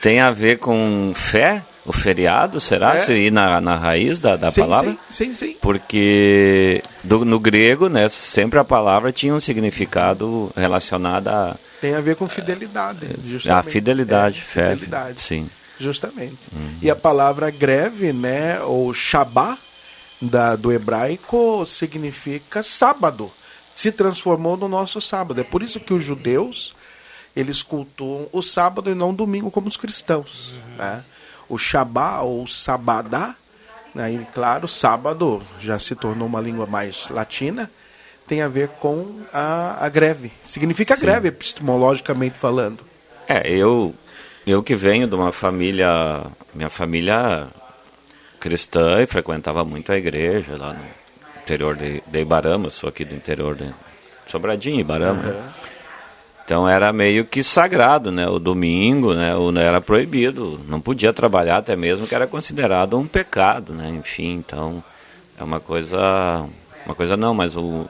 Tem 0.00 0.20
a 0.20 0.30
ver 0.30 0.58
com 0.58 1.12
fé? 1.14 1.62
O 1.84 1.92
feriado, 1.92 2.60
será? 2.60 2.94
É. 2.94 2.98
Se 3.00 3.12
ir 3.12 3.32
na, 3.32 3.60
na 3.60 3.76
raiz 3.76 4.20
da, 4.20 4.36
da 4.36 4.52
Sim, 4.52 4.60
palavra? 4.60 4.90
sim, 5.10 5.24
sim, 5.26 5.32
sim. 5.32 5.56
Porque 5.60 6.80
do- 7.02 7.24
no 7.24 7.40
grego, 7.40 7.88
né, 7.88 8.08
sempre 8.08 8.56
a 8.60 8.64
palavra 8.64 9.10
tinha 9.10 9.34
um 9.34 9.40
significado 9.40 10.52
relacionado 10.56 11.26
a, 11.26 11.56
Tem 11.80 11.92
a 11.96 12.00
ver 12.00 12.14
com 12.14 12.28
fidelidade. 12.28 12.98
a 13.06 13.26
justamente. 13.26 13.70
fidelidade, 13.70 14.38
É, 14.38 14.42
fé. 14.42 14.68
fidelidade. 14.70 15.20
Sim. 15.20 15.50
Justamente. 15.82 16.38
E 16.80 16.88
a 16.88 16.94
palavra 16.94 17.50
greve, 17.50 18.12
né, 18.12 18.60
ou 18.60 18.94
shabá, 18.94 19.58
da, 20.20 20.54
do 20.54 20.70
hebraico, 20.70 21.66
significa 21.66 22.62
sábado. 22.62 23.30
Se 23.74 23.90
transformou 23.90 24.56
no 24.56 24.68
nosso 24.68 25.00
sábado. 25.00 25.40
É 25.40 25.44
por 25.44 25.62
isso 25.62 25.80
que 25.80 25.92
os 25.92 26.04
judeus, 26.04 26.72
eles 27.34 27.62
cultuam 27.62 28.28
o 28.32 28.40
sábado 28.40 28.90
e 28.90 28.94
não 28.94 29.10
o 29.10 29.16
domingo 29.16 29.50
como 29.50 29.66
os 29.66 29.76
cristãos. 29.76 30.54
né? 30.78 31.02
O 31.48 31.58
shabá 31.58 32.20
ou 32.20 32.46
sabadá, 32.46 33.34
aí, 33.96 34.24
claro, 34.32 34.68
sábado 34.68 35.42
já 35.60 35.78
se 35.78 35.96
tornou 35.96 36.28
uma 36.28 36.40
língua 36.40 36.66
mais 36.66 37.08
latina, 37.08 37.68
tem 38.26 38.40
a 38.40 38.48
ver 38.48 38.68
com 38.68 39.20
a, 39.32 39.84
a 39.84 39.88
greve. 39.88 40.32
Significa 40.44 40.94
Sim. 40.94 41.00
greve, 41.00 41.28
epistemologicamente 41.28 42.38
falando. 42.38 42.84
É, 43.28 43.50
eu, 43.50 43.94
eu 44.46 44.62
que 44.62 44.74
venho 44.74 45.06
de 45.06 45.14
uma 45.14 45.32
família, 45.32 46.22
minha 46.54 46.68
família 46.68 47.46
cristã 48.40 49.00
e 49.00 49.06
frequentava 49.06 49.64
muito 49.64 49.92
a 49.92 49.96
igreja 49.96 50.56
lá 50.58 50.72
no 50.72 50.84
interior 51.42 51.76
de, 51.76 52.02
de 52.06 52.20
Ibarama, 52.20 52.70
sou 52.70 52.88
aqui 52.88 53.04
do 53.04 53.14
interior 53.14 53.54
de 53.54 53.72
Sobradinho, 54.26 54.80
Ibarama. 54.80 55.22
né? 55.22 55.52
Então 56.44 56.68
era 56.68 56.92
meio 56.92 57.24
que 57.24 57.42
sagrado, 57.42 58.10
né? 58.10 58.26
O 58.26 58.38
domingo, 58.38 59.14
né? 59.14 59.34
O, 59.36 59.56
era 59.56 59.80
proibido, 59.80 60.60
não 60.66 60.80
podia 60.80 61.12
trabalhar 61.12 61.58
até 61.58 61.76
mesmo 61.76 62.06
que 62.06 62.14
era 62.14 62.26
considerado 62.26 62.98
um 62.98 63.06
pecado, 63.06 63.72
né? 63.72 63.88
Enfim, 63.90 64.32
então 64.34 64.82
é 65.38 65.44
uma 65.44 65.60
coisa, 65.60 66.44
uma 66.84 66.94
coisa 66.94 67.16
não, 67.16 67.32
mas 67.32 67.56
o 67.56 67.88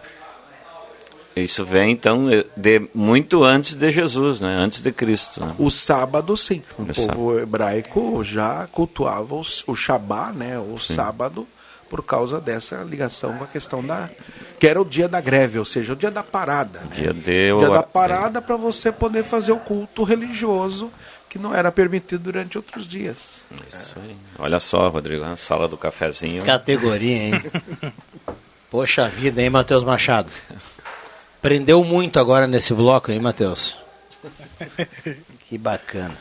isso 1.37 1.65
vem 1.65 1.93
então 1.93 2.29
de 2.57 2.89
muito 2.95 3.43
antes 3.45 3.75
de 3.75 3.91
Jesus, 3.91 4.41
né? 4.41 4.55
Antes 4.55 4.81
de 4.81 4.93
Cristo. 4.93 5.41
Né? 5.45 5.55
O 5.59 5.71
sábado, 5.71 6.37
sim. 6.37 6.63
O 6.79 6.83
O 6.83 6.87
povo 6.87 6.95
sábado. 7.01 7.39
hebraico 7.41 8.23
já 8.25 8.67
cultuava 8.71 9.35
o, 9.35 9.43
o 9.67 9.75
Shabá, 9.75 10.33
né? 10.33 10.59
O 10.59 10.77
Sim. 10.79 10.95
sábado, 10.95 11.47
por 11.89 12.03
causa 12.05 12.41
dessa 12.41 12.77
ligação 12.83 13.37
com 13.39 13.45
a 13.45 13.47
questão 13.47 13.83
da. 13.85 14.09
que 14.59 14.67
era 14.67 14.81
o 14.81 14.85
dia 14.85 15.09
da 15.09 15.21
greve, 15.21 15.59
ou 15.59 15.65
seja, 15.65 15.93
o 15.93 15.97
dia 15.97 16.11
da 16.11 16.23
parada. 16.23 16.81
né? 16.81 16.89
Dia 16.93 17.13
de 17.15 17.23
dia 17.23 17.71
da 17.71 17.83
parada 17.83 18.41
para 18.43 18.57
você 18.57 18.91
poder 18.93 19.25
fazer 19.25 19.53
o 19.53 19.59
culto 19.59 20.03
religioso 20.05 20.91
que 21.29 21.39
não 21.39 21.55
era 21.55 21.73
permitido 21.73 22.25
durante 22.25 22.59
outros 22.59 22.87
dias. 22.87 23.41
Isso 23.71 23.95
aí. 24.03 24.15
Olha 24.39 24.61
só, 24.61 24.89
Rodrigo, 24.91 25.25
a 25.25 25.35
sala 25.37 25.67
do 25.67 25.79
cafezinho. 25.79 26.45
Categoria, 26.45 27.17
hein? 27.17 27.33
Poxa 28.71 29.09
vida, 29.09 29.41
hein, 29.43 29.49
Matheus 29.51 29.83
Machado? 29.85 30.31
Prendeu 31.43 31.83
muito 31.83 32.21
agora 32.21 32.47
nesse 32.47 32.73
bloco, 32.73 33.11
hein, 33.11 33.21
Matheus? 33.21 33.77
Que 35.49 35.59
bacana. 35.59 36.17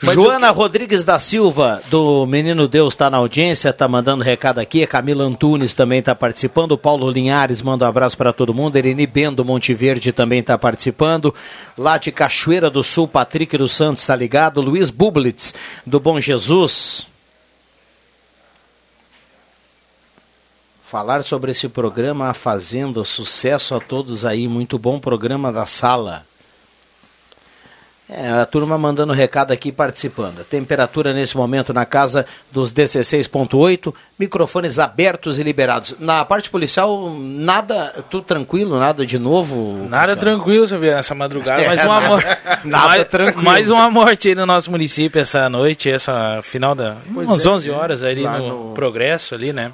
Joana 0.00 0.50
Rodrigues 0.50 1.04
da 1.04 1.18
Silva, 1.18 1.82
do 1.90 2.24
Menino 2.24 2.66
Deus, 2.66 2.94
está 2.94 3.10
na 3.10 3.18
audiência, 3.18 3.68
está 3.68 3.86
mandando 3.86 4.24
recado 4.24 4.58
aqui. 4.58 4.82
A 4.82 4.86
Camila 4.86 5.22
Antunes 5.22 5.74
também 5.74 5.98
está 5.98 6.14
participando. 6.14 6.72
O 6.72 6.78
Paulo 6.78 7.10
Linhares 7.10 7.60
manda 7.60 7.84
um 7.84 7.88
abraço 7.88 8.16
para 8.16 8.32
todo 8.32 8.54
mundo. 8.54 8.76
Ereni 8.76 9.06
Bendo 9.06 9.44
Monte 9.44 9.74
Verde 9.74 10.10
também 10.10 10.40
está 10.40 10.56
participando. 10.56 11.34
Lá 11.76 11.98
de 11.98 12.10
Cachoeira 12.10 12.70
do 12.70 12.82
Sul, 12.82 13.06
Patrick 13.06 13.56
dos 13.58 13.72
Santos 13.72 14.02
está 14.02 14.16
ligado. 14.16 14.62
Luiz 14.62 14.90
Bublitz, 14.90 15.52
do 15.86 16.00
Bom 16.00 16.18
Jesus. 16.18 17.06
Falar 20.92 21.24
sobre 21.24 21.52
esse 21.52 21.70
programa 21.70 22.28
A 22.28 22.34
Fazenda, 22.34 23.02
sucesso 23.02 23.74
a 23.74 23.80
todos 23.80 24.26
aí, 24.26 24.46
muito 24.46 24.78
bom 24.78 25.00
programa 25.00 25.50
da 25.50 25.64
sala. 25.64 26.26
É, 28.10 28.28
a 28.28 28.44
turma 28.44 28.76
mandando 28.76 29.14
recado 29.14 29.52
aqui 29.52 29.72
participando. 29.72 30.40
A 30.42 30.44
temperatura 30.44 31.14
nesse 31.14 31.34
momento 31.34 31.72
na 31.72 31.86
casa 31.86 32.26
dos 32.50 32.74
16.8, 32.74 33.94
microfones 34.18 34.78
abertos 34.78 35.38
e 35.38 35.42
liberados. 35.42 35.96
Na 35.98 36.26
parte 36.26 36.50
policial, 36.50 37.08
nada, 37.18 38.04
tudo 38.10 38.24
tranquilo, 38.24 38.78
nada 38.78 39.06
de 39.06 39.18
novo? 39.18 39.88
Nada 39.88 40.14
tranquilo, 40.14 40.66
vê, 40.78 40.94
nessa 40.94 41.14
madrugada. 41.14 41.62
É, 41.62 41.68
mais 41.68 41.82
uma 41.82 42.00
morte. 42.02 42.26
mais, 42.68 43.04
tranquilo. 43.08 43.44
Mais 43.44 43.70
uma 43.70 43.90
morte 43.90 44.28
aí 44.28 44.34
no 44.34 44.44
nosso 44.44 44.70
município 44.70 45.22
essa 45.22 45.48
noite, 45.48 45.90
essa 45.90 46.40
final 46.42 46.74
da. 46.74 46.98
Pois 47.14 47.26
umas 47.26 47.46
é, 47.46 47.48
11 47.48 47.70
horas 47.70 48.02
ali 48.02 48.24
no, 48.24 48.66
no- 48.68 48.74
Progresso, 48.74 49.34
ali, 49.34 49.54
né? 49.54 49.72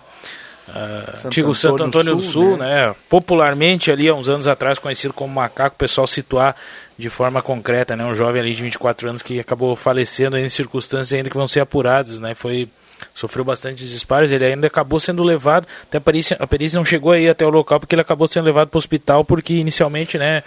Ah, 0.68 1.12
Santo 1.14 1.26
antigo 1.28 1.54
Santo 1.54 1.82
Antônio 1.84 2.12
Antônio 2.12 2.16
do 2.16 2.20
do 2.20 2.22
Sul, 2.22 2.42
Sul, 2.42 2.56
né? 2.56 2.94
Popularmente 3.08 3.90
ali 3.90 4.08
há 4.08 4.14
uns 4.14 4.28
anos 4.28 4.46
atrás 4.46 4.78
conhecido 4.78 5.14
como 5.14 5.32
Macaco, 5.32 5.76
o 5.76 5.78
pessoal 5.78 6.06
situar 6.06 6.54
de 6.96 7.08
forma 7.08 7.40
concreta, 7.40 7.96
né? 7.96 8.04
Um 8.04 8.14
jovem 8.14 8.42
ali 8.42 8.54
de 8.54 8.62
24 8.62 9.08
anos 9.08 9.22
que 9.22 9.40
acabou 9.40 9.74
falecendo 9.74 10.36
em 10.36 10.48
circunstâncias 10.48 11.16
ainda 11.16 11.30
que 11.30 11.36
vão 11.36 11.48
ser 11.48 11.60
apuradas, 11.60 12.20
né? 12.20 12.34
Foi 12.34 12.68
sofreu 13.14 13.44
bastante 13.44 13.86
disparos, 13.86 14.30
ele 14.32 14.44
ainda 14.44 14.66
acabou 14.66 14.98
sendo 14.98 15.22
levado, 15.22 15.66
até 15.84 15.98
a 15.98 16.00
perícia, 16.00 16.36
a 16.40 16.46
perícia 16.46 16.76
não 16.78 16.84
chegou 16.84 17.12
aí 17.12 17.28
até 17.28 17.46
o 17.46 17.50
local 17.50 17.78
porque 17.78 17.94
ele 17.94 18.02
acabou 18.02 18.26
sendo 18.26 18.44
levado 18.44 18.68
para 18.68 18.76
o 18.76 18.78
hospital 18.78 19.24
porque 19.24 19.54
inicialmente, 19.54 20.18
né, 20.18 20.42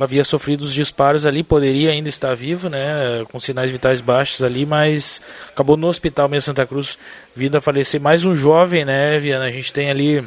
havia 0.00 0.24
sofrido 0.24 0.62
os 0.62 0.74
disparos 0.74 1.24
ali, 1.24 1.42
poderia 1.42 1.90
ainda 1.90 2.08
estar 2.08 2.34
vivo, 2.34 2.68
né, 2.68 3.24
com 3.30 3.38
sinais 3.38 3.70
vitais 3.70 4.00
baixos 4.00 4.42
ali, 4.42 4.66
mas 4.66 5.20
acabou 5.48 5.76
no 5.76 5.86
hospital 5.86 6.28
mesmo 6.28 6.46
Santa 6.46 6.66
Cruz, 6.66 6.98
vindo 7.34 7.56
a 7.56 7.60
falecer. 7.60 8.00
Mais 8.00 8.24
um 8.24 8.34
jovem, 8.34 8.84
né, 8.84 9.18
Viana, 9.20 9.44
a 9.44 9.50
gente 9.50 9.72
tem 9.72 9.90
ali 9.90 10.24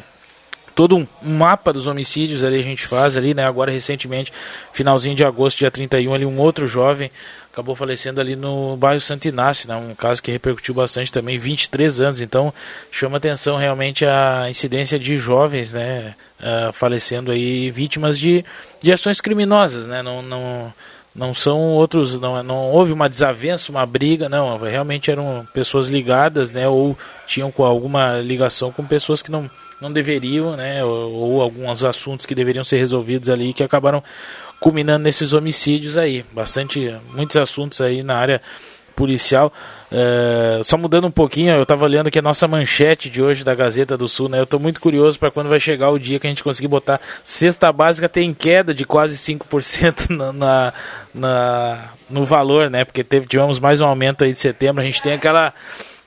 todo 0.78 0.96
um, 0.96 1.08
mapa 1.24 1.74
dos 1.74 1.88
homicídios 1.88 2.44
ali 2.44 2.60
a 2.60 2.64
gente 2.64 2.86
faz 2.86 3.18
ali, 3.18 3.34
né, 3.34 3.44
agora 3.44 3.72
recentemente, 3.72 4.32
finalzinho 4.72 5.16
de 5.16 5.26
agosto, 5.26 5.58
dia 5.58 5.72
31, 5.72 6.14
ali 6.14 6.26
um 6.26 6.38
outro 6.38 6.68
jovem 6.68 7.10
acabou 7.58 7.76
falecendo 7.76 8.22
ali 8.22 8.36
no 8.36 8.78
bairro 8.78 9.02
Santo 9.02 9.28
Inácio, 9.28 9.68
né, 9.68 9.76
um 9.76 9.96
caso 9.96 10.22
que 10.22 10.32
repercutiu 10.32 10.76
bastante 10.76 11.12
também, 11.12 11.40
23 11.40 12.00
anos, 12.00 12.22
então 12.22 12.54
chama 12.92 13.18
atenção 13.18 13.58
realmente 13.58 14.06
a 14.06 14.48
incidência 14.48 15.00
de 15.00 15.18
jovens, 15.18 15.74
né, 15.74 16.14
ah, 16.40 16.70
falecendo 16.72 17.32
aí 17.32 17.72
vítimas 17.72 18.20
de, 18.20 18.46
de 18.80 18.94
ações 18.94 19.20
criminosas, 19.20 19.88
né, 19.88 20.04
não, 20.04 20.22
não, 20.22 20.72
não 21.16 21.34
são 21.34 21.58
outros, 21.74 22.14
não, 22.20 22.44
não 22.44 22.70
houve 22.70 22.94
uma 22.94 23.10
desavença, 23.10 23.72
uma 23.72 23.88
briga, 23.88 24.30
não, 24.30 24.56
realmente 24.60 25.10
eram 25.10 25.48
pessoas 25.52 25.88
ligadas, 25.88 26.54
né, 26.54 26.68
ou 26.68 26.96
tinham 27.26 27.52
alguma 27.58 28.20
ligação 28.20 28.72
com 28.72 28.86
pessoas 28.86 29.24
que 29.24 29.32
não, 29.32 29.50
não 29.82 29.92
deveriam, 29.92 30.56
né, 30.56 30.84
ou, 30.86 31.12
ou 31.12 31.42
alguns 31.42 31.84
assuntos 31.84 32.28
que 32.28 32.36
deveriam 32.36 32.64
ser 32.64 32.78
resolvidos 32.78 33.32
ali 33.32 33.52
que 33.52 33.64
acabaram 33.64 34.04
culminando 34.60 35.04
nesses 35.04 35.34
homicídios 35.34 35.98
aí, 35.98 36.26
bastante, 36.32 36.96
muitos 37.14 37.38
assuntos 37.38 37.82
aí 37.82 38.04
na 38.04 38.18
área 38.18 38.42
policial. 38.98 39.54
É, 39.92 40.60
só 40.64 40.76
mudando 40.76 41.06
um 41.06 41.12
pouquinho, 41.12 41.52
eu 41.52 41.62
estava 41.62 41.86
olhando 41.86 42.08
aqui 42.08 42.18
a 42.18 42.22
nossa 42.22 42.48
manchete 42.48 43.10
de 43.10 43.22
hoje 43.22 43.44
da 43.44 43.54
Gazeta 43.54 43.96
do 43.96 44.08
Sul, 44.08 44.28
né? 44.28 44.40
Eu 44.40 44.44
estou 44.44 44.60
muito 44.60 44.82
curioso 44.82 45.20
para 45.20 45.30
quando 45.30 45.48
vai 45.48 45.60
chegar 45.60 45.92
o 45.92 46.00
dia 46.00 46.20
que 46.20 46.26
a 46.26 46.30
gente 46.30 46.44
conseguir 46.44 46.68
botar 46.68 47.00
cesta 47.24 47.72
básica 47.72 48.10
tem 48.10 48.34
queda 48.34 48.74
de 48.74 48.84
quase 48.84 49.16
5% 49.16 50.10
na, 50.18 50.34
na, 50.34 50.74
na, 51.14 51.90
no 52.10 52.26
valor, 52.26 52.70
né? 52.70 52.84
Porque 52.84 53.04
teve, 53.04 53.28
tivemos 53.28 53.60
mais 53.60 53.80
um 53.80 53.86
aumento 53.86 54.26
aí 54.26 54.32
de 54.32 54.40
setembro. 54.40 54.82
A 54.82 54.86
gente 54.86 55.02
tem 55.02 55.14
aquela, 55.14 55.54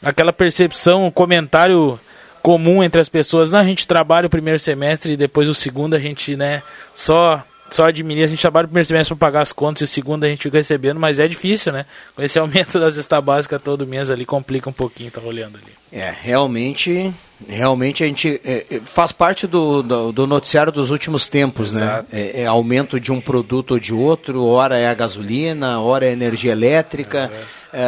aquela 0.02 0.32
percepção, 0.32 1.06
um 1.06 1.10
comentário 1.10 1.98
comum 2.42 2.82
entre 2.82 3.00
as 3.00 3.08
pessoas. 3.08 3.52
Não, 3.52 3.60
a 3.60 3.64
gente 3.64 3.86
trabalha 3.86 4.26
o 4.26 4.30
primeiro 4.30 4.58
semestre 4.58 5.12
e 5.12 5.16
depois 5.16 5.48
o 5.48 5.54
segundo 5.54 5.94
a 5.94 5.98
gente, 5.98 6.36
né, 6.36 6.62
só 6.92 7.44
só 7.76 7.86
admitir, 7.86 8.24
a 8.24 8.26
gente 8.26 8.40
trabalha 8.40 8.64
o 8.64 8.68
primeiro 8.68 8.86
semestre 8.86 9.14
para 9.16 9.26
pagar 9.26 9.40
as 9.42 9.52
contas 9.52 9.82
e 9.82 9.84
o 9.84 9.88
segundo 9.88 10.24
a 10.24 10.28
gente 10.28 10.42
fica 10.42 10.58
recebendo, 10.58 10.98
mas 10.98 11.18
é 11.18 11.26
difícil, 11.28 11.72
né? 11.72 11.86
Com 12.14 12.22
esse 12.22 12.38
aumento 12.40 12.78
das 12.78 12.94
cesta 12.94 13.20
básica 13.20 13.58
todo 13.58 13.86
mês 13.86 14.10
ali, 14.10 14.24
complica 14.24 14.68
um 14.68 14.72
pouquinho, 14.72 15.10
tá 15.10 15.20
olhando 15.20 15.56
ali. 15.56 15.72
É, 15.92 16.14
realmente, 16.20 17.12
realmente 17.48 18.04
a 18.04 18.06
gente 18.06 18.40
é, 18.44 18.66
é, 18.70 18.80
faz 18.80 19.12
parte 19.12 19.46
do, 19.46 19.82
do, 19.82 20.12
do, 20.12 20.26
noticiário 20.26 20.70
dos 20.70 20.90
últimos 20.90 21.26
tempos, 21.26 21.72
né? 21.72 21.84
Exato. 21.84 22.08
né? 22.12 22.20
É, 22.20 22.42
é, 22.42 22.46
aumento 22.46 23.00
de 23.00 23.10
um 23.10 23.20
produto 23.20 23.72
ou 23.72 23.80
de 23.80 23.92
outro, 23.94 24.44
hora 24.44 24.78
é 24.78 24.88
a 24.88 24.94
gasolina, 24.94 25.80
hora 25.80 26.06
é 26.06 26.10
a 26.10 26.12
energia 26.12 26.52
elétrica. 26.52 27.30
É 27.32 27.60
é, 27.72 27.84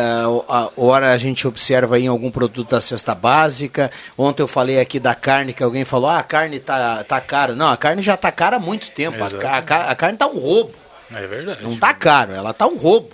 a, 0.48 0.70
hora 0.76 1.12
a 1.12 1.18
gente 1.18 1.46
observa 1.46 1.98
em 1.98 2.06
algum 2.06 2.30
produto 2.30 2.70
da 2.70 2.80
cesta 2.80 3.14
básica. 3.14 3.90
Ontem 4.16 4.42
eu 4.42 4.48
falei 4.48 4.78
aqui 4.78 5.00
da 5.00 5.14
carne, 5.14 5.52
que 5.52 5.62
alguém 5.62 5.84
falou, 5.84 6.10
ah, 6.10 6.18
a 6.18 6.22
carne 6.22 6.60
tá, 6.60 7.02
tá 7.04 7.20
cara. 7.20 7.54
Não, 7.54 7.68
a 7.68 7.76
carne 7.76 8.02
já 8.02 8.16
tá 8.16 8.30
cara 8.30 8.56
há 8.56 8.60
muito 8.60 8.90
tempo. 8.90 9.18
A, 9.22 9.48
a, 9.48 9.90
a, 9.90 9.94
carne 9.94 10.16
tá 10.16 10.26
um 10.26 10.38
roubo. 10.38 10.72
É 11.12 11.26
verdade. 11.26 11.62
Não 11.62 11.76
tá 11.76 11.92
caro, 11.92 12.32
ela 12.32 12.52
tá 12.52 12.66
um 12.66 12.76
roubo. 12.76 13.10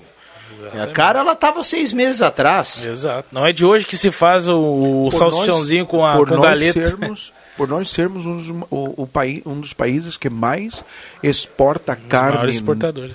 Exatamente. 0.52 0.90
A 0.90 0.92
cara 0.92 1.20
ela 1.20 1.34
tava 1.34 1.62
seis 1.62 1.92
meses 1.92 2.22
atrás. 2.22 2.84
Exato. 2.84 3.28
Não 3.32 3.46
é 3.46 3.52
de 3.52 3.64
hoje 3.64 3.86
que 3.86 3.96
se 3.96 4.10
faz 4.10 4.48
o, 4.48 5.06
o 5.06 5.10
salsichãozinho 5.10 5.86
com 5.86 6.04
a 6.04 6.16
por 6.16 6.28
com 6.28 6.36
nós 6.36 6.50
galeta. 6.50 6.82
Sermos, 6.82 7.32
por 7.58 7.66
nós 7.66 7.90
sermos 7.90 8.24
um, 8.24 8.62
o, 8.70 9.02
o 9.02 9.06
país, 9.06 9.42
um 9.44 9.60
dos 9.60 9.72
países 9.72 10.16
que 10.16 10.30
mais 10.30 10.84
exporta 11.22 11.92
um 11.92 12.08
carne 12.08 12.62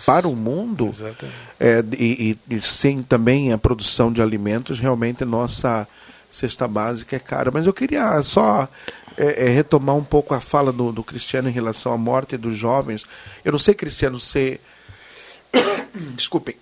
para 0.05 0.27
o 0.27 0.35
mundo, 0.35 0.91
é, 1.57 1.81
e, 1.97 2.37
e, 2.49 2.55
e 2.55 2.61
sem 2.61 3.01
também 3.01 3.53
a 3.53 3.57
produção 3.57 4.11
de 4.11 4.21
alimentos, 4.21 4.79
realmente 4.79 5.23
nossa 5.23 5.87
cesta 6.29 6.67
básica 6.67 7.15
é 7.15 7.19
cara. 7.19 7.51
Mas 7.51 7.65
eu 7.65 7.73
queria 7.73 8.21
só 8.21 8.67
é, 9.17 9.45
é, 9.45 9.49
retomar 9.49 9.95
um 9.95 10.03
pouco 10.03 10.33
a 10.33 10.41
fala 10.41 10.73
do, 10.73 10.91
do, 10.91 11.03
Cristiano 11.03 11.47
em 11.47 11.51
relação 11.51 11.93
à 11.93 11.97
morte 11.97 12.35
dos 12.35 12.57
jovens. 12.57 13.05
Eu 13.45 13.51
não 13.51 13.59
sei, 13.59 13.73
Cristiano, 13.73 14.19
se. 14.19 14.59
Desculpem. 16.15 16.55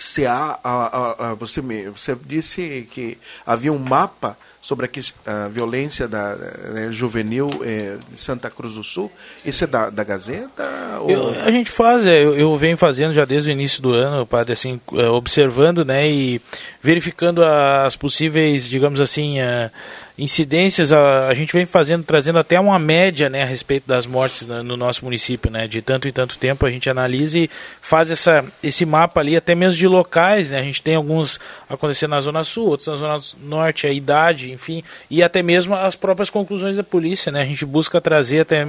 Se 0.00 0.26
há. 0.26 0.58
A, 0.64 0.70
a, 0.70 1.30
a, 1.30 1.34
você, 1.34 1.60
me, 1.60 1.90
você 1.90 2.16
disse 2.26 2.88
que 2.90 3.18
havia 3.44 3.70
um 3.70 3.78
mapa 3.78 4.36
sobre 4.60 4.86
a, 4.86 5.44
a 5.44 5.48
violência 5.48 6.06
da, 6.06 6.36
né, 6.36 6.88
juvenil 6.90 7.48
eh, 7.62 7.96
de 8.10 8.20
Santa 8.20 8.50
Cruz 8.50 8.74
do 8.74 8.82
Sul. 8.82 9.10
Isso 9.44 9.64
é 9.64 9.66
da, 9.66 9.90
da 9.90 10.04
Gazeta? 10.04 10.62
Eu, 11.06 11.30
a 11.30 11.50
gente 11.50 11.70
faz, 11.70 12.06
é, 12.06 12.22
eu, 12.22 12.34
eu, 12.34 12.56
venho 12.56 12.76
fazendo 12.76 13.12
já 13.12 13.24
desde 13.24 13.50
o 13.50 13.52
início 13.52 13.82
do 13.82 13.92
ano, 13.92 14.26
padre, 14.26 14.52
assim, 14.52 14.80
é, 14.94 15.06
observando 15.08 15.84
né, 15.84 16.10
e 16.10 16.40
verificando 16.82 17.42
as 17.42 17.96
possíveis, 17.96 18.68
digamos 18.68 19.00
assim, 19.00 19.40
uh, 19.40 19.70
incidências, 20.18 20.92
a, 20.92 21.28
a, 21.28 21.34
gente 21.34 21.52
vem 21.52 21.66
fazendo, 21.66 22.04
trazendo 22.04 22.38
até 22.38 22.58
uma 22.58 22.78
média 22.78 23.28
né, 23.28 23.42
a 23.42 23.46
respeito 23.46 23.86
das 23.86 24.06
mortes 24.06 24.46
no, 24.46 24.62
no 24.62 24.76
nosso 24.76 25.04
município, 25.04 25.50
né, 25.50 25.66
de 25.66 25.80
tanto 25.80 26.08
e 26.08 26.12
tanto 26.12 26.38
tempo 26.38 26.66
a 26.66 26.70
gente 26.70 26.88
analisa 26.90 27.38
e 27.38 27.50
faz 27.80 28.10
essa, 28.10 28.44
esse 28.62 28.84
mapa 28.84 29.20
ali, 29.20 29.36
até 29.36 29.54
mesmo 29.54 29.78
de 29.78 29.86
locais, 29.86 30.50
né, 30.50 30.58
a 30.58 30.62
gente 30.62 30.82
tem 30.82 30.94
alguns 30.94 31.40
acontecendo 31.68 32.10
na 32.10 32.20
Zona 32.20 32.44
Sul, 32.44 32.68
outros 32.68 32.88
na 32.88 32.96
Zona 32.96 33.18
Norte, 33.42 33.86
a 33.86 33.92
idade, 33.92 34.52
enfim, 34.52 34.82
e 35.10 35.22
até 35.22 35.42
mesmo 35.42 35.74
as 35.74 35.94
próprias 35.94 36.30
conclusões 36.30 36.76
da 36.76 36.84
polícia, 36.84 37.32
né, 37.32 37.42
a 37.42 37.46
gente 37.46 37.64
busca 37.64 38.00
trazer 38.00 38.40
até 38.40 38.66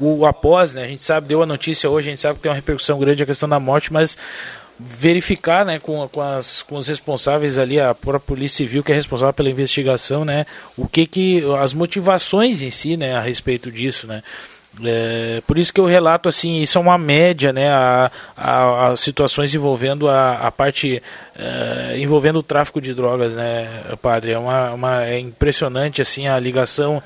o 0.00 0.24
após, 0.24 0.74
né, 0.74 0.84
a 0.84 0.88
gente 0.88 1.02
sabe, 1.02 1.28
deu 1.28 1.42
a 1.42 1.46
notícia 1.46 1.90
hoje, 1.90 2.08
a 2.08 2.12
gente 2.12 2.20
sabe 2.20 2.36
que 2.36 2.42
tem 2.42 2.50
uma 2.50 2.56
repercussão 2.56 2.98
grande 2.98 3.22
a 3.22 3.26
questão 3.26 3.48
da 3.48 3.58
morte, 3.58 3.92
mas 3.92 4.16
verificar 4.78 5.64
né, 5.64 5.78
com, 5.78 6.06
com, 6.08 6.20
as, 6.20 6.62
com 6.62 6.76
os 6.76 6.86
responsáveis 6.86 7.58
ali, 7.58 7.80
a 7.80 7.94
própria 7.94 8.20
Polícia 8.20 8.58
Civil 8.58 8.84
que 8.84 8.92
é 8.92 8.94
responsável 8.94 9.32
pela 9.32 9.50
investigação, 9.50 10.24
né, 10.24 10.46
o 10.76 10.86
que 10.86 11.06
que, 11.06 11.42
as 11.60 11.74
motivações 11.74 12.62
em 12.62 12.70
si, 12.70 12.96
né, 12.96 13.14
a 13.14 13.20
respeito 13.20 13.72
disso, 13.72 14.06
né. 14.06 14.22
É, 14.84 15.42
por 15.46 15.58
isso 15.58 15.72
que 15.74 15.80
eu 15.80 15.86
relato 15.86 16.28
assim, 16.28 16.62
isso 16.62 16.78
é 16.78 16.80
uma 16.80 16.96
média, 16.96 17.52
né, 17.52 17.68
a, 17.70 18.10
a, 18.36 18.88
a 18.88 18.96
situações 18.96 19.52
envolvendo 19.52 20.08
a, 20.08 20.34
a 20.34 20.52
parte 20.52 21.02
é, 21.36 21.96
envolvendo 21.98 22.38
o 22.38 22.42
tráfico 22.42 22.80
de 22.80 22.94
drogas, 22.94 23.32
né, 23.32 23.68
padre, 24.00 24.32
é 24.32 24.38
uma, 24.38 24.72
uma 24.72 25.04
é 25.04 25.18
impressionante 25.18 26.00
assim 26.00 26.28
a 26.28 26.38
ligação 26.38 27.02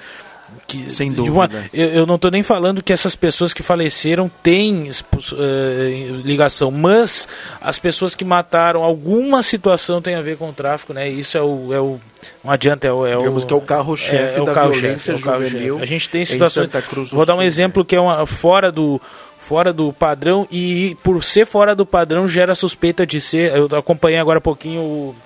que, 0.67 0.91
Sem 0.91 1.13
dúvida. 1.13 1.35
Uma, 1.35 1.51
eu, 1.73 1.89
eu, 1.89 2.07
não 2.07 2.17
estou 2.17 2.31
nem 2.31 2.43
falando 2.43 2.83
que 2.83 2.93
essas 2.93 3.15
pessoas 3.15 3.53
que 3.53 3.63
faleceram 3.63 4.31
têm 4.43 4.91
uh, 4.91 6.17
ligação, 6.25 6.71
mas 6.71 7.29
as 7.61 7.79
pessoas 7.79 8.15
que 8.15 8.25
mataram, 8.25 8.83
alguma 8.83 9.43
situação 9.43 10.01
tem 10.01 10.15
a 10.15 10.23
ver 10.23 10.37
com 10.37 10.49
o 10.49 10.53
tráfico, 10.53 10.93
né? 10.93 11.09
Isso 11.09 11.37
é 11.37 11.43
o. 11.43 11.73
É 11.73 11.81
o 11.81 12.01
não 12.43 12.53
adianta, 12.53 12.87
é 12.87 12.93
o. 12.93 13.07
É 13.07 13.17
Digamos 13.17 13.45
o, 13.45 13.47
que 13.47 13.53
é 13.53 13.57
o 13.57 13.61
carro-chefe 13.61 14.39
é, 14.39 14.43
é 14.43 14.45
da 14.45 14.55
carro 14.55 14.73
violência 14.73 15.15
-chefe, 15.15 15.29
é 15.29 15.45
juvenil. 15.45 15.79
A 15.79 15.85
gente 15.85 16.09
tem 16.09 16.25
situações. 16.25 16.71
Vou 17.11 17.27
dar 17.27 17.37
um 17.37 17.43
exemplo 17.43 17.85
que 17.85 17.97
é 17.97 18.01
uma, 18.01 18.27
fora 18.27 18.71
do 18.71 19.01
fora 19.39 19.73
do 19.73 19.93
padrão 19.93 20.47
e 20.51 20.97
por 21.03 21.23
ser 21.23 21.45
fora 21.45 21.75
do 21.75 21.85
padrão 21.85 22.29
gera 22.29 22.55
suspeita 22.55 23.07
de 23.07 23.21
ser. 23.21 23.55
Eu 23.55 23.67
acompanhei 23.77 24.19
agora 24.19 24.39
um 24.39 24.43
pouquinho 24.43 24.81
o, 24.81 25.17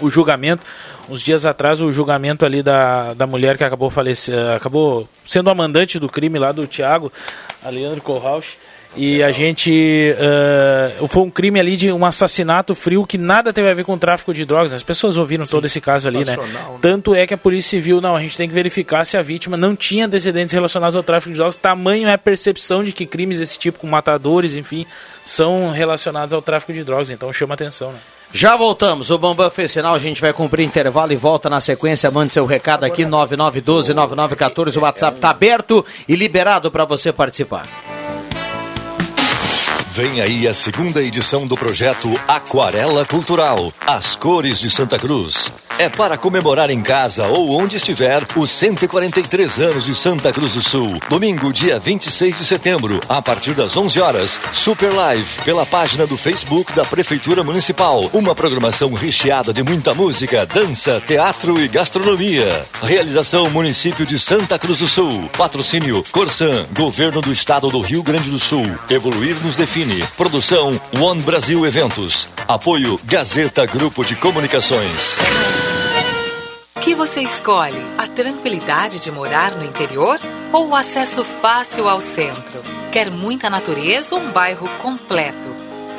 o 0.00 0.10
julgamento 0.10 0.66
uns 1.08 1.20
dias 1.20 1.44
atrás 1.44 1.80
o 1.80 1.92
julgamento 1.92 2.44
ali 2.44 2.62
da, 2.62 3.14
da 3.14 3.26
mulher 3.26 3.56
que 3.56 3.64
acabou 3.64 3.90
falecendo, 3.90 4.50
acabou 4.52 5.08
sendo 5.24 5.50
a 5.50 5.54
mandante 5.54 5.98
do 5.98 6.08
crime 6.08 6.38
lá 6.38 6.52
do 6.52 6.66
Thiago, 6.66 7.12
a 7.64 7.70
Leandro 7.70 8.02
Kohlrausch. 8.02 8.56
E 8.94 9.22
a 9.22 9.30
gente. 9.30 10.14
Uh, 11.00 11.08
foi 11.08 11.22
um 11.22 11.30
crime 11.30 11.58
ali 11.58 11.78
de 11.78 11.90
um 11.90 12.04
assassinato 12.04 12.74
frio 12.74 13.06
que 13.06 13.16
nada 13.16 13.50
teve 13.50 13.70
a 13.70 13.72
ver 13.72 13.84
com 13.84 13.96
tráfico 13.96 14.34
de 14.34 14.44
drogas. 14.44 14.74
As 14.74 14.82
pessoas 14.82 15.16
ouviram 15.16 15.46
Sim, 15.46 15.50
todo 15.50 15.64
esse 15.64 15.80
caso 15.80 16.08
ali, 16.08 16.22
né? 16.22 16.36
né? 16.36 16.60
Tanto 16.82 17.14
é 17.14 17.26
que 17.26 17.32
a 17.32 17.38
Polícia 17.38 17.70
Civil, 17.70 18.02
não, 18.02 18.14
a 18.14 18.20
gente 18.20 18.36
tem 18.36 18.46
que 18.46 18.54
verificar 18.54 19.06
se 19.06 19.16
a 19.16 19.22
vítima 19.22 19.56
não 19.56 19.74
tinha 19.74 20.04
antecedentes 20.04 20.52
relacionados 20.52 20.94
ao 20.94 21.02
tráfico 21.02 21.30
de 21.30 21.36
drogas. 21.36 21.56
Tamanho 21.56 22.06
é 22.06 22.12
a 22.12 22.18
percepção 22.18 22.84
de 22.84 22.92
que 22.92 23.06
crimes 23.06 23.38
desse 23.38 23.58
tipo, 23.58 23.78
com 23.78 23.86
matadores, 23.86 24.56
enfim, 24.56 24.84
são 25.24 25.70
relacionados 25.70 26.34
ao 26.34 26.42
tráfico 26.42 26.74
de 26.74 26.84
drogas. 26.84 27.08
Então 27.08 27.32
chama 27.32 27.54
atenção, 27.54 27.92
né? 27.92 27.98
Já 28.34 28.56
voltamos. 28.56 29.10
O 29.10 29.18
Bambam 29.18 29.50
fez 29.50 29.72
sinal, 29.72 29.94
a 29.94 29.98
gente 29.98 30.20
vai 30.20 30.32
cumprir 30.32 30.64
intervalo 30.64 31.12
e 31.12 31.16
volta 31.16 31.50
na 31.50 31.60
sequência. 31.60 32.10
Mande 32.10 32.32
seu 32.32 32.46
recado 32.46 32.84
aqui, 32.84 33.04
9912-9914. 33.04 34.76
O 34.76 34.80
WhatsApp 34.80 35.18
está 35.18 35.30
aberto 35.30 35.84
e 36.08 36.16
liberado 36.16 36.70
para 36.70 36.84
você 36.84 37.12
participar. 37.12 37.66
Vem 39.94 40.22
aí 40.22 40.48
a 40.48 40.54
segunda 40.54 41.02
edição 41.02 41.46
do 41.46 41.54
projeto 41.54 42.08
Aquarela 42.26 43.04
Cultural 43.04 43.70
As 43.86 44.16
Cores 44.16 44.58
de 44.58 44.70
Santa 44.70 44.98
Cruz. 44.98 45.52
É 45.78 45.88
para 45.88 46.16
comemorar 46.16 46.70
em 46.70 46.80
casa 46.80 47.26
ou 47.26 47.60
onde 47.60 47.76
estiver 47.76 48.22
os 48.36 48.50
143 48.50 49.58
anos 49.58 49.84
de 49.84 49.94
Santa 49.94 50.32
Cruz 50.32 50.52
do 50.52 50.62
Sul. 50.62 50.98
Domingo, 51.08 51.52
dia 51.52 51.78
26 51.78 52.38
de 52.38 52.44
setembro, 52.44 53.00
a 53.08 53.20
partir 53.20 53.52
das 53.52 53.76
11 53.76 54.00
horas. 54.00 54.40
Super 54.52 54.92
Live 54.92 55.42
pela 55.44 55.66
página 55.66 56.06
do 56.06 56.16
Facebook 56.16 56.72
da 56.72 56.84
Prefeitura 56.84 57.42
Municipal. 57.42 58.08
Uma 58.12 58.34
programação 58.34 58.92
recheada 58.94 59.52
de 59.52 59.62
muita 59.62 59.92
música, 59.92 60.46
dança, 60.46 61.02
teatro 61.06 61.60
e 61.60 61.68
gastronomia. 61.68 62.64
Realização 62.82 63.50
Município 63.50 64.06
de 64.06 64.18
Santa 64.18 64.58
Cruz 64.58 64.78
do 64.78 64.86
Sul. 64.86 65.28
Patrocínio 65.36 66.02
Corsan, 66.12 66.64
Governo 66.76 67.20
do 67.20 67.32
Estado 67.32 67.68
do 67.70 67.80
Rio 67.80 68.02
Grande 68.02 68.30
do 68.30 68.38
Sul. 68.38 68.64
Evoluir 68.88 69.36
nos 69.42 69.56
define. 69.56 69.81
Produção 70.16 70.80
One 71.00 71.22
Brasil 71.22 71.66
Eventos. 71.66 72.28
Apoio 72.48 72.98
Gazeta 73.04 73.66
Grupo 73.66 74.04
de 74.04 74.14
Comunicações 74.16 75.16
que 76.82 76.96
você 76.96 77.20
escolhe? 77.20 77.80
A 77.96 78.08
tranquilidade 78.08 79.00
de 79.00 79.10
morar 79.10 79.54
no 79.54 79.64
interior 79.64 80.18
ou 80.52 80.70
o 80.70 80.74
acesso 80.74 81.24
fácil 81.24 81.88
ao 81.88 82.00
centro? 82.00 82.60
Quer 82.90 83.08
muita 83.08 83.48
natureza 83.48 84.16
ou 84.16 84.20
um 84.20 84.32
bairro 84.32 84.68
completo? 84.78 85.61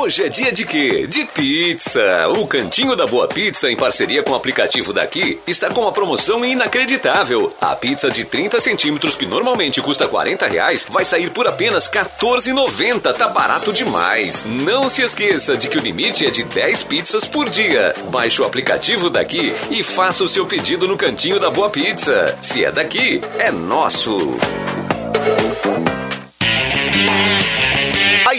Hoje 0.00 0.24
é 0.24 0.28
dia 0.30 0.50
de 0.50 0.64
quê? 0.64 1.06
De 1.06 1.26
pizza. 1.26 2.26
O 2.30 2.46
Cantinho 2.46 2.96
da 2.96 3.06
Boa 3.06 3.28
Pizza, 3.28 3.70
em 3.70 3.76
parceria 3.76 4.22
com 4.22 4.32
o 4.32 4.34
aplicativo 4.34 4.94
daqui, 4.94 5.38
está 5.46 5.68
com 5.68 5.82
uma 5.82 5.92
promoção 5.92 6.42
inacreditável. 6.42 7.54
A 7.60 7.76
pizza 7.76 8.10
de 8.10 8.24
30 8.24 8.58
centímetros, 8.60 9.14
que 9.14 9.26
normalmente 9.26 9.82
custa 9.82 10.08
40 10.08 10.46
reais, 10.46 10.86
vai 10.88 11.04
sair 11.04 11.28
por 11.28 11.46
apenas 11.46 11.86
14,90. 11.86 13.12
Tá 13.12 13.28
barato 13.28 13.74
demais. 13.74 14.42
Não 14.42 14.88
se 14.88 15.02
esqueça 15.02 15.54
de 15.54 15.68
que 15.68 15.76
o 15.76 15.82
limite 15.82 16.24
é 16.24 16.30
de 16.30 16.44
10 16.44 16.82
pizzas 16.84 17.26
por 17.26 17.50
dia. 17.50 17.94
Baixe 18.10 18.40
o 18.40 18.46
aplicativo 18.46 19.10
daqui 19.10 19.52
e 19.70 19.84
faça 19.84 20.24
o 20.24 20.28
seu 20.28 20.46
pedido 20.46 20.88
no 20.88 20.96
Cantinho 20.96 21.38
da 21.38 21.50
Boa 21.50 21.68
Pizza. 21.68 22.38
Se 22.40 22.64
é 22.64 22.72
daqui, 22.72 23.20
é 23.38 23.50
nosso. 23.50 24.38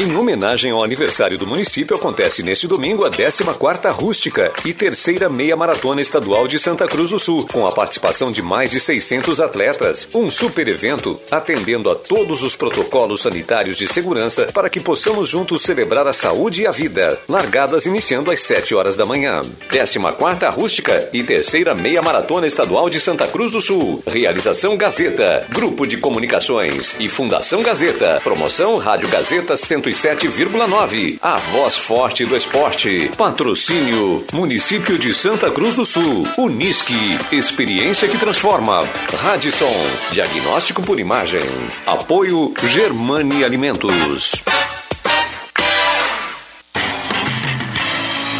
Em 0.00 0.16
homenagem 0.16 0.72
ao 0.72 0.82
aniversário 0.82 1.36
do 1.36 1.46
município, 1.46 1.94
acontece 1.94 2.42
neste 2.42 2.66
domingo 2.66 3.04
a 3.04 3.10
14ª 3.10 3.92
Rústica 3.92 4.50
e 4.64 4.72
terceira 4.72 5.28
meia 5.28 5.54
maratona 5.54 6.00
estadual 6.00 6.48
de 6.48 6.58
Santa 6.58 6.86
Cruz 6.86 7.10
do 7.10 7.18
Sul, 7.18 7.46
com 7.52 7.66
a 7.66 7.72
participação 7.72 8.32
de 8.32 8.40
mais 8.40 8.70
de 8.70 8.80
600 8.80 9.42
atletas. 9.42 10.08
Um 10.14 10.30
super 10.30 10.66
evento 10.68 11.20
atendendo 11.30 11.90
a 11.90 11.94
todos 11.94 12.42
os 12.42 12.56
protocolos 12.56 13.20
sanitários 13.20 13.76
de 13.76 13.86
segurança 13.86 14.46
para 14.54 14.70
que 14.70 14.80
possamos 14.80 15.28
juntos 15.28 15.60
celebrar 15.60 16.06
a 16.06 16.14
saúde 16.14 16.62
e 16.62 16.66
a 16.66 16.70
vida. 16.70 17.20
Largadas 17.28 17.84
iniciando 17.84 18.30
às 18.30 18.40
7 18.40 18.74
horas 18.74 18.96
da 18.96 19.04
manhã. 19.04 19.42
14ª 19.68 20.50
Rústica 20.50 21.10
e 21.12 21.22
terceira 21.22 21.74
meia 21.74 22.00
maratona 22.00 22.46
estadual 22.46 22.88
de 22.88 22.98
Santa 22.98 23.26
Cruz 23.26 23.52
do 23.52 23.60
Sul. 23.60 24.02
Realização 24.06 24.78
Gazeta, 24.78 25.46
Grupo 25.50 25.86
de 25.86 25.98
Comunicações 25.98 26.96
e 26.98 27.06
Fundação 27.10 27.62
Gazeta. 27.62 28.18
Promoção 28.24 28.78
Rádio 28.78 29.10
Gazeta 29.10 29.58
100 29.58 29.89
107,9. 29.90 31.18
A 31.20 31.36
voz 31.36 31.76
forte 31.76 32.24
do 32.24 32.36
esporte. 32.36 33.10
Patrocínio 33.16 34.24
Município 34.32 34.98
de 34.98 35.12
Santa 35.12 35.50
Cruz 35.50 35.76
do 35.76 35.84
Sul. 35.84 36.26
Unisque. 36.38 37.18
Experiência 37.32 38.08
que 38.08 38.18
transforma. 38.18 38.88
Radisson. 39.22 39.74
Diagnóstico 40.12 40.82
por 40.82 40.98
imagem. 40.98 41.42
Apoio 41.86 42.52
Germani 42.64 43.44
Alimentos. 43.44 44.42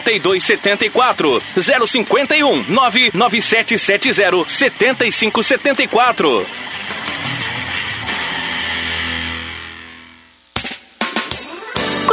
8274 0.00 1.40
051 1.56 2.64
99770 2.68 4.44
7574. 4.48 6.46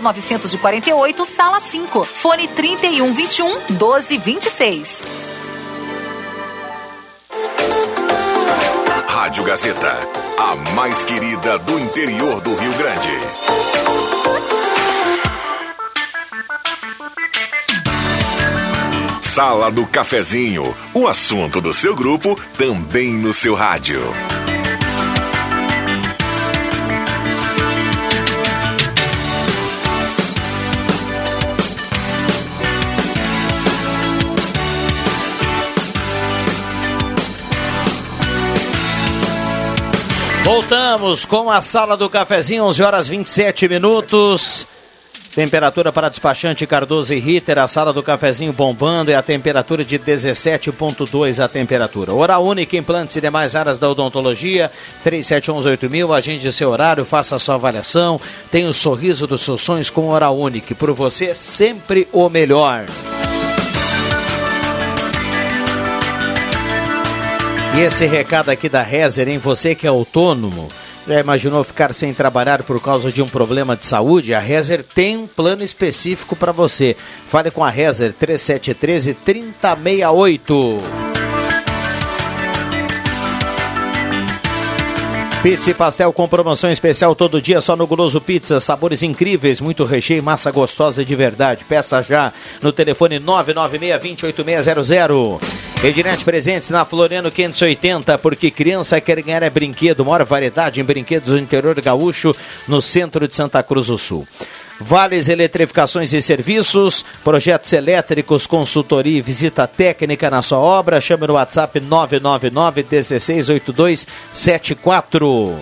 948, 0.00 1.24
sala 1.24 1.60
5. 1.60 2.04
Fone 2.04 2.48
3121 2.48 3.48
1226. 3.70 5.02
Rádio 9.06 9.44
Gazeta, 9.44 9.92
a 10.38 10.56
mais 10.74 11.04
querida 11.04 11.58
do 11.58 11.78
interior 11.78 12.40
do 12.40 12.54
Rio 12.54 12.72
Grande. 12.74 13.46
Sala 19.20 19.70
do 19.70 19.86
Cafezinho, 19.86 20.74
o 20.94 21.06
assunto 21.06 21.60
do 21.60 21.74
seu 21.74 21.94
grupo 21.94 22.40
também 22.56 23.12
no 23.12 23.34
seu 23.34 23.54
rádio. 23.54 24.00
Voltamos 40.46 41.24
com 41.24 41.50
a 41.50 41.60
sala 41.60 41.96
do 41.96 42.08
cafezinho, 42.08 42.62
11 42.66 42.80
horas 42.80 43.08
27 43.08 43.68
minutos. 43.68 44.64
Temperatura 45.34 45.92
para 45.92 46.08
despachante 46.08 46.64
Cardoso 46.68 47.12
e 47.12 47.18
Ritter, 47.18 47.58
a 47.58 47.66
sala 47.66 47.92
do 47.92 48.00
cafezinho 48.00 48.52
bombando 48.52 49.10
é 49.10 49.16
a 49.16 49.22
temperatura 49.22 49.84
de 49.84 49.98
17.2 49.98 51.42
a 51.42 51.48
temperatura. 51.48 52.14
Hora 52.14 52.38
única, 52.38 52.76
implantes 52.76 53.16
e 53.16 53.20
demais 53.20 53.56
áreas 53.56 53.80
da 53.80 53.90
odontologia, 53.90 54.70
37118000, 55.04 56.16
agende 56.16 56.52
seu 56.52 56.70
horário, 56.70 57.04
faça 57.04 57.40
sua 57.40 57.56
avaliação, 57.56 58.20
tenha 58.48 58.68
o 58.68 58.72
sorriso 58.72 59.26
dos 59.26 59.42
seus 59.42 59.60
sonhos 59.62 59.90
com 59.90 60.10
Hora 60.10 60.30
única, 60.30 60.76
por 60.76 60.92
você 60.92 61.34
sempre 61.34 62.06
o 62.12 62.28
melhor. 62.28 62.86
E 67.76 67.80
esse 67.80 68.06
recado 68.06 68.48
aqui 68.48 68.70
da 68.70 68.80
Rezer, 68.80 69.28
em 69.28 69.36
você 69.36 69.74
que 69.74 69.86
é 69.86 69.90
autônomo, 69.90 70.70
já 71.06 71.20
imaginou 71.20 71.62
ficar 71.62 71.92
sem 71.92 72.14
trabalhar 72.14 72.62
por 72.62 72.80
causa 72.80 73.12
de 73.12 73.20
um 73.20 73.28
problema 73.28 73.76
de 73.76 73.84
saúde? 73.84 74.32
A 74.32 74.40
Rezer 74.40 74.82
tem 74.82 75.18
um 75.18 75.26
plano 75.26 75.62
específico 75.62 76.34
para 76.34 76.52
você. 76.52 76.96
Fale 77.28 77.50
com 77.50 77.62
a 77.62 77.68
Rezer 77.68 78.14
3713 78.14 79.12
3068. 79.12 81.05
Pizza 85.42 85.70
e 85.70 85.74
pastel 85.74 86.12
com 86.12 86.26
promoção 86.26 86.70
especial 86.70 87.14
todo 87.14 87.40
dia 87.40 87.60
só 87.60 87.76
no 87.76 87.86
Guloso 87.86 88.20
Pizza. 88.20 88.58
Sabores 88.58 89.04
incríveis, 89.04 89.60
muito 89.60 89.84
recheio, 89.84 90.20
massa 90.22 90.50
gostosa 90.50 91.04
de 91.04 91.14
verdade. 91.14 91.64
Peça 91.64 92.02
já 92.02 92.32
no 92.60 92.72
telefone 92.72 93.20
996-28600. 93.20 95.40
Ednet 95.84 96.24
Presentes 96.24 96.70
na 96.70 96.84
Floriano 96.84 97.30
580, 97.30 98.18
porque 98.18 98.50
criança 98.50 99.00
quer 99.00 99.22
ganhar 99.22 99.42
é 99.42 99.50
brinquedo. 99.50 100.04
Maior 100.04 100.24
variedade 100.24 100.80
em 100.80 100.84
brinquedos 100.84 101.28
do 101.28 101.38
interior 101.38 101.80
gaúcho, 101.80 102.34
no 102.66 102.82
centro 102.82 103.28
de 103.28 103.36
Santa 103.36 103.62
Cruz 103.62 103.86
do 103.86 103.98
Sul. 103.98 104.26
Vales 104.80 105.28
Eletrificações 105.28 106.12
e 106.12 106.20
Serviços, 106.20 107.04
projetos 107.24 107.72
elétricos, 107.72 108.46
consultoria 108.46 109.18
e 109.18 109.22
visita 109.22 109.66
técnica 109.66 110.30
na 110.30 110.42
sua 110.42 110.58
obra. 110.58 111.00
Chame 111.00 111.26
no 111.26 111.32
WhatsApp 111.34 111.80
999 111.80 112.86
168274. 112.90 115.56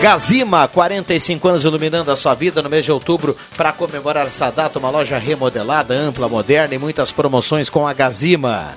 Gazima, 0.00 0.68
45 0.68 1.48
anos 1.48 1.64
iluminando 1.64 2.12
a 2.12 2.16
sua 2.16 2.34
vida 2.34 2.62
no 2.62 2.70
mês 2.70 2.84
de 2.84 2.92
outubro 2.92 3.36
para 3.56 3.72
comemorar 3.72 4.28
essa 4.28 4.48
data, 4.48 4.78
uma 4.78 4.90
loja 4.90 5.18
remodelada, 5.18 5.92
ampla, 5.94 6.28
moderna 6.28 6.74
e 6.74 6.78
muitas 6.78 7.10
promoções 7.10 7.68
com 7.68 7.84
a 7.86 7.92
Gazima. 7.92 8.74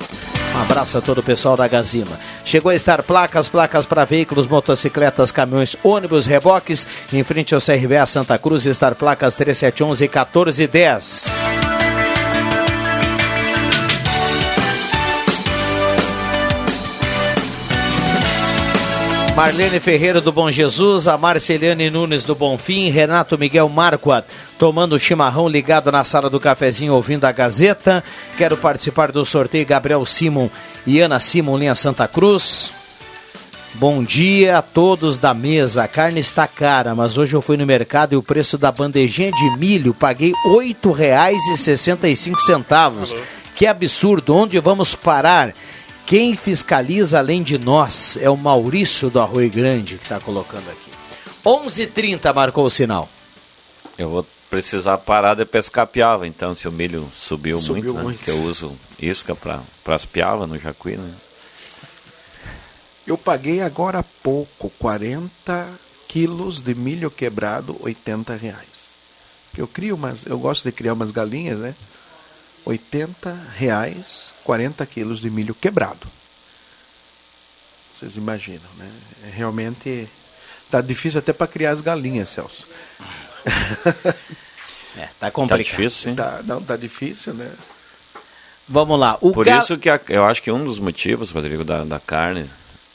Um 0.53 0.61
abraço 0.61 0.97
a 0.97 1.01
todo 1.01 1.19
o 1.19 1.23
pessoal 1.23 1.55
da 1.55 1.67
Gazima. 1.67 2.19
Chegou 2.43 2.71
a 2.71 2.75
estar 2.75 3.01
placas, 3.03 3.47
placas 3.47 3.85
para 3.85 4.05
veículos, 4.05 4.47
motocicletas, 4.47 5.31
caminhões, 5.31 5.75
ônibus, 5.83 6.25
reboques. 6.25 6.85
Em 7.11 7.23
frente 7.23 7.55
ao 7.55 7.61
CRVA 7.61 8.05
Santa 8.05 8.37
Cruz, 8.37 8.65
estar 8.65 8.95
placas 8.95 9.35
3711 9.35 10.03
e 10.03 10.07
1410. 10.07 11.60
Marlene 19.35 19.79
Ferreira 19.79 20.19
do 20.19 20.31
Bom 20.31 20.49
Jesus, 20.51 21.07
a 21.07 21.17
Marceliane 21.17 21.89
Nunes 21.89 22.23
do 22.23 22.35
Bonfim, 22.35 22.89
Renato 22.89 23.37
Miguel 23.37 23.69
Marquardt 23.69 24.27
tomando 24.59 24.99
chimarrão 24.99 25.47
ligado 25.47 25.91
na 25.91 26.03
sala 26.03 26.29
do 26.29 26.39
cafezinho 26.39 26.93
ouvindo 26.93 27.25
a 27.25 27.31
Gazeta. 27.31 28.03
Quero 28.37 28.57
participar 28.57 29.11
do 29.11 29.25
sorteio 29.25 29.65
Gabriel 29.65 30.05
Simon 30.05 30.49
e 30.85 30.99
Ana 30.99 31.19
Simon, 31.19 31.57
linha 31.57 31.73
Santa 31.73 32.07
Cruz. 32.07 32.71
Bom 33.75 34.03
dia 34.03 34.57
a 34.57 34.61
todos 34.61 35.17
da 35.17 35.33
mesa. 35.33 35.83
A 35.83 35.87
carne 35.87 36.19
está 36.19 36.45
cara, 36.45 36.93
mas 36.93 37.17
hoje 37.17 37.33
eu 37.33 37.41
fui 37.41 37.55
no 37.55 37.65
mercado 37.65 38.13
e 38.13 38.17
o 38.17 38.21
preço 38.21 38.57
da 38.57 38.69
bandejinha 38.71 39.31
de 39.31 39.57
milho 39.57 39.93
paguei 39.93 40.33
R$ 40.43 40.75
8,65. 40.83 43.15
Que 43.55 43.65
absurdo! 43.65 44.35
Onde 44.35 44.59
vamos 44.59 44.93
parar? 44.93 45.53
Quem 46.11 46.35
fiscaliza 46.35 47.19
além 47.19 47.41
de 47.41 47.57
nós 47.57 48.17
é 48.17 48.29
o 48.29 48.35
Maurício 48.35 49.09
do 49.09 49.17
Arroio 49.17 49.49
Grande 49.49 49.95
que 49.95 50.03
está 50.03 50.19
colocando 50.19 50.69
aqui. 50.69 50.91
11:30 51.45 52.33
marcou 52.33 52.65
o 52.65 52.69
sinal. 52.69 53.07
Eu 53.97 54.09
vou 54.09 54.27
precisar 54.49 54.97
parar 54.97 55.35
de 55.35 55.45
pescar 55.45 55.87
piava, 55.87 56.27
então, 56.27 56.53
se 56.53 56.67
o 56.67 56.71
milho 56.71 57.09
subiu, 57.15 57.57
Subiu 57.57 57.83
muito, 57.83 57.93
né? 57.93 58.03
muito. 58.03 58.17
Porque 58.17 58.31
eu 58.31 58.41
uso 58.43 58.77
isca 58.99 59.33
para 59.33 59.61
as 59.85 60.05
piavas 60.05 60.49
no 60.49 60.59
jacuí, 60.59 60.97
né? 60.97 61.13
Eu 63.07 63.17
paguei 63.17 63.61
agora 63.61 63.99
há 63.99 64.03
pouco 64.03 64.69
40 64.77 65.65
quilos 66.09 66.59
de 66.59 66.75
milho 66.75 67.09
quebrado, 67.09 67.77
80 67.79 68.35
reais. 68.35 68.67
Eu 69.57 69.65
crio 69.65 69.95
umas, 69.95 70.25
eu 70.25 70.37
gosto 70.37 70.65
de 70.65 70.73
criar 70.73 70.91
umas 70.91 71.11
galinhas, 71.11 71.57
né? 71.57 71.73
80 72.65 73.33
reais, 73.57 74.33
40 74.43 74.85
quilos 74.85 75.19
de 75.19 75.29
milho 75.29 75.53
quebrado. 75.55 76.07
Vocês 77.95 78.15
imaginam, 78.15 78.69
né? 78.77 78.89
É 79.27 79.29
realmente 79.29 80.07
tá 80.69 80.81
difícil 80.81 81.19
até 81.19 81.33
para 81.33 81.47
criar 81.47 81.71
as 81.71 81.81
galinhas, 81.81 82.29
Celso. 82.29 82.67
É, 84.97 85.07
tá 85.19 85.31
complicado. 85.31 85.63
difícil, 85.63 86.09
hein? 86.09 86.15
Tá, 86.17 86.41
não, 86.43 86.61
tá 86.61 86.75
difícil, 86.75 87.33
né? 87.33 87.49
Vamos 88.67 88.99
lá. 88.99 89.17
O 89.21 89.31
por 89.31 89.45
ca- 89.45 89.57
isso 89.59 89.77
que 89.77 89.89
a- 89.89 90.01
eu 90.09 90.25
acho 90.25 90.43
que 90.43 90.51
um 90.51 90.65
dos 90.65 90.79
motivos, 90.79 91.31
Rodrigo, 91.31 91.63
da, 91.63 91.85
da 91.85 91.97
carne, 91.97 92.49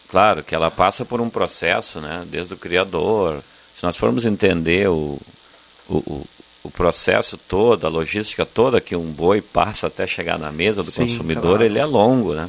claro, 0.08 0.44
que 0.44 0.54
ela 0.54 0.70
passa 0.70 1.06
por 1.06 1.22
um 1.22 1.30
processo, 1.30 1.98
né? 2.02 2.26
Desde 2.28 2.52
o 2.52 2.56
criador. 2.58 3.42
Se 3.74 3.82
nós 3.82 3.96
formos 3.96 4.26
entender 4.26 4.88
o, 4.90 5.18
o, 5.88 5.96
o, 5.96 6.26
o 6.66 6.70
processo 6.70 7.36
todo, 7.36 7.86
a 7.86 7.90
logística 7.90 8.44
toda 8.44 8.80
que 8.80 8.96
um 8.96 9.10
boi 9.10 9.40
passa 9.40 9.86
até 9.86 10.06
chegar 10.06 10.38
na 10.38 10.50
mesa 10.50 10.82
do 10.82 10.90
Sim, 10.90 11.02
consumidor, 11.02 11.58
claro. 11.58 11.64
ele 11.64 11.78
é 11.78 11.84
longo, 11.84 12.34
né? 12.34 12.48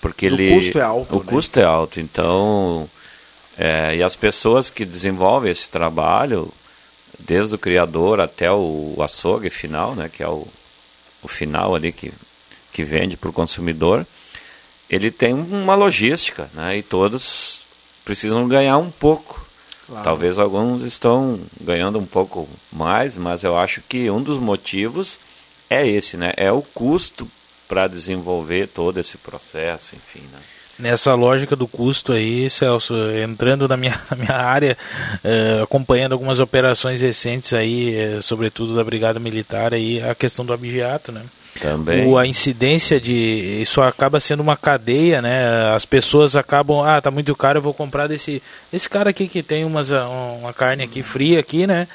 Porque 0.00 0.26
O 0.26 0.28
ele 0.28 0.54
custo 0.54 0.78
é 0.78 0.82
alto, 0.82 1.16
O 1.16 1.18
né? 1.18 1.24
custo 1.26 1.60
é 1.60 1.64
alto, 1.64 2.00
então 2.00 2.88
é, 3.56 3.96
e 3.96 4.02
as 4.02 4.16
pessoas 4.16 4.70
que 4.70 4.84
desenvolvem 4.84 5.50
esse 5.50 5.70
trabalho, 5.70 6.52
desde 7.18 7.54
o 7.54 7.58
criador 7.58 8.20
até 8.20 8.50
o 8.50 8.96
açougue 9.00 9.50
final, 9.50 9.94
né, 9.94 10.10
que 10.12 10.22
é 10.22 10.28
o, 10.28 10.46
o 11.22 11.28
final 11.28 11.74
ali 11.74 11.92
que, 11.92 12.12
que 12.72 12.82
vende 12.82 13.16
para 13.16 13.30
o 13.30 13.32
consumidor, 13.32 14.06
ele 14.90 15.10
tem 15.10 15.32
uma 15.32 15.74
logística, 15.74 16.50
né, 16.52 16.78
e 16.78 16.82
todos 16.82 17.64
precisam 18.04 18.46
ganhar 18.48 18.78
um 18.78 18.90
pouco. 18.90 19.43
Claro. 19.86 20.04
Talvez 20.04 20.38
alguns 20.38 20.82
estão 20.82 21.38
ganhando 21.60 21.98
um 21.98 22.06
pouco 22.06 22.48
mais, 22.72 23.16
mas 23.16 23.42
eu 23.42 23.56
acho 23.56 23.82
que 23.82 24.10
um 24.10 24.22
dos 24.22 24.38
motivos 24.38 25.18
é 25.68 25.86
esse, 25.86 26.16
né, 26.16 26.32
é 26.36 26.50
o 26.50 26.62
custo 26.62 27.28
para 27.68 27.86
desenvolver 27.88 28.68
todo 28.68 28.98
esse 28.98 29.18
processo, 29.18 29.94
enfim, 29.94 30.24
né. 30.32 30.38
Nessa 30.76 31.14
lógica 31.14 31.54
do 31.54 31.68
custo 31.68 32.12
aí, 32.12 32.50
Celso, 32.50 32.94
entrando 33.12 33.68
na 33.68 33.76
minha, 33.76 34.00
na 34.10 34.16
minha 34.16 34.36
área, 34.36 34.76
eh, 35.22 35.60
acompanhando 35.62 36.12
algumas 36.14 36.40
operações 36.40 37.00
recentes 37.00 37.52
aí, 37.52 37.94
eh, 37.94 38.20
sobretudo 38.20 38.74
da 38.74 38.82
Brigada 38.82 39.20
Militar 39.20 39.72
aí, 39.72 40.02
a 40.02 40.16
questão 40.16 40.44
do 40.44 40.52
abigeato, 40.52 41.12
né? 41.12 41.22
Também. 41.60 42.06
O, 42.06 42.18
a 42.18 42.26
incidência 42.26 43.00
de 43.00 43.60
isso 43.62 43.80
acaba 43.80 44.18
sendo 44.18 44.40
uma 44.40 44.56
cadeia, 44.56 45.22
né? 45.22 45.72
As 45.74 45.84
pessoas 45.84 46.34
acabam, 46.36 46.80
ah, 46.80 47.00
tá 47.00 47.10
muito 47.10 47.34
caro, 47.36 47.58
eu 47.58 47.62
vou 47.62 47.74
comprar 47.74 48.06
desse 48.06 48.42
esse 48.72 48.88
cara 48.88 49.10
aqui 49.10 49.28
que 49.28 49.42
tem 49.42 49.64
umas, 49.64 49.92
ah, 49.92 50.08
uma 50.08 50.52
carne 50.52 50.82
aqui 50.82 51.02
fria 51.02 51.40
aqui, 51.40 51.66
né? 51.66 51.86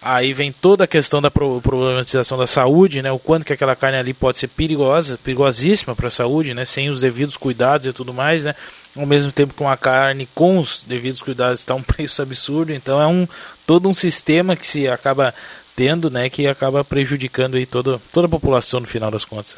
Aí 0.00 0.32
vem 0.32 0.52
toda 0.52 0.84
a 0.84 0.86
questão 0.86 1.20
da 1.20 1.28
pro- 1.28 1.60
problematização 1.60 2.38
da 2.38 2.46
saúde, 2.46 3.02
né? 3.02 3.10
O 3.10 3.18
quanto 3.18 3.44
que 3.44 3.52
aquela 3.52 3.74
carne 3.74 3.98
ali 3.98 4.14
pode 4.14 4.38
ser 4.38 4.46
perigosa, 4.46 5.18
perigosíssima 5.22 5.96
para 5.96 6.06
a 6.06 6.10
saúde, 6.10 6.54
né? 6.54 6.64
Sem 6.64 6.88
os 6.88 7.00
devidos 7.00 7.36
cuidados 7.36 7.84
e 7.84 7.92
tudo 7.92 8.14
mais, 8.14 8.44
né? 8.44 8.54
Ao 8.96 9.04
mesmo 9.04 9.32
tempo 9.32 9.52
que 9.54 9.60
uma 9.60 9.76
carne 9.76 10.28
com 10.32 10.58
os 10.58 10.84
devidos 10.86 11.20
cuidados 11.20 11.58
está 11.58 11.74
um 11.74 11.82
preço 11.84 12.22
absurdo, 12.22 12.72
então 12.72 13.02
é 13.02 13.06
um 13.08 13.26
todo 13.66 13.88
um 13.88 13.94
sistema 13.94 14.54
que 14.54 14.66
se 14.66 14.86
acaba 14.86 15.34
tendo, 15.78 16.10
né? 16.10 16.28
Que 16.28 16.48
acaba 16.48 16.82
prejudicando 16.82 17.56
aí 17.56 17.64
toda 17.64 18.00
toda 18.12 18.26
a 18.26 18.30
população 18.30 18.80
no 18.80 18.86
final 18.86 19.12
das 19.12 19.24
contas. 19.24 19.54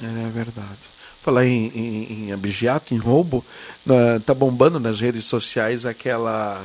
né? 0.00 0.26
É 0.28 0.30
verdade. 0.30 0.78
Falar 1.20 1.44
em, 1.44 1.66
em, 1.74 2.12
em 2.12 2.32
abigeato, 2.32 2.94
em 2.94 2.98
roubo, 2.98 3.44
tá 4.24 4.32
bombando 4.32 4.78
nas 4.78 5.00
redes 5.00 5.24
sociais 5.24 5.84
aquela 5.84 6.64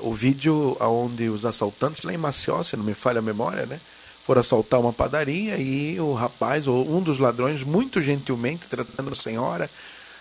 o 0.00 0.12
vídeo 0.12 0.76
onde 0.78 1.30
os 1.30 1.46
assaltantes 1.46 2.02
lá 2.02 2.12
em 2.12 2.18
Maceió, 2.18 2.62
se 2.62 2.76
não 2.76 2.84
me 2.84 2.94
falha 2.94 3.20
a 3.20 3.22
memória, 3.22 3.64
né, 3.64 3.80
foram 4.26 4.40
assaltar 4.40 4.78
uma 4.80 4.92
padaria 4.92 5.56
e 5.56 5.98
o 5.98 6.12
rapaz 6.12 6.66
ou 6.66 6.86
um 6.94 7.00
dos 7.00 7.18
ladrões 7.18 7.62
muito 7.62 8.02
gentilmente 8.02 8.66
tratando 8.68 9.12
a 9.12 9.16
senhora 9.16 9.70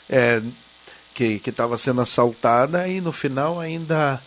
é, 0.09 0.41
que 1.13 1.41
estava 1.45 1.77
sendo 1.77 2.01
assaltada 2.01 2.87
e 2.87 3.01
no 3.01 3.11
final 3.11 3.59
ainda 3.59 4.21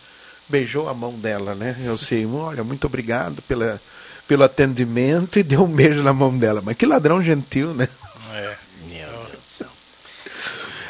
beijou 0.48 0.88
a 0.88 0.94
mão 0.94 1.12
dela, 1.12 1.54
né? 1.54 1.76
Eu 1.84 1.96
sei, 1.96 2.26
olha, 2.26 2.64
muito 2.64 2.86
obrigado 2.86 3.42
pela 3.42 3.80
pelo 4.26 4.42
atendimento 4.42 5.38
e 5.38 5.42
deu 5.42 5.62
um 5.64 5.68
beijo 5.68 6.02
na 6.02 6.12
mão 6.12 6.36
dela. 6.36 6.62
Mas 6.64 6.76
que 6.76 6.86
ladrão 6.86 7.22
gentil, 7.22 7.74
né? 7.74 7.88
É. 8.32 8.64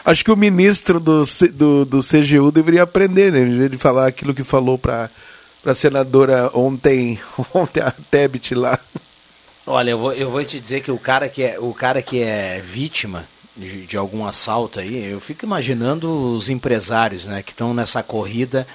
Acho 0.04 0.22
que 0.22 0.30
o 0.30 0.36
ministro 0.36 1.00
do, 1.00 1.22
do, 1.54 1.84
do 1.86 2.00
CGU 2.00 2.52
deveria 2.52 2.82
aprender, 2.82 3.32
né? 3.32 3.40
Em 3.40 3.58
vez 3.58 3.70
de 3.70 3.78
falar 3.78 4.06
aquilo 4.06 4.34
que 4.34 4.44
falou 4.44 4.76
para 4.76 5.08
a 5.64 5.74
senadora 5.74 6.50
ontem, 6.52 7.18
ontem 7.54 7.80
a 7.80 7.90
Tebet 7.90 8.54
lá. 8.54 8.78
Olha, 9.66 9.92
eu 9.92 9.98
vou, 9.98 10.12
eu 10.12 10.30
vou 10.30 10.44
te 10.44 10.60
dizer 10.60 10.82
que 10.82 10.90
o 10.90 10.98
cara 10.98 11.26
que 11.26 11.42
é, 11.42 11.58
o 11.58 11.72
cara 11.72 12.02
que 12.02 12.20
é 12.20 12.60
vítima 12.62 13.26
de, 13.56 13.86
de 13.86 13.96
algum 13.96 14.26
assalto 14.26 14.78
aí, 14.78 15.10
eu 15.10 15.20
fico 15.20 15.46
imaginando 15.46 16.10
os 16.34 16.50
empresários, 16.50 17.24
né, 17.24 17.42
que 17.42 17.52
estão 17.52 17.72
nessa 17.72 18.02
corrida 18.02 18.66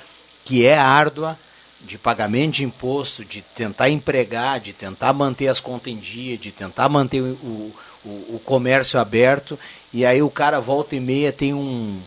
que 0.50 0.66
é 0.66 0.76
árdua 0.76 1.38
de 1.80 1.96
pagamento 1.96 2.56
de 2.56 2.64
imposto, 2.64 3.24
de 3.24 3.44
tentar 3.56 3.88
empregar, 3.88 4.60
de 4.60 4.74
tentar 4.74 5.14
manter 5.14 5.48
as 5.48 5.60
contas 5.60 5.94
em 5.94 5.98
dia, 5.98 6.36
de 6.40 6.52
tentar 6.52 6.90
manter 6.90 7.22
o, 7.22 7.72
o, 8.04 8.10
o- 8.10 8.42
comércio 8.44 9.00
aberto, 9.00 9.60
e 9.94 10.04
aí 10.04 10.24
o 10.24 10.30
cara 10.32 10.60
volta 10.60 10.96
e 10.96 11.00
meia 11.00 11.32
tem 11.32 11.54
um 11.54 12.02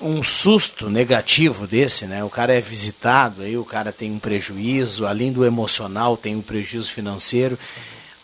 um 0.00 0.22
susto 0.22 0.88
negativo 0.88 1.66
desse, 1.66 2.06
né? 2.06 2.24
O 2.24 2.30
cara 2.30 2.54
é 2.54 2.60
visitado, 2.60 3.42
aí 3.42 3.56
o 3.58 3.64
cara 3.66 3.92
tem 3.92 4.10
um 4.10 4.18
prejuízo, 4.18 5.06
além 5.06 5.30
do 5.30 5.44
emocional, 5.44 6.16
tem 6.16 6.34
um 6.34 6.40
prejuízo 6.42 6.90
financeiro. 6.90 7.58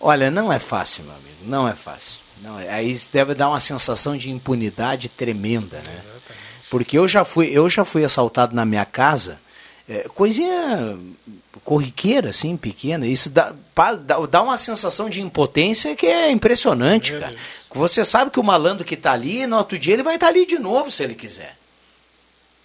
Olha, 0.00 0.30
não 0.30 0.50
é 0.50 0.58
fácil, 0.58 1.04
meu 1.04 1.12
amigo, 1.12 1.36
não 1.44 1.68
é 1.68 1.74
fácil. 1.74 2.18
Não 2.42 2.58
é. 2.58 2.68
Aí 2.70 2.98
deve 3.12 3.34
dar 3.34 3.48
uma 3.48 3.60
sensação 3.60 4.16
de 4.16 4.30
impunidade 4.30 5.08
tremenda, 5.10 5.76
né? 5.86 6.00
Porque 6.70 6.98
eu 6.98 7.08
já 7.08 7.24
fui, 7.24 7.48
eu 7.50 7.68
já 7.68 7.84
fui 7.84 8.04
assaltado 8.04 8.54
na 8.54 8.64
minha 8.64 8.84
casa, 8.84 9.38
é, 9.88 10.06
coisinha 10.14 10.98
corriqueira, 11.64 12.30
assim, 12.30 12.56
pequena. 12.56 13.06
Isso 13.06 13.28
dá, 13.28 13.52
dá, 14.00 14.18
dá 14.26 14.42
uma 14.42 14.56
sensação 14.56 15.10
de 15.10 15.20
impotência 15.20 15.94
que 15.94 16.06
é 16.06 16.30
impressionante, 16.30 17.12
cara. 17.18 17.36
Você 17.74 18.04
sabe 18.04 18.30
que 18.30 18.40
o 18.40 18.42
malandro 18.42 18.86
que 18.86 18.94
está 18.94 19.12
ali, 19.12 19.46
no 19.46 19.58
outro 19.58 19.78
dia 19.78 19.92
ele 19.92 20.02
vai 20.02 20.14
estar 20.14 20.28
ali 20.28 20.46
de 20.46 20.58
novo 20.58 20.90
se 20.90 21.02
ele 21.02 21.14
quiser. 21.14 21.57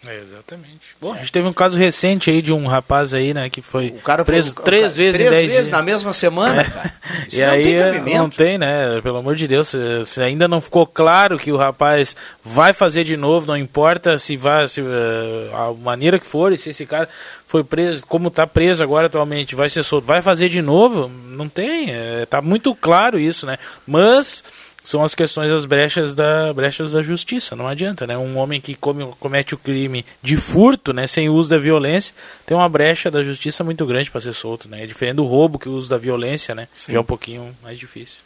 É, 0.07 0.19
exatamente. 0.19 0.95
Bom, 0.99 1.13
a 1.13 1.17
gente 1.17 1.31
teve 1.31 1.47
um 1.47 1.53
caso 1.53 1.77
recente 1.77 2.29
aí 2.29 2.41
de 2.41 2.51
um 2.53 2.67
rapaz 2.67 3.13
aí, 3.13 3.33
né, 3.33 3.49
que 3.49 3.61
foi 3.61 3.87
o 3.87 4.01
cara 4.01 4.25
preso 4.25 4.53
foi, 4.53 4.63
três 4.63 4.81
cara, 4.81 4.93
vezes 4.93 5.15
três 5.15 5.31
em 5.31 5.33
dez 5.33 5.51
vezes 5.51 5.69
na 5.69 5.81
mesma 5.81 6.11
semana, 6.11 6.61
é. 6.61 6.63
cara. 6.65 6.93
e 7.31 7.41
não 7.41 7.49
aí 7.49 7.63
tem 7.63 8.17
não 8.17 8.29
tem, 8.29 8.57
né? 8.57 9.01
Pelo 9.01 9.17
amor 9.17 9.35
de 9.35 9.47
Deus, 9.47 9.69
se, 9.69 9.77
se, 10.05 10.21
ainda 10.21 10.47
não 10.47 10.59
ficou 10.59 10.85
claro 10.85 11.37
que 11.37 11.51
o 11.51 11.57
rapaz 11.57 12.15
vai 12.43 12.73
fazer 12.73 13.03
de 13.03 13.15
novo, 13.15 13.47
não 13.47 13.57
importa 13.57 14.17
se 14.17 14.35
vai, 14.35 14.67
se, 14.67 14.81
uh, 14.81 15.55
a 15.55 15.73
maneira 15.73 16.19
que 16.19 16.27
for, 16.27 16.51
e 16.51 16.57
se 16.57 16.69
esse 16.69 16.85
cara 16.85 17.07
foi 17.47 17.63
preso, 17.63 18.05
como 18.07 18.27
está 18.27 18.45
preso 18.45 18.83
agora 18.83 19.07
atualmente, 19.07 19.55
vai 19.55 19.69
ser 19.69 19.83
solto, 19.83 20.05
vai 20.05 20.21
fazer 20.21 20.49
de 20.49 20.61
novo, 20.61 21.07
não 21.07 21.47
tem, 21.47 21.91
é, 21.91 22.25
tá 22.25 22.41
muito 22.41 22.75
claro 22.75 23.19
isso, 23.19 23.45
né? 23.45 23.57
Mas 23.85 24.43
são 24.83 25.01
as 25.01 25.15
questões 25.15 25.49
das 25.49 25.63
brechas 25.63 26.13
da 26.13 26.53
brechas 26.53 26.91
da 26.91 27.01
justiça. 27.01 27.55
Não 27.55 27.67
adianta, 27.67 28.05
né? 28.05 28.17
Um 28.17 28.37
homem 28.37 28.59
que 28.59 28.75
come, 28.75 29.09
comete 29.17 29.55
o 29.55 29.57
crime 29.57 30.05
de 30.21 30.35
furto, 30.35 30.91
né, 30.91 31.07
sem 31.07 31.29
uso 31.29 31.49
da 31.49 31.57
violência, 31.57 32.13
tem 32.45 32.55
uma 32.55 32.67
brecha 32.67 33.09
da 33.09 33.23
justiça 33.23 33.63
muito 33.63 33.85
grande 33.85 34.11
para 34.11 34.19
ser 34.19 34.33
solto, 34.33 34.67
né? 34.67 34.83
É 34.83 34.85
diferente 34.85 35.15
do 35.15 35.25
roubo 35.25 35.57
que 35.57 35.69
o 35.69 35.73
uso 35.73 35.89
da 35.89 35.97
violência, 35.97 36.53
né? 36.53 36.67
Sim. 36.73 36.91
Já 36.91 36.97
é 36.97 37.01
um 37.01 37.05
pouquinho 37.05 37.55
mais 37.63 37.79
difícil. 37.79 38.17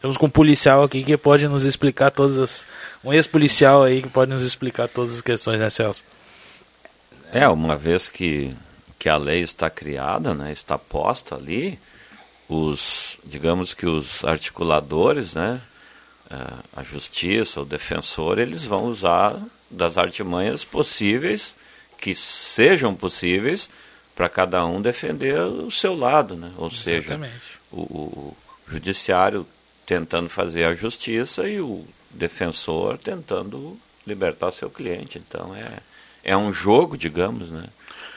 Temos 0.00 0.16
com 0.16 0.26
um 0.26 0.30
policial 0.30 0.82
aqui 0.82 1.04
que 1.04 1.16
pode 1.16 1.46
nos 1.46 1.64
explicar 1.64 2.10
todas 2.10 2.38
as 2.38 2.66
um 3.04 3.12
ex-policial 3.12 3.84
aí 3.84 4.02
que 4.02 4.08
pode 4.08 4.30
nos 4.30 4.42
explicar 4.42 4.88
todas 4.88 5.16
as 5.16 5.20
questões, 5.20 5.60
né, 5.60 5.68
Celso? 5.68 6.04
É, 7.30 7.46
uma 7.46 7.76
vez 7.76 8.08
que 8.08 8.54
que 8.98 9.08
a 9.08 9.16
lei 9.16 9.42
está 9.42 9.68
criada, 9.68 10.32
né, 10.32 10.52
está 10.52 10.78
posta 10.78 11.34
ali, 11.34 11.78
os 12.48 13.18
digamos 13.24 13.74
que 13.74 13.84
os 13.84 14.24
articuladores, 14.24 15.34
né, 15.34 15.60
a 16.74 16.82
justiça, 16.82 17.60
o 17.60 17.64
defensor, 17.64 18.38
eles 18.38 18.64
vão 18.64 18.84
usar 18.84 19.40
das 19.70 19.98
artimanhas 19.98 20.64
possíveis, 20.64 21.54
que 21.98 22.14
sejam 22.14 22.94
possíveis, 22.94 23.68
para 24.14 24.28
cada 24.28 24.64
um 24.66 24.80
defender 24.80 25.38
o 25.38 25.70
seu 25.70 25.94
lado, 25.94 26.36
né? 26.36 26.52
Ou 26.56 26.68
Exatamente. 26.68 27.32
seja, 27.32 27.58
o, 27.70 27.80
o, 27.80 28.36
judiciário 28.68 29.46
tentando 29.84 30.28
fazer 30.28 30.64
a 30.64 30.74
justiça 30.74 31.48
e 31.48 31.60
o 31.60 31.84
defensor 32.10 32.98
tentando 32.98 33.78
libertar 34.06 34.52
seu 34.52 34.70
cliente. 34.70 35.18
Então 35.18 35.54
é, 35.54 35.78
é 36.22 36.36
um 36.36 36.52
jogo, 36.52 36.96
digamos, 36.96 37.50
né? 37.50 37.66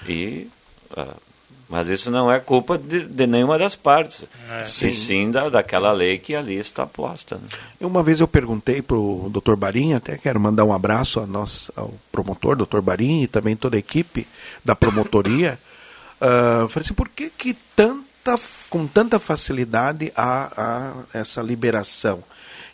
E 0.07 0.47
uh, 0.91 1.21
mas 1.67 1.89
isso 1.89 2.11
não 2.11 2.31
é 2.31 2.39
culpa 2.39 2.77
de, 2.77 3.05
de 3.05 3.25
nenhuma 3.27 3.57
das 3.57 3.75
partes, 3.75 4.25
é. 4.49 4.63
sim, 4.63 4.91
sim 4.91 5.31
da, 5.31 5.49
daquela 5.49 5.91
lei 5.91 6.19
que 6.19 6.35
ali 6.35 6.57
está 6.57 6.85
posta. 6.85 7.37
Né? 7.37 7.47
Uma 7.81 8.03
vez 8.03 8.19
eu 8.19 8.27
perguntei 8.27 8.81
para 8.81 8.97
o 8.97 9.29
doutor 9.31 9.55
Barim, 9.55 9.93
até 9.93 10.17
quero 10.17 10.39
mandar 10.39 10.63
um 10.63 10.73
abraço 10.73 11.19
a 11.19 11.25
nós, 11.25 11.71
ao 11.75 11.93
promotor, 12.11 12.55
doutor 12.55 12.81
Barim, 12.81 13.23
e 13.23 13.27
também 13.27 13.55
toda 13.55 13.77
a 13.77 13.79
equipe 13.79 14.27
da 14.63 14.75
promotoria. 14.75 15.59
uh, 16.21 16.67
falei 16.67 16.85
assim, 16.85 16.93
por 16.93 17.09
que, 17.09 17.31
que 17.31 17.55
tanta, 17.75 18.39
com 18.69 18.85
tanta 18.85 19.19
facilidade 19.19 20.11
há, 20.15 20.51
há 20.55 21.19
essa 21.19 21.41
liberação? 21.41 22.23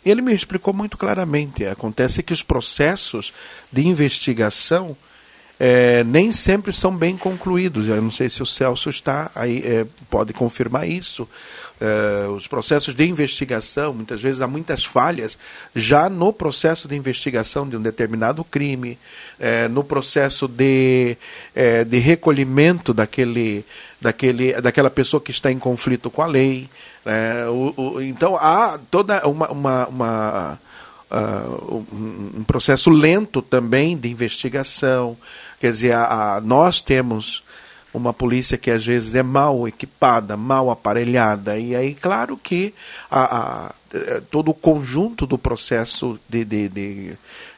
E 0.04 0.10
ele 0.10 0.20
me 0.20 0.34
explicou 0.34 0.74
muito 0.74 0.98
claramente. 0.98 1.64
Acontece 1.64 2.22
que 2.22 2.32
os 2.32 2.42
processos 2.42 3.32
de 3.70 3.86
investigação 3.86 4.96
é, 5.58 6.02
nem 6.04 6.32
sempre 6.32 6.72
são 6.72 6.94
bem 6.96 7.16
concluídos. 7.16 7.88
Eu 7.88 8.02
não 8.02 8.10
sei 8.10 8.28
se 8.28 8.42
o 8.42 8.46
Celso 8.46 8.90
está 8.90 9.30
aí, 9.34 9.62
é, 9.64 9.86
pode 10.10 10.32
confirmar 10.32 10.88
isso. 10.88 11.28
É, 11.80 12.28
os 12.28 12.46
processos 12.46 12.94
de 12.94 13.04
investigação, 13.08 13.92
muitas 13.92 14.22
vezes 14.22 14.40
há 14.40 14.46
muitas 14.46 14.84
falhas 14.84 15.36
já 15.74 16.08
no 16.08 16.32
processo 16.32 16.86
de 16.86 16.94
investigação 16.94 17.68
de 17.68 17.76
um 17.76 17.82
determinado 17.82 18.44
crime, 18.44 18.96
é, 19.38 19.66
no 19.66 19.82
processo 19.82 20.46
de, 20.46 21.16
é, 21.54 21.82
de 21.82 21.98
recolhimento 21.98 22.94
daquele, 22.94 23.64
daquele, 24.00 24.60
daquela 24.60 24.90
pessoa 24.90 25.20
que 25.20 25.32
está 25.32 25.50
em 25.50 25.58
conflito 25.58 26.08
com 26.08 26.22
a 26.22 26.26
lei. 26.26 26.68
Né? 27.04 27.48
O, 27.48 27.74
o, 27.76 28.00
então 28.00 28.36
há 28.36 28.78
toda 28.88 29.26
uma, 29.26 29.50
uma, 29.50 29.86
uma 29.88 30.60
Uh, 31.12 31.84
um, 31.92 32.38
um, 32.38 32.44
processo 32.44 32.88
lento 32.88 33.42
também 33.42 33.98
de 33.98 34.08
investigação. 34.08 35.14
Quer 35.60 35.70
dizer, 35.70 35.92
a, 35.92 36.36
a, 36.36 36.40
nós 36.40 36.80
temos 36.80 37.44
uma 37.92 38.14
polícia 38.14 38.56
que 38.56 38.70
às 38.70 38.86
vezes 38.86 39.14
é 39.14 39.22
mal 39.22 39.68
equipada, 39.68 40.36
mal 40.36 40.70
aparelhada, 40.70 41.58
e 41.58 41.76
aí, 41.76 41.94
claro 41.94 42.38
que 42.42 42.72
a, 43.10 43.74
eh, 43.92 44.22
todo 44.30 44.50
o 44.50 44.54
conjunto 44.54 45.26
do 45.26 45.36
processo 45.36 46.18
de, 46.26 46.44
de, 46.44 46.68
de 46.70 47.12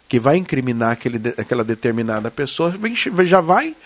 que 0.09 0.19
vai 0.19 0.37
incriminar 0.37 0.93
aquele, 0.93 1.19
aquela 1.39 1.63
determinada 1.63 2.31
pessoa 2.31 2.75
já 3.25 3.41
vai 3.41 3.77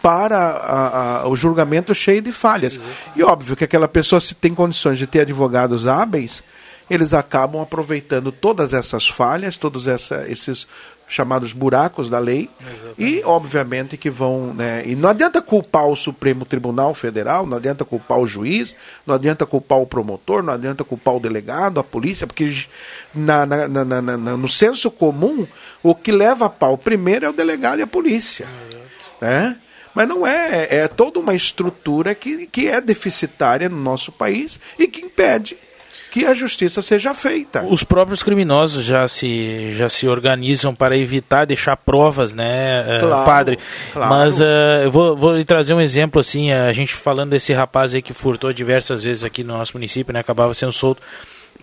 para 0.00 0.38
a, 0.38 1.20
a, 1.22 1.28
o 1.28 1.36
julgamento 1.36 1.94
cheio 1.94 2.22
de 2.22 2.32
falhas. 2.32 2.80
E 3.14 3.22
óbvio 3.22 3.56
que 3.56 3.64
aquela 3.64 3.88
pessoa, 3.88 4.20
se 4.20 4.34
tem 4.34 4.54
condições 4.54 4.98
de 4.98 5.06
ter 5.06 5.20
advogados 5.20 5.86
hábeis, 5.86 6.42
eles 6.90 7.12
acabam 7.12 7.60
aproveitando 7.60 8.32
todas 8.32 8.72
essas 8.72 9.08
falhas, 9.08 9.56
todos 9.56 9.86
essa, 9.86 10.26
esses 10.28 10.66
chamados 11.08 11.52
buracos 11.52 12.10
da 12.10 12.18
lei 12.18 12.50
Exatamente. 12.60 13.02
e 13.02 13.24
obviamente 13.24 13.96
que 13.96 14.10
vão 14.10 14.52
né, 14.52 14.82
e 14.84 14.94
não 14.94 15.08
adianta 15.08 15.40
culpar 15.40 15.86
o 15.86 15.96
Supremo 15.96 16.44
Tribunal 16.44 16.92
Federal 16.92 17.46
não 17.46 17.56
adianta 17.56 17.82
culpar 17.82 18.18
o 18.18 18.26
juiz 18.26 18.76
não 19.06 19.14
adianta 19.14 19.46
culpar 19.46 19.78
o 19.78 19.86
promotor 19.86 20.42
não 20.42 20.52
adianta 20.52 20.84
culpar 20.84 21.16
o 21.16 21.20
delegado 21.20 21.80
a 21.80 21.84
polícia 21.84 22.26
porque 22.26 22.66
na, 23.14 23.46
na, 23.46 23.66
na, 23.66 24.02
na 24.02 24.16
no 24.18 24.48
senso 24.48 24.90
comum 24.90 25.46
o 25.82 25.94
que 25.94 26.12
leva 26.12 26.44
a 26.44 26.50
pau 26.50 26.76
primeiro 26.76 27.24
é 27.24 27.30
o 27.30 27.32
delegado 27.32 27.78
e 27.78 27.82
a 27.82 27.86
polícia 27.86 28.46
né? 29.18 29.56
mas 29.94 30.06
não 30.06 30.26
é 30.26 30.68
é 30.70 30.88
toda 30.88 31.18
uma 31.18 31.34
estrutura 31.34 32.14
que, 32.14 32.46
que 32.46 32.68
é 32.68 32.82
deficitária 32.82 33.66
no 33.70 33.80
nosso 33.80 34.12
país 34.12 34.60
e 34.78 34.86
que 34.86 35.00
impede 35.00 35.56
que 36.10 36.24
a 36.24 36.34
justiça 36.34 36.82
seja 36.82 37.14
feita. 37.14 37.64
Os 37.64 37.84
próprios 37.84 38.22
criminosos 38.22 38.84
já 38.84 39.06
se, 39.08 39.72
já 39.72 39.88
se 39.88 40.08
organizam 40.08 40.74
para 40.74 40.96
evitar 40.96 41.44
deixar 41.44 41.76
provas, 41.76 42.34
né, 42.34 42.84
eh, 42.86 43.00
claro, 43.00 43.24
padre? 43.24 43.58
Claro. 43.92 44.10
Mas 44.10 44.40
uh, 44.40 44.44
eu 44.84 44.90
vou, 44.90 45.16
vou 45.16 45.36
lhe 45.36 45.44
trazer 45.44 45.74
um 45.74 45.80
exemplo, 45.80 46.20
assim, 46.20 46.52
a 46.52 46.72
gente 46.72 46.94
falando 46.94 47.30
desse 47.30 47.52
rapaz 47.52 47.94
aí 47.94 48.02
que 48.02 48.12
furtou 48.12 48.52
diversas 48.52 49.02
vezes 49.02 49.24
aqui 49.24 49.44
no 49.44 49.56
nosso 49.56 49.74
município, 49.74 50.12
né, 50.12 50.20
acabava 50.20 50.52
sendo 50.54 50.72
solto 50.72 51.02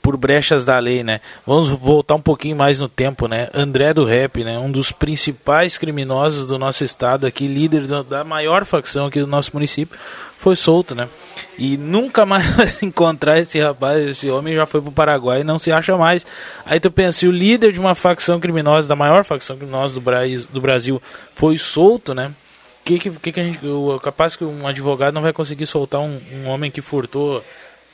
por 0.06 0.18
brechas 0.18 0.66
da 0.66 0.78
lei, 0.78 1.04
né? 1.04 1.20
Vamos 1.48 1.68
voltar 1.68 2.14
um 2.14 2.22
pouquinho 2.22 2.56
mais 2.56 2.80
no 2.80 2.88
tempo, 2.88 3.28
né? 3.28 3.50
André 3.52 3.92
do 3.92 4.06
Rap, 4.06 4.44
né? 4.44 4.60
Um 4.60 4.70
dos 4.70 4.92
principais 4.92 5.80
criminosos 5.80 6.48
do 6.48 6.60
nosso 6.60 6.86
estado 6.86 7.26
aqui, 7.26 7.48
líder 7.48 7.88
da 8.04 8.24
maior 8.24 8.66
facção 8.66 9.08
aqui 9.08 9.20
do 9.20 9.26
nosso 9.26 9.50
município, 9.52 9.98
foi 10.38 10.56
solto, 10.56 10.94
né? 10.94 11.10
E 11.58 11.76
nunca 11.76 12.24
mais 12.24 12.46
encontrar 12.84 13.40
esse 13.40 13.60
rapaz, 13.60 14.06
esse 14.06 14.30
homem 14.30 14.54
já 14.54 14.68
foi 14.68 14.80
pro 14.80 14.92
Paraguai 14.92 15.42
e 15.42 15.44
não 15.44 15.58
se 15.58 15.72
acha 15.72 15.98
mais. 15.98 16.24
Aí 16.68 16.80
tu 16.80 16.92
pensa, 16.92 17.18
se 17.18 17.28
o 17.28 17.32
líder 17.32 17.72
de 17.72 17.80
uma 17.80 17.96
facção 17.96 18.40
criminosa, 18.40 18.88
da 18.88 18.96
maior 18.96 19.26
facção 19.26 19.58
criminosa 19.58 19.96
do, 19.96 20.02
Brasil, 20.02 20.48
do 20.54 20.62
Brasil 20.62 21.02
foi 21.34 21.58
solto, 21.58 22.14
né? 22.14 22.32
Que, 22.84 23.00
que, 23.00 23.32
que 23.32 23.40
a 23.40 23.44
gente, 23.44 23.60
capaz 24.04 24.36
que 24.36 24.46
um 24.46 24.68
advogado 24.68 25.16
não 25.16 25.24
vai 25.24 25.34
conseguir 25.34 25.66
soltar 25.66 26.02
um, 26.02 26.22
um 26.32 26.48
homem 26.48 26.70
que 26.70 26.80
furtou 26.80 27.44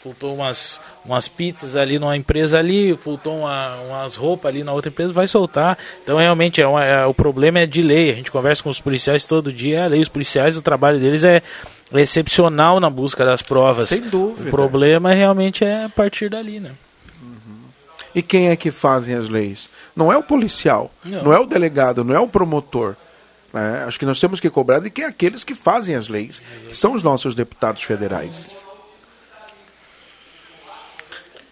faltou 0.04 0.34
umas, 0.34 0.82
umas 1.06 1.28
pizzas 1.28 1.76
ali 1.76 2.00
numa 2.00 2.18
empresa 2.18 2.58
ali, 2.58 2.98
faltou 2.98 3.40
uma, 3.40 3.76
umas 3.82 4.16
roupas 4.16 4.50
ali 4.50 4.64
na 4.64 4.74
outra 4.74 4.90
empresa, 4.90 5.14
vai 5.14 5.28
soltar. 5.28 5.78
Então, 6.04 6.18
realmente, 6.18 6.62
é, 6.62 6.68
uma, 6.68 6.84
é, 6.84 7.06
o 7.06 7.14
problema 7.14 7.60
é 7.60 7.68
de 7.68 7.82
lei. 7.82 8.12
A 8.12 8.16
gente 8.16 8.32
conversa 8.32 8.64
com 8.64 8.70
os 8.70 8.82
policiais 8.82 9.28
todo 9.28 9.54
dia, 9.54 9.80
é 9.80 9.84
a 9.84 9.88
lei. 9.88 10.02
Os 10.02 10.10
policiais, 10.10 10.58
o 10.58 10.62
trabalho 10.62 11.00
deles 11.00 11.24
é, 11.24 11.44
é 11.94 12.02
excepcional 12.02 12.80
na 12.80 12.90
busca 12.90 13.24
das 13.24 13.42
provas. 13.42 13.90
Sem 13.90 14.02
dúvida. 14.02 14.48
O 14.48 14.52
problema 14.52 15.14
realmente 15.14 15.64
é 15.64 15.86
a 15.86 15.90
partir 15.90 16.30
dali, 16.30 16.60
né? 16.60 16.72
Uhum. 17.22 17.70
E 18.16 18.22
quem 18.24 18.50
é 18.50 18.56
que 18.56 18.72
fazem 18.72 19.14
as 19.16 19.30
leis? 19.30 19.70
Não 19.96 20.12
é 20.12 20.18
o 20.18 20.24
policial, 20.24 20.90
não, 21.04 21.24
não 21.26 21.34
é 21.34 21.40
o 21.40 21.46
delegado, 21.46 22.04
não 22.04 22.16
é 22.16 22.20
o 22.20 22.28
promotor. 22.28 22.96
É, 23.54 23.84
acho 23.84 24.00
que 24.00 24.06
nós 24.06 24.20
temos 24.20 24.40
que 24.40 24.50
cobrar 24.50 24.80
de 24.80 24.90
quem 24.90 25.04
é 25.04 25.08
aqueles 25.08 25.44
que 25.44 25.54
fazem 25.54 25.96
as 25.96 26.08
leis, 26.08 26.42
que 26.64 26.78
são 26.78 26.94
os 26.94 27.04
nossos 27.04 27.36
deputados 27.36 27.84
federais. 27.84 28.48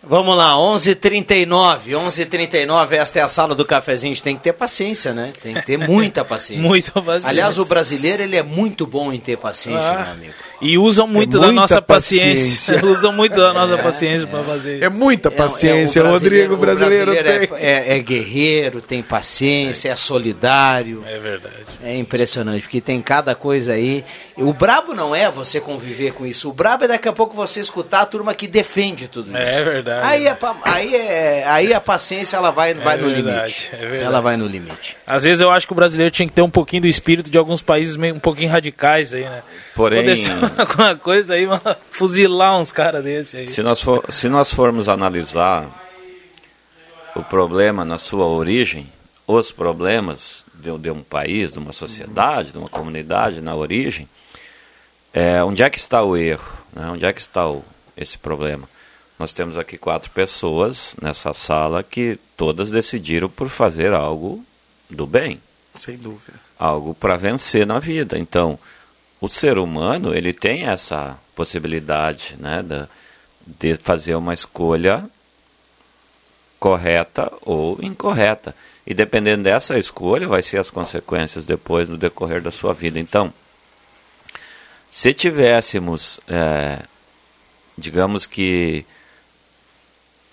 Vamos 0.01 0.35
lá, 0.37 0.55
11:39, 0.57 1.93
11:39. 1.93 2.95
Esta 2.95 3.19
é 3.19 3.21
a 3.21 3.27
sala 3.27 3.53
do 3.53 3.65
cafezinho. 3.65 4.11
A 4.11 4.15
gente 4.15 4.23
tem 4.23 4.37
que 4.37 4.41
ter 4.43 4.53
paciência, 4.53 5.13
né? 5.13 5.33
Tem 5.43 5.53
que 5.53 5.65
ter 5.65 5.77
muita 5.89 6.23
paciência. 6.23 6.65
muita 6.65 6.91
paciência. 7.01 7.29
Aliás, 7.29 7.59
o 7.59 7.65
brasileiro 7.65 8.23
ele 8.23 8.37
é 8.37 8.43
muito 8.43 8.87
bom 8.87 9.11
em 9.11 9.19
ter 9.19 9.37
paciência, 9.37 9.91
ah. 9.91 10.03
meu 10.03 10.11
amigo. 10.13 10.33
E 10.61 10.77
usam 10.77 11.07
muito 11.07 11.37
É 11.37 11.41
da 11.41 11.51
nossa 11.53 11.81
paciência. 11.81 12.57
paciência. 12.75 12.85
usam 12.91 13.13
muito 13.13 13.35
da 13.35 13.53
nossa 13.53 13.77
paciência 13.77 14.25
para 14.27 14.41
fazer 14.43 14.75
isso. 14.77 14.85
É 14.85 14.89
muita 14.89 15.29
paciência, 15.31 15.99
É, 15.99 16.03
o 16.03 16.09
Rodrigo. 16.11 16.53
O 16.53 16.57
brasileiro, 16.57 17.11
brasileiro 17.11 17.47
tem. 17.47 17.57
é, 17.59 17.93
é- 17.93 17.97
é 17.97 18.01
guerreiro, 18.01 18.81
tem 18.81 19.01
paciência, 19.03 19.89
é 19.91 19.95
solidário. 19.97 21.03
É 21.07 21.17
verdade. 21.17 21.55
É 21.83 21.95
impressionante, 21.97 22.61
porque 22.63 22.81
tem 22.81 23.01
cada 23.01 23.35
coisa 23.35 23.73
aí. 23.73 24.03
O 24.35 24.53
brabo 24.53 24.93
não 24.93 25.13
é 25.15 25.29
você 25.29 25.59
conviver 25.61 26.13
com 26.13 26.25
isso. 26.25 26.49
O 26.49 26.53
brabo 26.53 26.85
é 26.85 26.87
daqui 26.89 27.07
a 27.07 27.13
pouco 27.13 27.35
você 27.35 27.59
escutar 27.59 28.01
a 28.01 28.05
turma 28.05 28.33
que 28.33 28.47
defende 28.47 29.07
tudo 29.07 29.29
isso. 29.29 29.37
É 29.37 29.63
verdade. 29.63 29.89
Aí, 30.03 30.27
a, 30.27 30.37
aí, 30.63 30.95
é, 30.95 31.43
aí 31.47 31.73
a 31.73 31.79
paciência 31.81 32.37
ela 32.37 32.51
vai, 32.51 32.73
vai 32.73 32.97
no 32.97 33.07
verdade, 33.09 33.69
limite. 33.71 33.95
é 33.97 34.03
ela 34.03 34.21
vai 34.21 34.37
no 34.37 34.47
limite. 34.47 34.97
Às 35.05 35.23
vezes 35.23 35.41
eu 35.41 35.49
acho 35.51 35.65
que 35.67 35.73
o 35.73 35.75
brasileiro 35.75 36.11
tinha 36.11 36.27
que 36.27 36.33
ter 36.33 36.41
um 36.41 36.49
pouquinho 36.49 36.83
do 36.83 36.87
espírito 36.87 37.29
de 37.31 37.37
alguns 37.37 37.61
países 37.61 37.95
meio, 37.97 38.15
um 38.15 38.19
pouquinho 38.19 38.49
radicais 38.51 39.13
aí, 39.13 39.23
né? 39.23 39.43
Porém- 39.75 39.99
Acontecer 39.99 40.31
alguma 40.57 40.95
coisa 40.95 41.33
aí, 41.35 41.45
mano, 41.45 41.61
fuzilar 41.91 42.57
uns 42.59 42.71
caras 42.71 43.03
desse 43.03 43.37
aí. 43.37 43.47
Se 43.47 43.61
nós, 43.61 43.81
for, 43.81 44.03
se 44.09 44.27
nós 44.29 44.53
formos 44.53 44.87
analisar 44.89 45.67
o 47.15 47.23
problema 47.23 47.83
na 47.83 47.97
sua 47.97 48.25
origem, 48.25 48.91
os 49.27 49.51
problemas 49.51 50.43
de, 50.53 50.75
de 50.77 50.91
um 50.91 51.01
país, 51.01 51.53
de 51.53 51.59
uma 51.59 51.73
sociedade, 51.73 52.51
de 52.51 52.57
uma 52.57 52.69
comunidade 52.69 53.41
na 53.41 53.55
origem, 53.55 54.07
é, 55.13 55.43
onde 55.43 55.63
é 55.63 55.69
que 55.69 55.77
está 55.77 56.03
o 56.03 56.15
erro? 56.15 56.47
né? 56.73 56.87
Onde 56.91 57.05
é 57.05 57.11
que 57.11 57.19
está 57.19 57.47
o, 57.47 57.63
esse 57.97 58.17
problema? 58.17 58.69
Nós 59.19 59.33
temos 59.33 59.57
aqui 59.57 59.77
quatro 59.77 60.09
pessoas 60.11 60.95
nessa 61.01 61.33
sala 61.33 61.83
que 61.83 62.17
todas 62.37 62.71
decidiram 62.71 63.29
por 63.29 63.49
fazer 63.49 63.93
algo 63.93 64.43
do 64.89 65.05
bem 65.05 65.41
Sem 65.75 65.97
dúvida. 65.97 66.39
algo 66.57 66.93
para 66.95 67.17
vencer 67.17 67.67
na 67.67 67.79
vida. 67.79 68.17
Então, 68.17 68.57
o 69.19 69.27
ser 69.27 69.59
humano 69.59 70.15
ele 70.15 70.31
tem 70.33 70.67
essa 70.67 71.19
possibilidade, 71.35 72.37
né, 72.39 72.63
de 73.45 73.75
fazer 73.75 74.15
uma 74.15 74.33
escolha 74.33 75.09
correta 76.57 77.31
ou 77.41 77.77
incorreta. 77.81 78.55
E 78.87 78.93
dependendo 78.93 79.43
dessa 79.43 79.77
escolha, 79.77 80.27
vai 80.27 80.41
ser 80.41 80.57
as 80.59 80.69
consequências 80.69 81.45
depois 81.45 81.89
no 81.89 81.97
decorrer 81.97 82.41
da 82.41 82.51
sua 82.51 82.73
vida. 82.73 82.99
Então, 82.99 83.33
se 84.89 85.13
tivéssemos, 85.13 86.19
é, 86.27 86.83
digamos 87.77 88.25
que, 88.25 88.85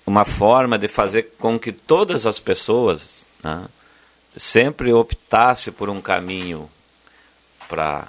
uma 0.06 0.24
forma 0.24 0.78
de 0.78 0.86
fazer 0.86 1.34
com 1.36 1.58
que 1.58 1.72
todas 1.72 2.24
as 2.24 2.38
pessoas 2.38 3.26
né, 3.42 3.66
sempre 4.36 4.92
optasse 4.92 5.72
por 5.72 5.90
um 5.90 6.00
caminho 6.00 6.70
para 7.68 8.06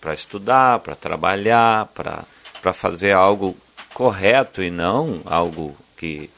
para 0.00 0.14
estudar, 0.14 0.80
para 0.80 0.96
trabalhar, 0.96 1.86
para 1.94 2.24
para 2.60 2.72
fazer 2.72 3.12
algo 3.12 3.56
correto 3.94 4.62
e 4.62 4.70
não 4.70 5.22
algo 5.24 5.76
que 5.96 6.28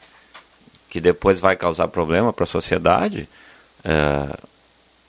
que 0.89 1.01
depois 1.01 1.39
vai 1.39 1.55
causar 1.55 1.87
problema 1.87 2.31
para 2.31 2.43
a 2.43 2.47
sociedade. 2.47 3.27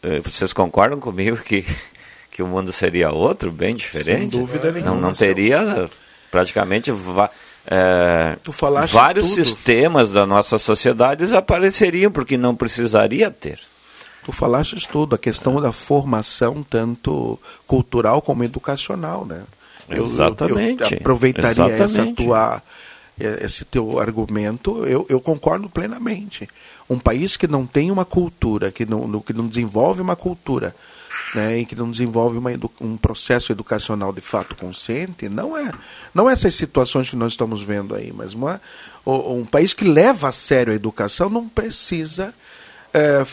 é, 0.02 0.20
vocês 0.20 0.52
concordam 0.52 0.98
comigo 0.98 1.36
que 1.36 1.66
que 2.30 2.42
o 2.42 2.46
mundo 2.46 2.72
seria 2.72 3.12
outro, 3.12 3.52
bem 3.52 3.76
diferente? 3.76 4.36
dúvida 4.36 4.72
Não, 4.72 4.80
nenhuma, 4.80 5.00
não 5.00 5.12
teria 5.12 5.88
praticamente 6.30 6.90
é, 7.66 8.36
vários 8.88 9.28
tudo. 9.30 9.34
sistemas 9.34 10.12
da 10.12 10.26
nossa 10.26 10.58
sociedade 10.58 11.24
desapareceriam 11.24 12.10
porque 12.10 12.36
não 12.36 12.54
precisaria 12.54 13.30
ter. 13.30 13.58
Tu 14.24 14.32
falaste 14.32 14.88
tudo, 14.90 15.14
a 15.14 15.18
questão 15.18 15.60
da 15.60 15.70
formação, 15.72 16.62
tanto 16.62 17.38
cultural 17.66 18.22
como 18.22 18.42
educacional, 18.44 19.24
né? 19.26 19.42
Eu- 19.88 19.96
eu- 19.98 20.02
Exatamente, 20.02 20.94
Eu, 20.94 20.98
aproveitaria 21.00 21.50
essa 21.74 21.84
exatamente. 21.84 22.24
tua, 22.24 22.62
eh, 23.20 23.40
esse 23.42 23.66
teu 23.66 23.98
argumento, 23.98 24.86
eu, 24.86 25.04
eu 25.10 25.20
concordo 25.20 25.68
plenamente. 25.68 26.48
Um 26.88 26.98
país 26.98 27.36
que 27.36 27.46
não 27.46 27.66
tem 27.66 27.90
uma 27.90 28.04
cultura, 28.06 28.70
que 28.72 28.86
não, 28.86 29.20
que 29.20 29.34
não 29.34 29.46
desenvolve 29.46 30.00
uma 30.00 30.16
cultura, 30.16 30.74
né, 31.34 31.58
e 31.58 31.66
que 31.66 31.74
não 31.74 31.90
desenvolve 31.90 32.38
uma 32.38 32.50
um 32.80 32.96
processo 32.96 33.52
educacional 33.52 34.12
de 34.12 34.20
fato 34.20 34.54
consciente, 34.56 35.28
não 35.28 35.56
é, 35.56 35.70
não 36.14 36.28
essas 36.28 36.54
situações 36.54 37.10
que 37.10 37.16
nós 37.16 37.32
estamos 37.32 37.62
vendo 37.62 37.94
aí, 37.94 38.12
mas 38.12 38.34
uma, 38.34 38.60
um 39.04 39.44
país 39.44 39.72
que 39.72 39.84
leva 39.84 40.28
a 40.28 40.32
sério 40.32 40.72
a 40.72 40.76
educação 40.76 41.28
não 41.28 41.48
precisa 41.48 42.34
eh, 42.92 43.24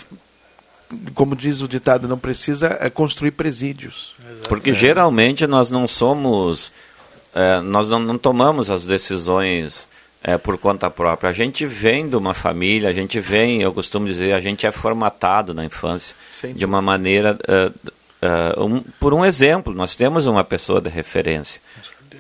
como 1.14 1.36
diz 1.36 1.62
o 1.62 1.68
ditado, 1.68 2.08
não 2.08 2.18
precisa 2.18 2.78
é, 2.80 2.90
construir 2.90 3.32
presídios. 3.32 4.14
Porque 4.50 4.72
É. 4.72 4.74
geralmente 4.74 5.48
nós 5.48 5.72
não 5.72 5.88
somos, 5.88 6.72
é, 7.34 7.62
nós 7.62 7.88
não, 7.88 8.00
não 8.00 8.18
tomamos 8.18 8.70
as 8.70 8.86
decisões 8.86 9.88
é, 10.24 10.38
por 10.38 10.58
conta 10.58 10.90
própria. 10.90 11.30
A 11.30 11.34
gente 11.34 11.66
vem 11.66 12.08
de 12.10 12.16
uma 12.16 12.34
família, 12.34 12.90
a 12.90 12.94
gente 12.94 13.20
vem, 13.20 13.62
eu 13.62 13.74
costumo 13.74 14.06
dizer, 14.06 14.34
a 14.34 14.42
gente 14.42 14.66
é 14.68 14.72
formatado 14.72 15.54
na 15.54 15.66
infância 15.66 16.16
de 16.54 16.66
uma 16.66 16.82
maneira, 16.82 17.38
é, 17.48 17.72
é, 18.22 18.60
um- 18.60 18.82
por 19.00 19.14
um 19.14 19.26
exemplo, 19.26 19.74
nós 19.74 19.96
temos 19.96 20.28
uma 20.28 20.44
pessoa 20.44 20.80
de 20.80 20.90
referência, 20.90 21.60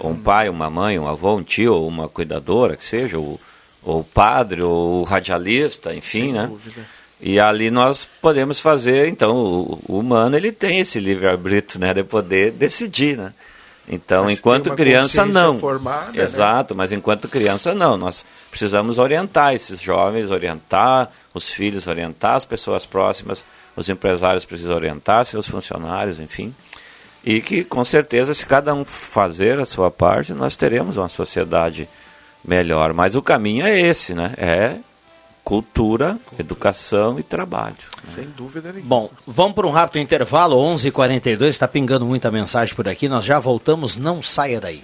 um 0.04 0.16
pai, 0.16 0.50
uma 0.50 0.70
mãe, 0.70 0.98
um 0.98 1.08
avô, 1.08 1.36
um 1.36 1.44
tio, 1.44 1.86
uma 1.86 2.10
cuidadora, 2.10 2.76
que 2.76 2.84
seja, 2.84 3.20
ou, 3.20 3.40
ou 3.84 4.00
o 4.00 4.04
padre, 4.04 4.62
ou 4.64 5.02
o 5.02 5.04
radialista, 5.04 5.94
enfim, 5.94 6.24
Sem 6.24 6.34
né? 6.34 6.48
dúvida. 6.48 6.82
E 7.24 7.40
ali 7.40 7.70
nós 7.70 8.10
podemos 8.20 8.60
fazer, 8.60 9.08
então, 9.08 9.36
o, 9.36 9.80
o 9.88 10.00
humano 10.00 10.36
ele 10.36 10.52
tem 10.52 10.80
esse 10.80 11.00
livre-arbítrio, 11.00 11.80
né, 11.80 11.94
de 11.94 12.04
poder 12.04 12.50
decidir, 12.52 13.16
né? 13.16 13.32
Então, 13.94 14.24
Mas 14.24 14.40
enquanto 14.40 14.74
criança, 14.74 15.26
não. 15.26 15.60
formada, 15.60 16.14
né? 16.14 16.24
Exato, 16.24 16.74
mas 16.74 16.94
enquanto 16.94 17.28
criança, 17.28 17.76
não. 17.76 17.98
Nós 17.98 18.24
precisamos 18.50 18.98
orientar 18.98 19.54
esses 19.54 19.82
jovens, 19.82 20.32
orientar 20.32 21.12
os 21.34 21.50
filhos, 21.50 21.88
orientar 21.88 22.38
as 22.38 22.46
pessoas 22.46 22.86
próximas, 22.86 23.46
os 23.76 23.90
empresários 23.90 24.46
precisam 24.46 24.78
orientar 24.78 25.26
seus 25.26 25.46
funcionários, 25.46 26.20
enfim. 26.20 26.56
E 27.22 27.42
que, 27.42 27.66
com 27.66 27.84
certeza, 27.84 28.34
se 28.34 28.46
cada 28.46 28.74
um 28.74 28.86
fazer 28.86 29.60
a 29.60 29.66
sua 29.66 29.92
parte, 29.92 30.34
nós 30.34 30.56
teremos 30.56 30.96
uma 30.96 31.10
sociedade 31.10 31.90
melhor. 32.44 32.94
Mas 32.94 33.16
o 33.16 33.22
caminho 33.22 33.66
é 33.66 33.78
esse, 33.78 34.14
né? 34.14 34.34
É 34.38 34.76
cultura, 35.44 36.20
educação 36.38 37.20
e 37.20 37.24
trabalho. 37.24 37.76
Sem 38.14 38.28
dúvida 38.36 38.72
nenhuma. 38.72 38.88
Bom, 38.88 39.10
vamos 39.26 39.54
para 39.54 39.68
um 39.68 39.72
rápido 39.72 40.02
intervalo, 40.02 40.56
11:42 40.58 40.88
h 40.88 40.92
42 40.92 41.50
está 41.56 41.68
pingando 41.68 42.06
muita 42.06 42.32
mensagem 42.32 42.76
por 42.76 42.88
aqui, 42.88 43.10
nós 43.10 43.26
já 43.26 43.40
voltamos, 43.40 43.98
não 43.98 44.22
saia 44.22 44.60
daí. 44.62 44.84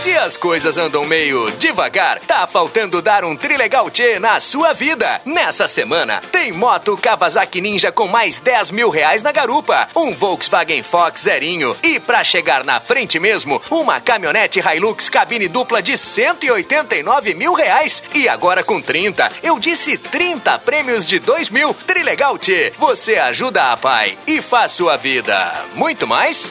Se 0.00 0.16
as 0.16 0.34
coisas 0.34 0.78
andam 0.78 1.04
meio 1.04 1.50
devagar, 1.58 2.20
tá 2.20 2.46
faltando 2.46 3.02
dar 3.02 3.22
um 3.22 3.36
trilegal 3.36 3.90
tchê 3.90 4.18
na 4.18 4.40
sua 4.40 4.72
vida. 4.72 5.20
Nessa 5.26 5.68
semana, 5.68 6.22
tem 6.32 6.52
moto 6.52 6.96
Kawasaki 6.96 7.60
Ninja 7.60 7.92
com 7.92 8.08
mais 8.08 8.38
10 8.38 8.70
mil 8.70 8.88
reais 8.88 9.22
na 9.22 9.30
garupa, 9.30 9.90
um 9.94 10.14
Volkswagen 10.14 10.82
Fox 10.82 11.20
zerinho 11.20 11.76
e 11.82 12.00
pra 12.00 12.24
chegar 12.24 12.64
na 12.64 12.80
frente 12.80 13.18
mesmo, 13.18 13.60
uma 13.70 14.00
caminhonete 14.00 14.58
Hilux 14.58 15.10
cabine 15.10 15.48
dupla 15.48 15.82
de 15.82 15.98
189 15.98 17.34
mil 17.34 17.52
reais. 17.52 18.02
E 18.14 18.26
agora 18.26 18.64
com 18.64 18.80
30, 18.80 19.30
eu 19.42 19.58
disse 19.58 19.98
30 19.98 20.60
prêmios 20.60 21.06
de 21.06 21.18
2 21.18 21.50
mil. 21.50 21.74
Trilegal 21.74 22.38
tchê, 22.38 22.72
você 22.78 23.16
ajuda 23.16 23.70
a 23.70 23.76
pai 23.76 24.16
e 24.26 24.40
faz 24.40 24.72
sua 24.72 24.96
vida 24.96 25.52
muito 25.74 26.06
mais. 26.06 26.50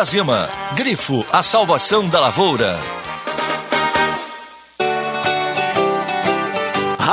Gazima. 0.01 0.49
Grifo, 0.73 1.23
a 1.31 1.43
salvação 1.43 2.09
da 2.09 2.19
lavoura. 2.19 3.00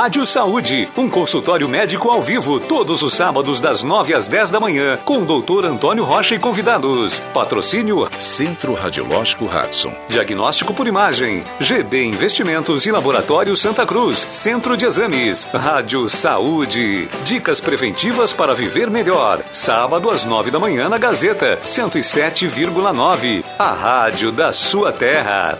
Rádio 0.01 0.25
Saúde, 0.25 0.87
um 0.95 1.09
consultório 1.09 1.67
médico 1.67 2.09
ao 2.09 2.21
vivo, 2.21 2.57
todos 2.57 3.03
os 3.03 3.13
sábados 3.13 3.59
das 3.59 3.83
9 3.83 4.13
às 4.13 4.29
10 4.29 4.49
da 4.49 4.57
manhã, 4.57 4.97
com 5.03 5.17
o 5.17 5.25
doutor 5.25 5.65
Antônio 5.65 6.05
Rocha 6.05 6.35
e 6.35 6.39
convidados. 6.39 7.19
Patrocínio 7.33 8.07
Centro 8.17 8.73
Radiológico 8.73 9.43
Hudson. 9.43 9.93
Diagnóstico 10.07 10.73
por 10.73 10.87
imagem, 10.87 11.43
GB 11.59 12.05
Investimentos 12.05 12.85
e 12.85 12.91
Laboratório 12.91 13.57
Santa 13.57 13.85
Cruz, 13.85 14.25
Centro 14.29 14.77
de 14.77 14.85
Exames, 14.85 15.43
Rádio 15.53 16.07
Saúde. 16.07 17.09
Dicas 17.25 17.59
preventivas 17.59 18.31
para 18.31 18.55
viver 18.55 18.89
melhor. 18.89 19.43
Sábado 19.51 20.09
às 20.09 20.23
9 20.23 20.49
da 20.49 20.59
manhã 20.59 20.87
na 20.87 20.97
Gazeta, 20.97 21.59
107,9. 21.65 23.43
A 23.59 23.73
rádio 23.73 24.31
da 24.31 24.53
sua 24.53 24.93
terra. 24.93 25.59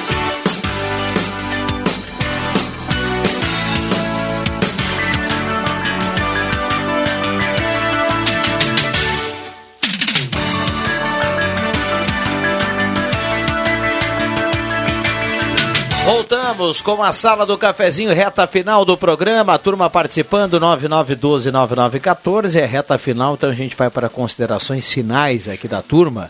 Voltamos 16.61 16.79
com 16.79 17.01
a 17.01 17.11
sala 17.11 17.43
do 17.43 17.57
cafezinho, 17.57 18.13
reta 18.13 18.45
final 18.45 18.85
do 18.85 18.95
programa, 18.95 19.55
a 19.55 19.57
turma 19.57 19.89
participando, 19.89 20.59
9912-9914, 20.59 22.55
é 22.55 22.65
reta 22.67 22.99
final, 22.99 23.33
então 23.33 23.49
a 23.49 23.53
gente 23.53 23.75
vai 23.75 23.89
para 23.89 24.07
considerações 24.07 24.91
finais 24.91 25.47
aqui 25.47 25.67
da 25.67 25.81
turma. 25.81 26.29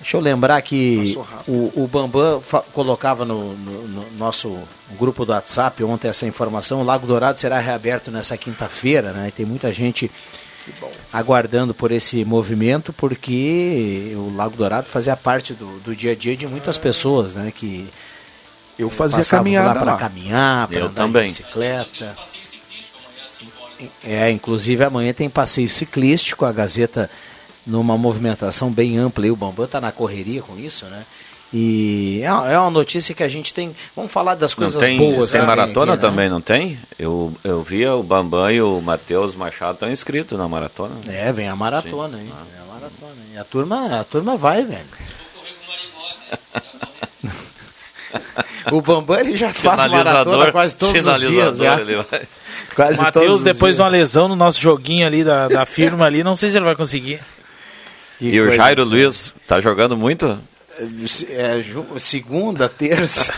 Deixa 0.00 0.16
eu 0.16 0.20
lembrar 0.20 0.62
que 0.62 1.18
o, 1.48 1.72
o 1.74 1.88
Bambam 1.88 2.40
colocava 2.72 3.24
no, 3.24 3.56
no, 3.56 3.88
no, 3.88 4.04
nosso 4.16 4.56
grupo 4.96 5.26
do 5.26 5.32
WhatsApp 5.32 5.82
ontem 5.82 6.06
essa 6.06 6.24
informação, 6.24 6.80
o 6.80 6.84
Lago 6.84 7.04
Dourado 7.04 7.40
será 7.40 7.58
reaberto 7.58 8.12
nessa 8.12 8.36
quinta-feira, 8.36 9.10
né? 9.10 9.26
E 9.26 9.32
tem 9.32 9.44
muita 9.44 9.72
gente 9.72 10.08
aguardando 11.12 11.74
por 11.74 11.90
esse 11.90 12.24
movimento, 12.24 12.92
porque 12.92 14.12
o 14.14 14.32
Lago 14.36 14.56
Dourado 14.56 14.86
fazia 14.86 15.16
parte 15.16 15.52
do, 15.52 15.80
do 15.80 15.96
dia 15.96 16.12
a 16.12 16.14
dia 16.14 16.36
de 16.36 16.46
muitas 16.46 16.78
pessoas, 16.78 17.34
né? 17.34 17.52
Que 17.52 17.88
eu 18.78 18.88
fazia 18.88 19.18
passavam 19.18 19.44
caminhada 19.44 19.80
lá 19.80 19.96
para 19.96 19.96
caminhar, 19.96 20.68
para 20.68 20.78
Eu 20.78 20.86
andar 20.86 21.02
também. 21.02 21.26
de 21.26 21.42
bicicleta. 21.42 22.16
É, 24.04 24.30
inclusive 24.30 24.84
amanhã 24.84 25.12
tem 25.12 25.28
passeio 25.28 25.68
ciclístico, 25.68 26.44
a 26.44 26.52
Gazeta 26.52 27.10
numa 27.66 27.96
movimentação 27.96 28.70
bem 28.70 28.98
ampla. 28.98 29.26
E 29.26 29.30
o 29.30 29.36
Bambam 29.36 29.66
está 29.66 29.80
na 29.80 29.92
correria 29.92 30.42
com 30.42 30.58
isso, 30.58 30.86
né? 30.86 31.04
E 31.52 32.20
é 32.22 32.30
uma 32.30 32.68
é 32.68 32.70
notícia 32.70 33.14
que 33.14 33.22
a 33.22 33.28
gente 33.28 33.54
tem. 33.54 33.74
Vamos 33.96 34.12
falar 34.12 34.34
das 34.34 34.52
Não 34.52 34.58
coisas 34.58 34.78
tem, 34.80 34.98
boas. 34.98 35.30
tem 35.30 35.40
né, 35.40 35.46
maratona 35.46 35.94
aqui, 35.94 36.02
né? 36.02 36.10
também, 36.10 36.28
não 36.28 36.40
tem? 36.40 36.78
Eu, 36.98 37.32
eu 37.42 37.62
via 37.62 37.94
o 37.94 38.02
Bambam 38.02 38.50
e 38.50 38.60
o 38.60 38.80
Matheus 38.82 39.34
Machado 39.34 39.74
estão 39.74 39.90
inscritos 39.90 40.38
na 40.38 40.46
maratona. 40.46 40.94
É, 41.06 41.32
vem 41.32 41.48
a 41.48 41.56
maratona, 41.56 42.18
hein? 42.18 42.30
Vem 42.52 42.60
a 42.60 42.64
maratona. 42.74 43.22
E 43.32 43.38
a 43.38 43.44
turma, 43.44 44.00
a 44.00 44.04
turma 44.04 44.36
vai, 44.36 44.62
velho. 44.62 44.84
O 48.72 48.80
Bambam 48.80 49.18
ele 49.20 49.36
já 49.36 49.52
faz 49.52 49.86
maratona 49.90 50.52
quase 50.52 50.76
todos 50.76 51.04
os 51.06 51.20
dias 51.20 51.58
já. 51.58 51.80
ele 51.80 51.96
vai. 52.02 52.22
Quase 52.74 52.96
todos 52.96 53.14
Matheus, 53.14 53.36
os 53.38 53.44
depois 53.44 53.76
de 53.76 53.82
uma 53.82 53.88
lesão 53.88 54.28
no 54.28 54.36
nosso 54.36 54.60
joguinho 54.60 55.06
ali 55.06 55.24
da, 55.24 55.48
da 55.48 55.66
firma 55.66 56.04
ali, 56.06 56.22
não 56.22 56.36
sei 56.36 56.50
se 56.50 56.56
ele 56.58 56.64
vai 56.64 56.76
conseguir. 56.76 57.20
E 58.20 58.40
o 58.40 58.50
Jairo 58.52 58.82
assim. 58.82 58.90
Luiz, 58.90 59.34
tá 59.46 59.60
jogando 59.60 59.96
muito? 59.96 60.38
É, 61.30 61.60
ju- 61.60 61.86
segunda, 61.98 62.68
terça. 62.68 63.32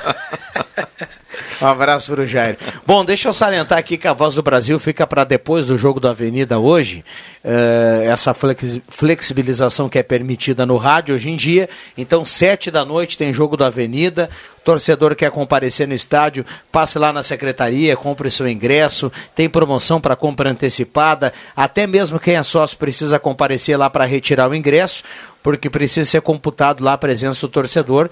um 1.63 1.67
abraço 1.67 2.13
para 2.13 2.23
o 2.23 2.27
Jair. 2.27 2.59
Bom, 2.87 3.03
deixa 3.05 3.29
eu 3.29 3.33
salientar 3.33 3.79
aqui 3.79 3.97
que 3.97 4.07
a 4.09 4.13
Voz 4.13 4.35
do 4.35 4.43
Brasil 4.43 4.79
fica 4.79 5.07
para 5.07 5.25
depois 5.25 5.65
do 5.67 5.79
jogo 5.79 5.99
da 6.01 6.11
Avenida 6.11 6.59
hoje. 6.59 7.03
Eh, 7.43 8.05
essa 8.11 8.35
flex- 8.35 8.81
flexibilização 8.89 9.89
que 9.89 9.99
é 9.99 10.03
permitida 10.03 10.67
no 10.67 10.77
rádio 10.77 11.15
hoje 11.15 11.31
em 11.31 11.37
dia. 11.37 11.69
Então, 11.97 12.27
sete 12.27 12.71
da 12.71 12.85
noite 12.85 13.17
tem 13.17 13.33
jogo 13.33 13.57
da 13.57 13.69
Avenida. 13.69 14.29
Torcedor 14.65 15.15
quer 15.15 15.31
comparecer 15.31 15.89
no 15.89 15.95
estádio, 15.95 16.45
passe 16.71 16.99
lá 16.99 17.13
na 17.13 17.23
secretaria, 17.23 17.97
compre 17.97 18.29
o 18.29 18.33
seu 18.33 18.49
ingresso, 18.49 19.11
tem 19.35 19.49
promoção 19.49 20.01
para 20.01 20.17
compra 20.17 20.51
antecipada, 20.51 21.33
até 21.57 21.87
mesmo 21.87 22.21
quem 22.21 22.37
é 22.37 22.43
sócio 22.43 22.77
precisa 22.77 23.19
comparecer 23.19 23.79
lá 23.79 23.89
para 23.89 24.05
retirar 24.05 24.49
o 24.49 24.55
ingresso, 24.55 25.03
porque 25.43 25.71
precisa 25.71 26.09
ser 26.09 26.21
computado 26.21 26.85
lá 26.85 26.95
a 26.95 26.99
presença 26.99 27.41
do 27.41 27.49
torcedor. 27.49 28.11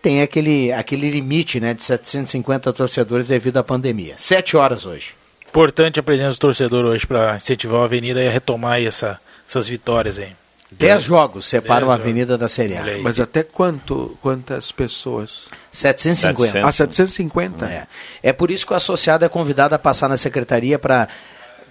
Tem 0.00 0.22
aquele, 0.22 0.70
aquele 0.72 1.10
limite 1.10 1.58
né, 1.58 1.74
de 1.74 1.82
750 1.82 2.72
torcedores 2.72 3.28
devido 3.28 3.56
à 3.56 3.64
pandemia. 3.64 4.14
Sete 4.16 4.56
horas 4.56 4.86
hoje. 4.86 5.14
Importante 5.48 5.98
a 5.98 6.02
presença 6.02 6.36
do 6.36 6.40
torcedor 6.40 6.84
hoje 6.84 7.06
para 7.06 7.36
incentivar 7.36 7.80
a 7.80 7.84
Avenida 7.84 8.22
e 8.22 8.28
retomar 8.28 8.80
essa, 8.80 9.18
essas 9.48 9.66
vitórias 9.66 10.18
aí. 10.18 10.32
Dez 10.70 11.02
jogos 11.02 11.46
separam 11.46 11.90
a 11.90 11.94
Avenida 11.94 12.36
da 12.36 12.48
Série 12.48 12.76
A. 12.76 12.98
Mas 13.02 13.18
até 13.18 13.42
quanto, 13.42 14.18
quantas 14.20 14.70
pessoas? 14.70 15.46
750. 15.72 16.66
Ah, 16.66 16.70
750? 16.72 17.64
É. 17.66 17.86
é 18.22 18.32
por 18.32 18.50
isso 18.50 18.66
que 18.66 18.72
o 18.72 18.76
associado 18.76 19.24
é 19.24 19.28
convidado 19.28 19.74
a 19.74 19.78
passar 19.78 20.08
na 20.08 20.16
secretaria 20.16 20.78
para 20.78 21.08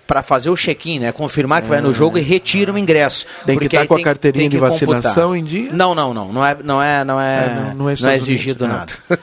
para 0.07 0.23
fazer 0.23 0.49
o 0.49 0.55
check-in, 0.55 0.99
né? 0.99 1.11
Confirmar 1.11 1.61
que 1.61 1.67
vai 1.67 1.81
no 1.81 1.93
jogo 1.93 2.17
e 2.17 2.21
retira 2.21 2.71
o 2.71 2.77
ingresso. 2.77 3.25
Tem 3.45 3.59
que 3.59 3.65
estar 3.65 3.81
aí 3.81 3.87
com 3.89 3.95
a 3.95 4.01
carteirinha 4.01 4.43
tem 4.43 4.49
de 4.49 4.55
que 4.55 4.61
vacinação 4.61 5.31
computar. 5.33 5.37
em 5.37 5.43
dia? 5.43 5.73
Não, 5.73 5.93
não, 5.93 6.13
não. 6.13 6.31
Não 6.31 6.45
é, 6.45 6.57
não 6.63 6.81
é, 6.81 7.03
não 7.03 7.19
é, 7.19 7.35
É, 7.35 7.49
não- 7.49 7.73
não 7.75 7.89
é 7.89 7.95
não 7.99 8.09
é 8.09 8.15
exigido 8.15 8.63
Unidos, 8.63 8.85
nada. 9.09 9.19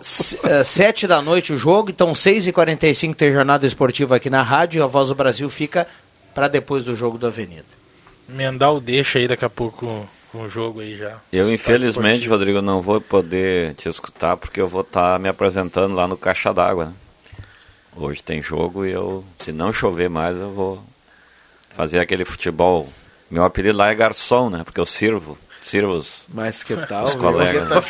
S- 0.00 0.38
eh, 0.44 0.62
Sete 0.62 1.08
da 1.08 1.20
noite 1.20 1.52
o 1.52 1.58
jogo, 1.58 1.90
então 1.90 2.14
seis 2.14 2.46
e 2.46 2.52
quarenta 2.52 2.86
e 2.86 2.94
cinco 2.94 3.16
tem 3.16 3.32
jornada 3.32 3.66
esportiva 3.66 4.14
aqui 4.14 4.30
na 4.30 4.42
rádio 4.42 4.78
e 4.78 4.82
a 4.82 4.86
Voz 4.86 5.08
do 5.08 5.14
Brasil 5.16 5.50
fica 5.50 5.88
para 6.32 6.46
depois 6.46 6.84
do 6.84 6.94
jogo 6.94 7.18
da 7.18 7.26
Avenida. 7.26 7.64
Mendal 8.28 8.80
deixa 8.80 9.18
aí 9.18 9.26
daqui 9.26 9.44
a 9.44 9.50
pouco 9.50 10.08
com 10.30 10.42
o 10.42 10.48
jogo 10.48 10.80
aí 10.80 10.96
já. 10.96 11.18
Eu, 11.32 11.52
infelizmente, 11.52 12.20
Esportivo. 12.20 12.34
Rodrigo, 12.34 12.62
não 12.62 12.82
vou 12.82 13.00
poder 13.00 13.74
te 13.74 13.88
escutar 13.88 14.36
porque 14.36 14.60
eu 14.60 14.68
vou 14.68 14.82
estar 14.82 15.18
me 15.18 15.28
apresentando 15.28 15.94
lá 15.94 16.06
no 16.06 16.16
Caixa 16.16 16.52
d'Água. 16.52 16.86
né? 16.86 16.92
Hoje 17.96 18.22
tem 18.22 18.40
jogo 18.42 18.84
e 18.84 18.92
eu, 18.92 19.24
se 19.38 19.50
não 19.50 19.72
chover 19.72 20.08
mais, 20.08 20.36
eu 20.36 20.52
vou 20.52 20.84
fazer 21.70 21.98
aquele 21.98 22.24
futebol. 22.24 22.88
Meu 23.30 23.44
apelido 23.44 23.76
lá 23.78 23.90
é 23.90 23.94
garçom, 23.94 24.48
né? 24.50 24.62
Porque 24.62 24.80
eu 24.80 24.86
sirvo, 24.86 25.36
sirvo 25.68 25.92
os, 25.92 26.24
Mas 26.32 26.62
que 26.62 26.74
tal? 26.86 27.04
os 27.04 27.14
colegas. 27.14 27.68
né? 27.68 27.80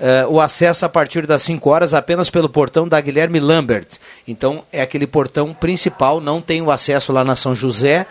Eh, 0.00 0.26
o 0.28 0.40
acesso 0.40 0.84
a 0.84 0.88
partir 0.88 1.28
das 1.28 1.42
5 1.42 1.70
horas 1.70 1.94
apenas 1.94 2.28
pelo 2.28 2.48
portão 2.48 2.88
da 2.88 3.00
Guilherme 3.00 3.38
Lambert. 3.38 3.86
Então 4.26 4.64
é 4.72 4.82
aquele 4.82 5.06
portão 5.06 5.54
principal, 5.54 6.20
não 6.20 6.42
tem 6.42 6.60
o 6.60 6.72
acesso 6.72 7.12
lá 7.12 7.22
na 7.22 7.36
São 7.36 7.54
José. 7.54 8.04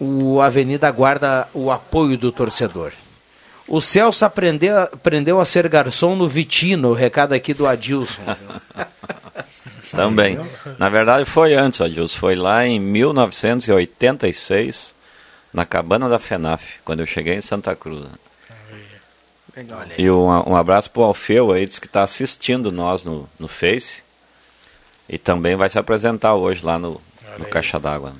O 0.00 0.40
Avenida 0.40 0.88
aguarda 0.88 1.48
o 1.52 1.70
apoio 1.70 2.16
do 2.16 2.32
torcedor. 2.32 2.94
O 3.66 3.80
Celso 3.80 4.24
aprendeu, 4.24 4.78
aprendeu 4.78 5.40
a 5.40 5.44
ser 5.44 5.66
garçom 5.68 6.14
no 6.14 6.28
Vitino, 6.28 6.90
o 6.90 6.94
recado 6.94 7.32
aqui 7.32 7.54
do 7.54 7.66
Adilson. 7.66 8.22
Também. 9.90 10.38
Na 10.78 10.88
verdade, 10.88 11.24
foi 11.24 11.54
antes, 11.54 11.80
Adilson. 11.80 12.18
Foi 12.18 12.34
lá 12.34 12.66
em 12.66 12.80
1986, 12.80 14.92
na 15.52 15.64
cabana 15.64 16.08
da 16.08 16.18
FENAF, 16.18 16.80
quando 16.84 17.00
eu 17.00 17.06
cheguei 17.06 17.34
em 17.34 17.40
Santa 17.40 17.76
Cruz. 17.76 18.06
E 19.96 20.10
um, 20.10 20.50
um 20.50 20.56
abraço 20.56 20.90
pro 20.90 21.04
Alfeu 21.04 21.52
aí, 21.52 21.64
diz 21.64 21.78
que 21.78 21.86
está 21.86 22.02
assistindo 22.02 22.72
nós 22.72 23.04
no, 23.04 23.28
no 23.38 23.46
Face. 23.46 24.02
E 25.08 25.16
também 25.16 25.54
vai 25.54 25.68
se 25.68 25.78
apresentar 25.78 26.34
hoje 26.34 26.64
lá 26.64 26.76
no, 26.78 27.00
no 27.38 27.44
Caixa 27.46 27.78
d'Água. 27.78 28.10
né? 28.10 28.16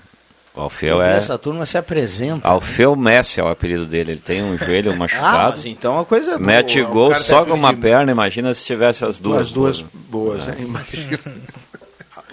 O 0.54 0.60
Alfeu 0.60 1.02
é. 1.02 1.16
Essa 1.16 1.36
turma 1.36 1.66
se 1.66 1.76
apresenta. 1.76 2.46
Alfeu 2.48 2.94
Messi 2.94 3.40
é 3.40 3.42
o 3.42 3.48
apelido 3.48 3.86
dele. 3.86 4.12
Ele 4.12 4.20
tem 4.20 4.42
um 4.42 4.56
joelho 4.56 4.92
Ah, 4.94 4.96
machucado. 4.96 5.50
mas 5.52 5.64
então 5.64 5.98
a 5.98 6.04
coisa 6.04 6.32
boa. 6.38 6.40
Mete 6.46 6.80
O 6.80 6.88
gol 6.88 7.14
só 7.16 7.44
com 7.44 7.54
uma 7.54 7.74
de- 7.74 7.80
perna, 7.80 8.12
imagina 8.12 8.54
se 8.54 8.64
tivesse 8.64 9.04
as 9.04 9.18
duas. 9.18 9.42
As 9.42 9.52
duas 9.52 9.80
boas. 9.80 10.44
boas, 10.44 10.46
né? 10.46 10.56
Imagina. 10.60 11.18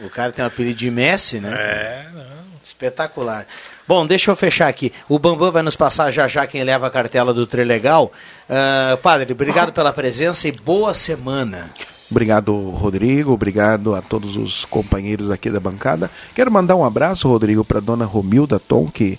O 0.04 0.10
cara 0.10 0.32
tem 0.32 0.44
um 0.44 0.48
apelido 0.48 0.80
de 0.80 0.90
Messi, 0.90 1.40
né? 1.40 1.52
É, 1.54 2.06
não. 2.12 2.24
Espetacular. 2.64 3.46
Bom, 3.88 4.04
deixa 4.08 4.32
eu 4.32 4.36
fechar 4.36 4.68
aqui. 4.68 4.92
O 5.08 5.20
Bambam 5.20 5.52
vai 5.52 5.62
nos 5.62 5.76
passar 5.76 6.10
já 6.10 6.28
já 6.28 6.48
quem 6.48 6.64
leva 6.64 6.88
a 6.88 6.90
cartela 6.90 7.32
do 7.32 7.46
Trilegal. 7.46 8.12
Ah, 8.50 8.98
padre, 9.04 9.32
obrigado 9.32 9.72
pela 9.72 9.94
presença 9.94 10.48
e 10.48 10.52
boa 10.52 10.96
semana. 10.96 11.70
Obrigado, 12.12 12.54
Rodrigo. 12.72 13.32
Obrigado 13.32 13.96
a 13.96 14.02
todos 14.02 14.36
os 14.36 14.66
companheiros 14.66 15.32
aqui 15.32 15.50
da 15.50 15.62
bancada. 15.62 16.12
Quero 16.36 16.52
mandar 16.52 16.76
um 16.76 16.84
abraço, 16.84 17.30
Rodrigo, 17.30 17.64
para 17.64 17.80
dona 17.80 18.04
Romilda 18.04 18.60
Tom, 18.60 18.92
que, 18.92 19.18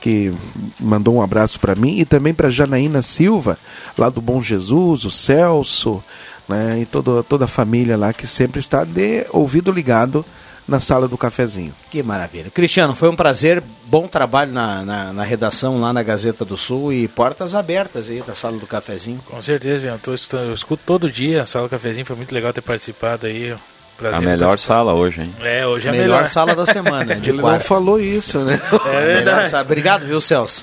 que 0.00 0.32
mandou 0.80 1.16
um 1.16 1.22
abraço 1.22 1.60
para 1.60 1.74
mim, 1.74 1.98
e 1.98 2.06
também 2.06 2.32
para 2.32 2.48
Janaína 2.48 3.02
Silva, 3.02 3.58
lá 3.96 4.08
do 4.08 4.22
Bom 4.22 4.40
Jesus, 4.40 5.04
o 5.04 5.10
Celso, 5.10 6.02
né, 6.48 6.80
e 6.80 6.86
todo, 6.86 7.22
toda 7.22 7.44
a 7.44 7.48
família 7.48 7.96
lá 7.96 8.12
que 8.12 8.26
sempre 8.26 8.58
está 8.58 8.84
de 8.84 9.26
ouvido 9.30 9.70
ligado 9.70 10.24
na 10.70 10.80
sala 10.80 11.06
do 11.08 11.18
cafezinho. 11.18 11.74
Que 11.90 12.02
maravilha. 12.02 12.50
Cristiano, 12.50 12.94
foi 12.94 13.08
um 13.10 13.16
prazer. 13.16 13.62
Bom 13.86 14.06
trabalho 14.06 14.52
na, 14.52 14.84
na, 14.84 15.12
na 15.12 15.22
redação 15.24 15.80
lá 15.80 15.92
na 15.92 16.02
Gazeta 16.02 16.44
do 16.44 16.56
Sul 16.56 16.92
e 16.92 17.08
portas 17.08 17.54
abertas 17.54 18.08
aí 18.08 18.22
da 18.22 18.34
sala 18.34 18.56
do 18.56 18.66
cafezinho. 18.66 19.20
Com 19.26 19.42
certeza, 19.42 19.78
Vian. 19.80 19.98
Tô 19.98 20.12
eu 20.36 20.54
escuto 20.54 20.82
todo 20.86 21.10
dia 21.10 21.42
a 21.42 21.46
sala 21.46 21.66
do 21.66 21.70
cafezinho. 21.70 22.06
Foi 22.06 22.16
muito 22.16 22.32
legal 22.34 22.52
ter 22.52 22.62
participado 22.62 23.26
aí. 23.26 23.54
Prazer 23.98 24.16
A 24.26 24.30
melhor 24.30 24.58
sala 24.58 24.94
hoje, 24.94 25.20
hein? 25.20 25.34
É, 25.42 25.66
hoje 25.66 25.86
é 25.86 25.90
a 25.90 25.92
Melhor 25.92 26.06
melhor. 26.06 26.26
sala 26.26 26.54
da 26.56 26.64
semana, 26.64 27.16
de 27.16 27.28
Ele 27.28 27.36
não 27.36 27.44
quarta. 27.44 27.66
falou 27.66 28.00
isso, 28.00 28.38
né? 28.38 28.58
É 28.86 29.14
Melhor 29.18 29.42
verdade. 29.42 29.56
Obrigado, 29.56 30.06
viu, 30.06 30.18
Celso? 30.22 30.62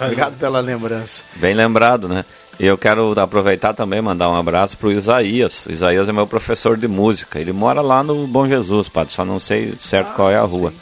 Obrigado 0.00 0.38
pela 0.38 0.58
lembrança. 0.60 1.22
Bem 1.36 1.52
lembrado, 1.52 2.08
né? 2.08 2.24
E 2.58 2.66
eu 2.66 2.76
quero 2.76 3.18
aproveitar 3.20 3.72
também 3.72 4.02
mandar 4.02 4.28
um 4.28 4.36
abraço 4.36 4.76
pro 4.76 4.90
Isaías. 4.90 5.66
O 5.66 5.72
Isaías 5.72 6.08
é 6.08 6.12
meu 6.12 6.26
professor 6.26 6.76
de 6.76 6.88
música. 6.88 7.38
Ele 7.38 7.52
mora 7.52 7.80
lá 7.80 8.02
no 8.02 8.26
Bom 8.26 8.48
Jesus, 8.48 8.88
padre. 8.88 9.14
Só 9.14 9.24
não 9.24 9.38
sei 9.38 9.74
certo 9.78 10.14
qual 10.14 10.28
é 10.28 10.36
a 10.36 10.42
rua. 10.42 10.74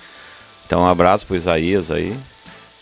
Então 0.66 0.81
um 0.81 0.86
abraço 0.86 1.27
pro 1.27 1.36
Isaías 1.36 1.90
aí. 1.90 2.16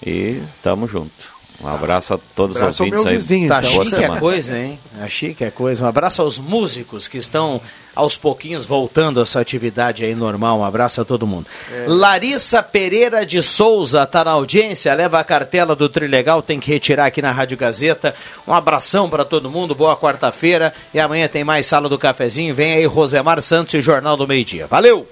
E 0.05 0.41
tamo 0.63 0.87
junto. 0.87 1.34
Um 1.63 1.69
abraço 1.69 2.15
a 2.15 2.19
todos 2.35 2.57
os 2.57 2.63
Abraço 2.63 2.83
ao 2.83 2.89
ouvintes 2.89 3.07
aí. 3.07 3.17
vizinho, 3.17 3.49
Tá 3.49 3.61
então. 3.63 3.85
Chique 3.85 4.05
a 4.05 4.17
coisa, 4.19 4.59
hein? 4.59 4.79
Tá 4.99 5.09
chique 5.09 5.45
a 5.45 5.51
coisa. 5.51 5.85
Um 5.85 5.87
abraço 5.87 6.21
aos 6.21 6.37
músicos 6.37 7.07
que 7.09 7.17
estão 7.17 7.61
aos 7.95 8.17
pouquinhos 8.17 8.67
voltando 8.67 9.21
a 9.21 9.25
sua 9.27 9.41
atividade 9.41 10.05
aí 10.05 10.15
normal. 10.17 10.59
Um 10.59 10.65
abraço 10.65 11.01
a 11.01 11.05
todo 11.05 11.27
mundo. 11.27 11.47
Larissa 11.87 12.61
Pereira 12.63 13.25
de 13.25 13.41
Souza 13.41 14.05
tá 14.05 14.25
na 14.25 14.33
audiência, 14.33 14.93
leva 14.95 15.21
a 15.21 15.25
cartela 15.25 15.77
do 15.77 15.89
Trilegal, 15.89 16.43
tem 16.43 16.59
que 16.59 16.71
retirar 16.73 17.07
aqui 17.07 17.23
na 17.23 17.31
Rádio 17.31 17.57
Gazeta. 17.57 18.15
Um 18.49 18.53
abração 18.53 19.09
para 19.09 19.25
todo 19.25 19.49
mundo, 19.51 19.75
boa 19.77 19.97
quarta-feira. 19.97 20.75
E 20.93 20.99
amanhã 20.99 21.29
tem 21.29 21.45
mais 21.45 21.67
Sala 21.67 21.89
do 21.89 21.97
Cafezinho. 21.99 22.55
Vem 22.55 22.73
aí 22.75 22.85
Rosemar 22.85 23.41
Santos 23.41 23.75
e 23.75 23.81
Jornal 23.81 24.17
do 24.17 24.27
Meio 24.27 24.45
Dia. 24.45 24.67
Valeu! 24.67 25.07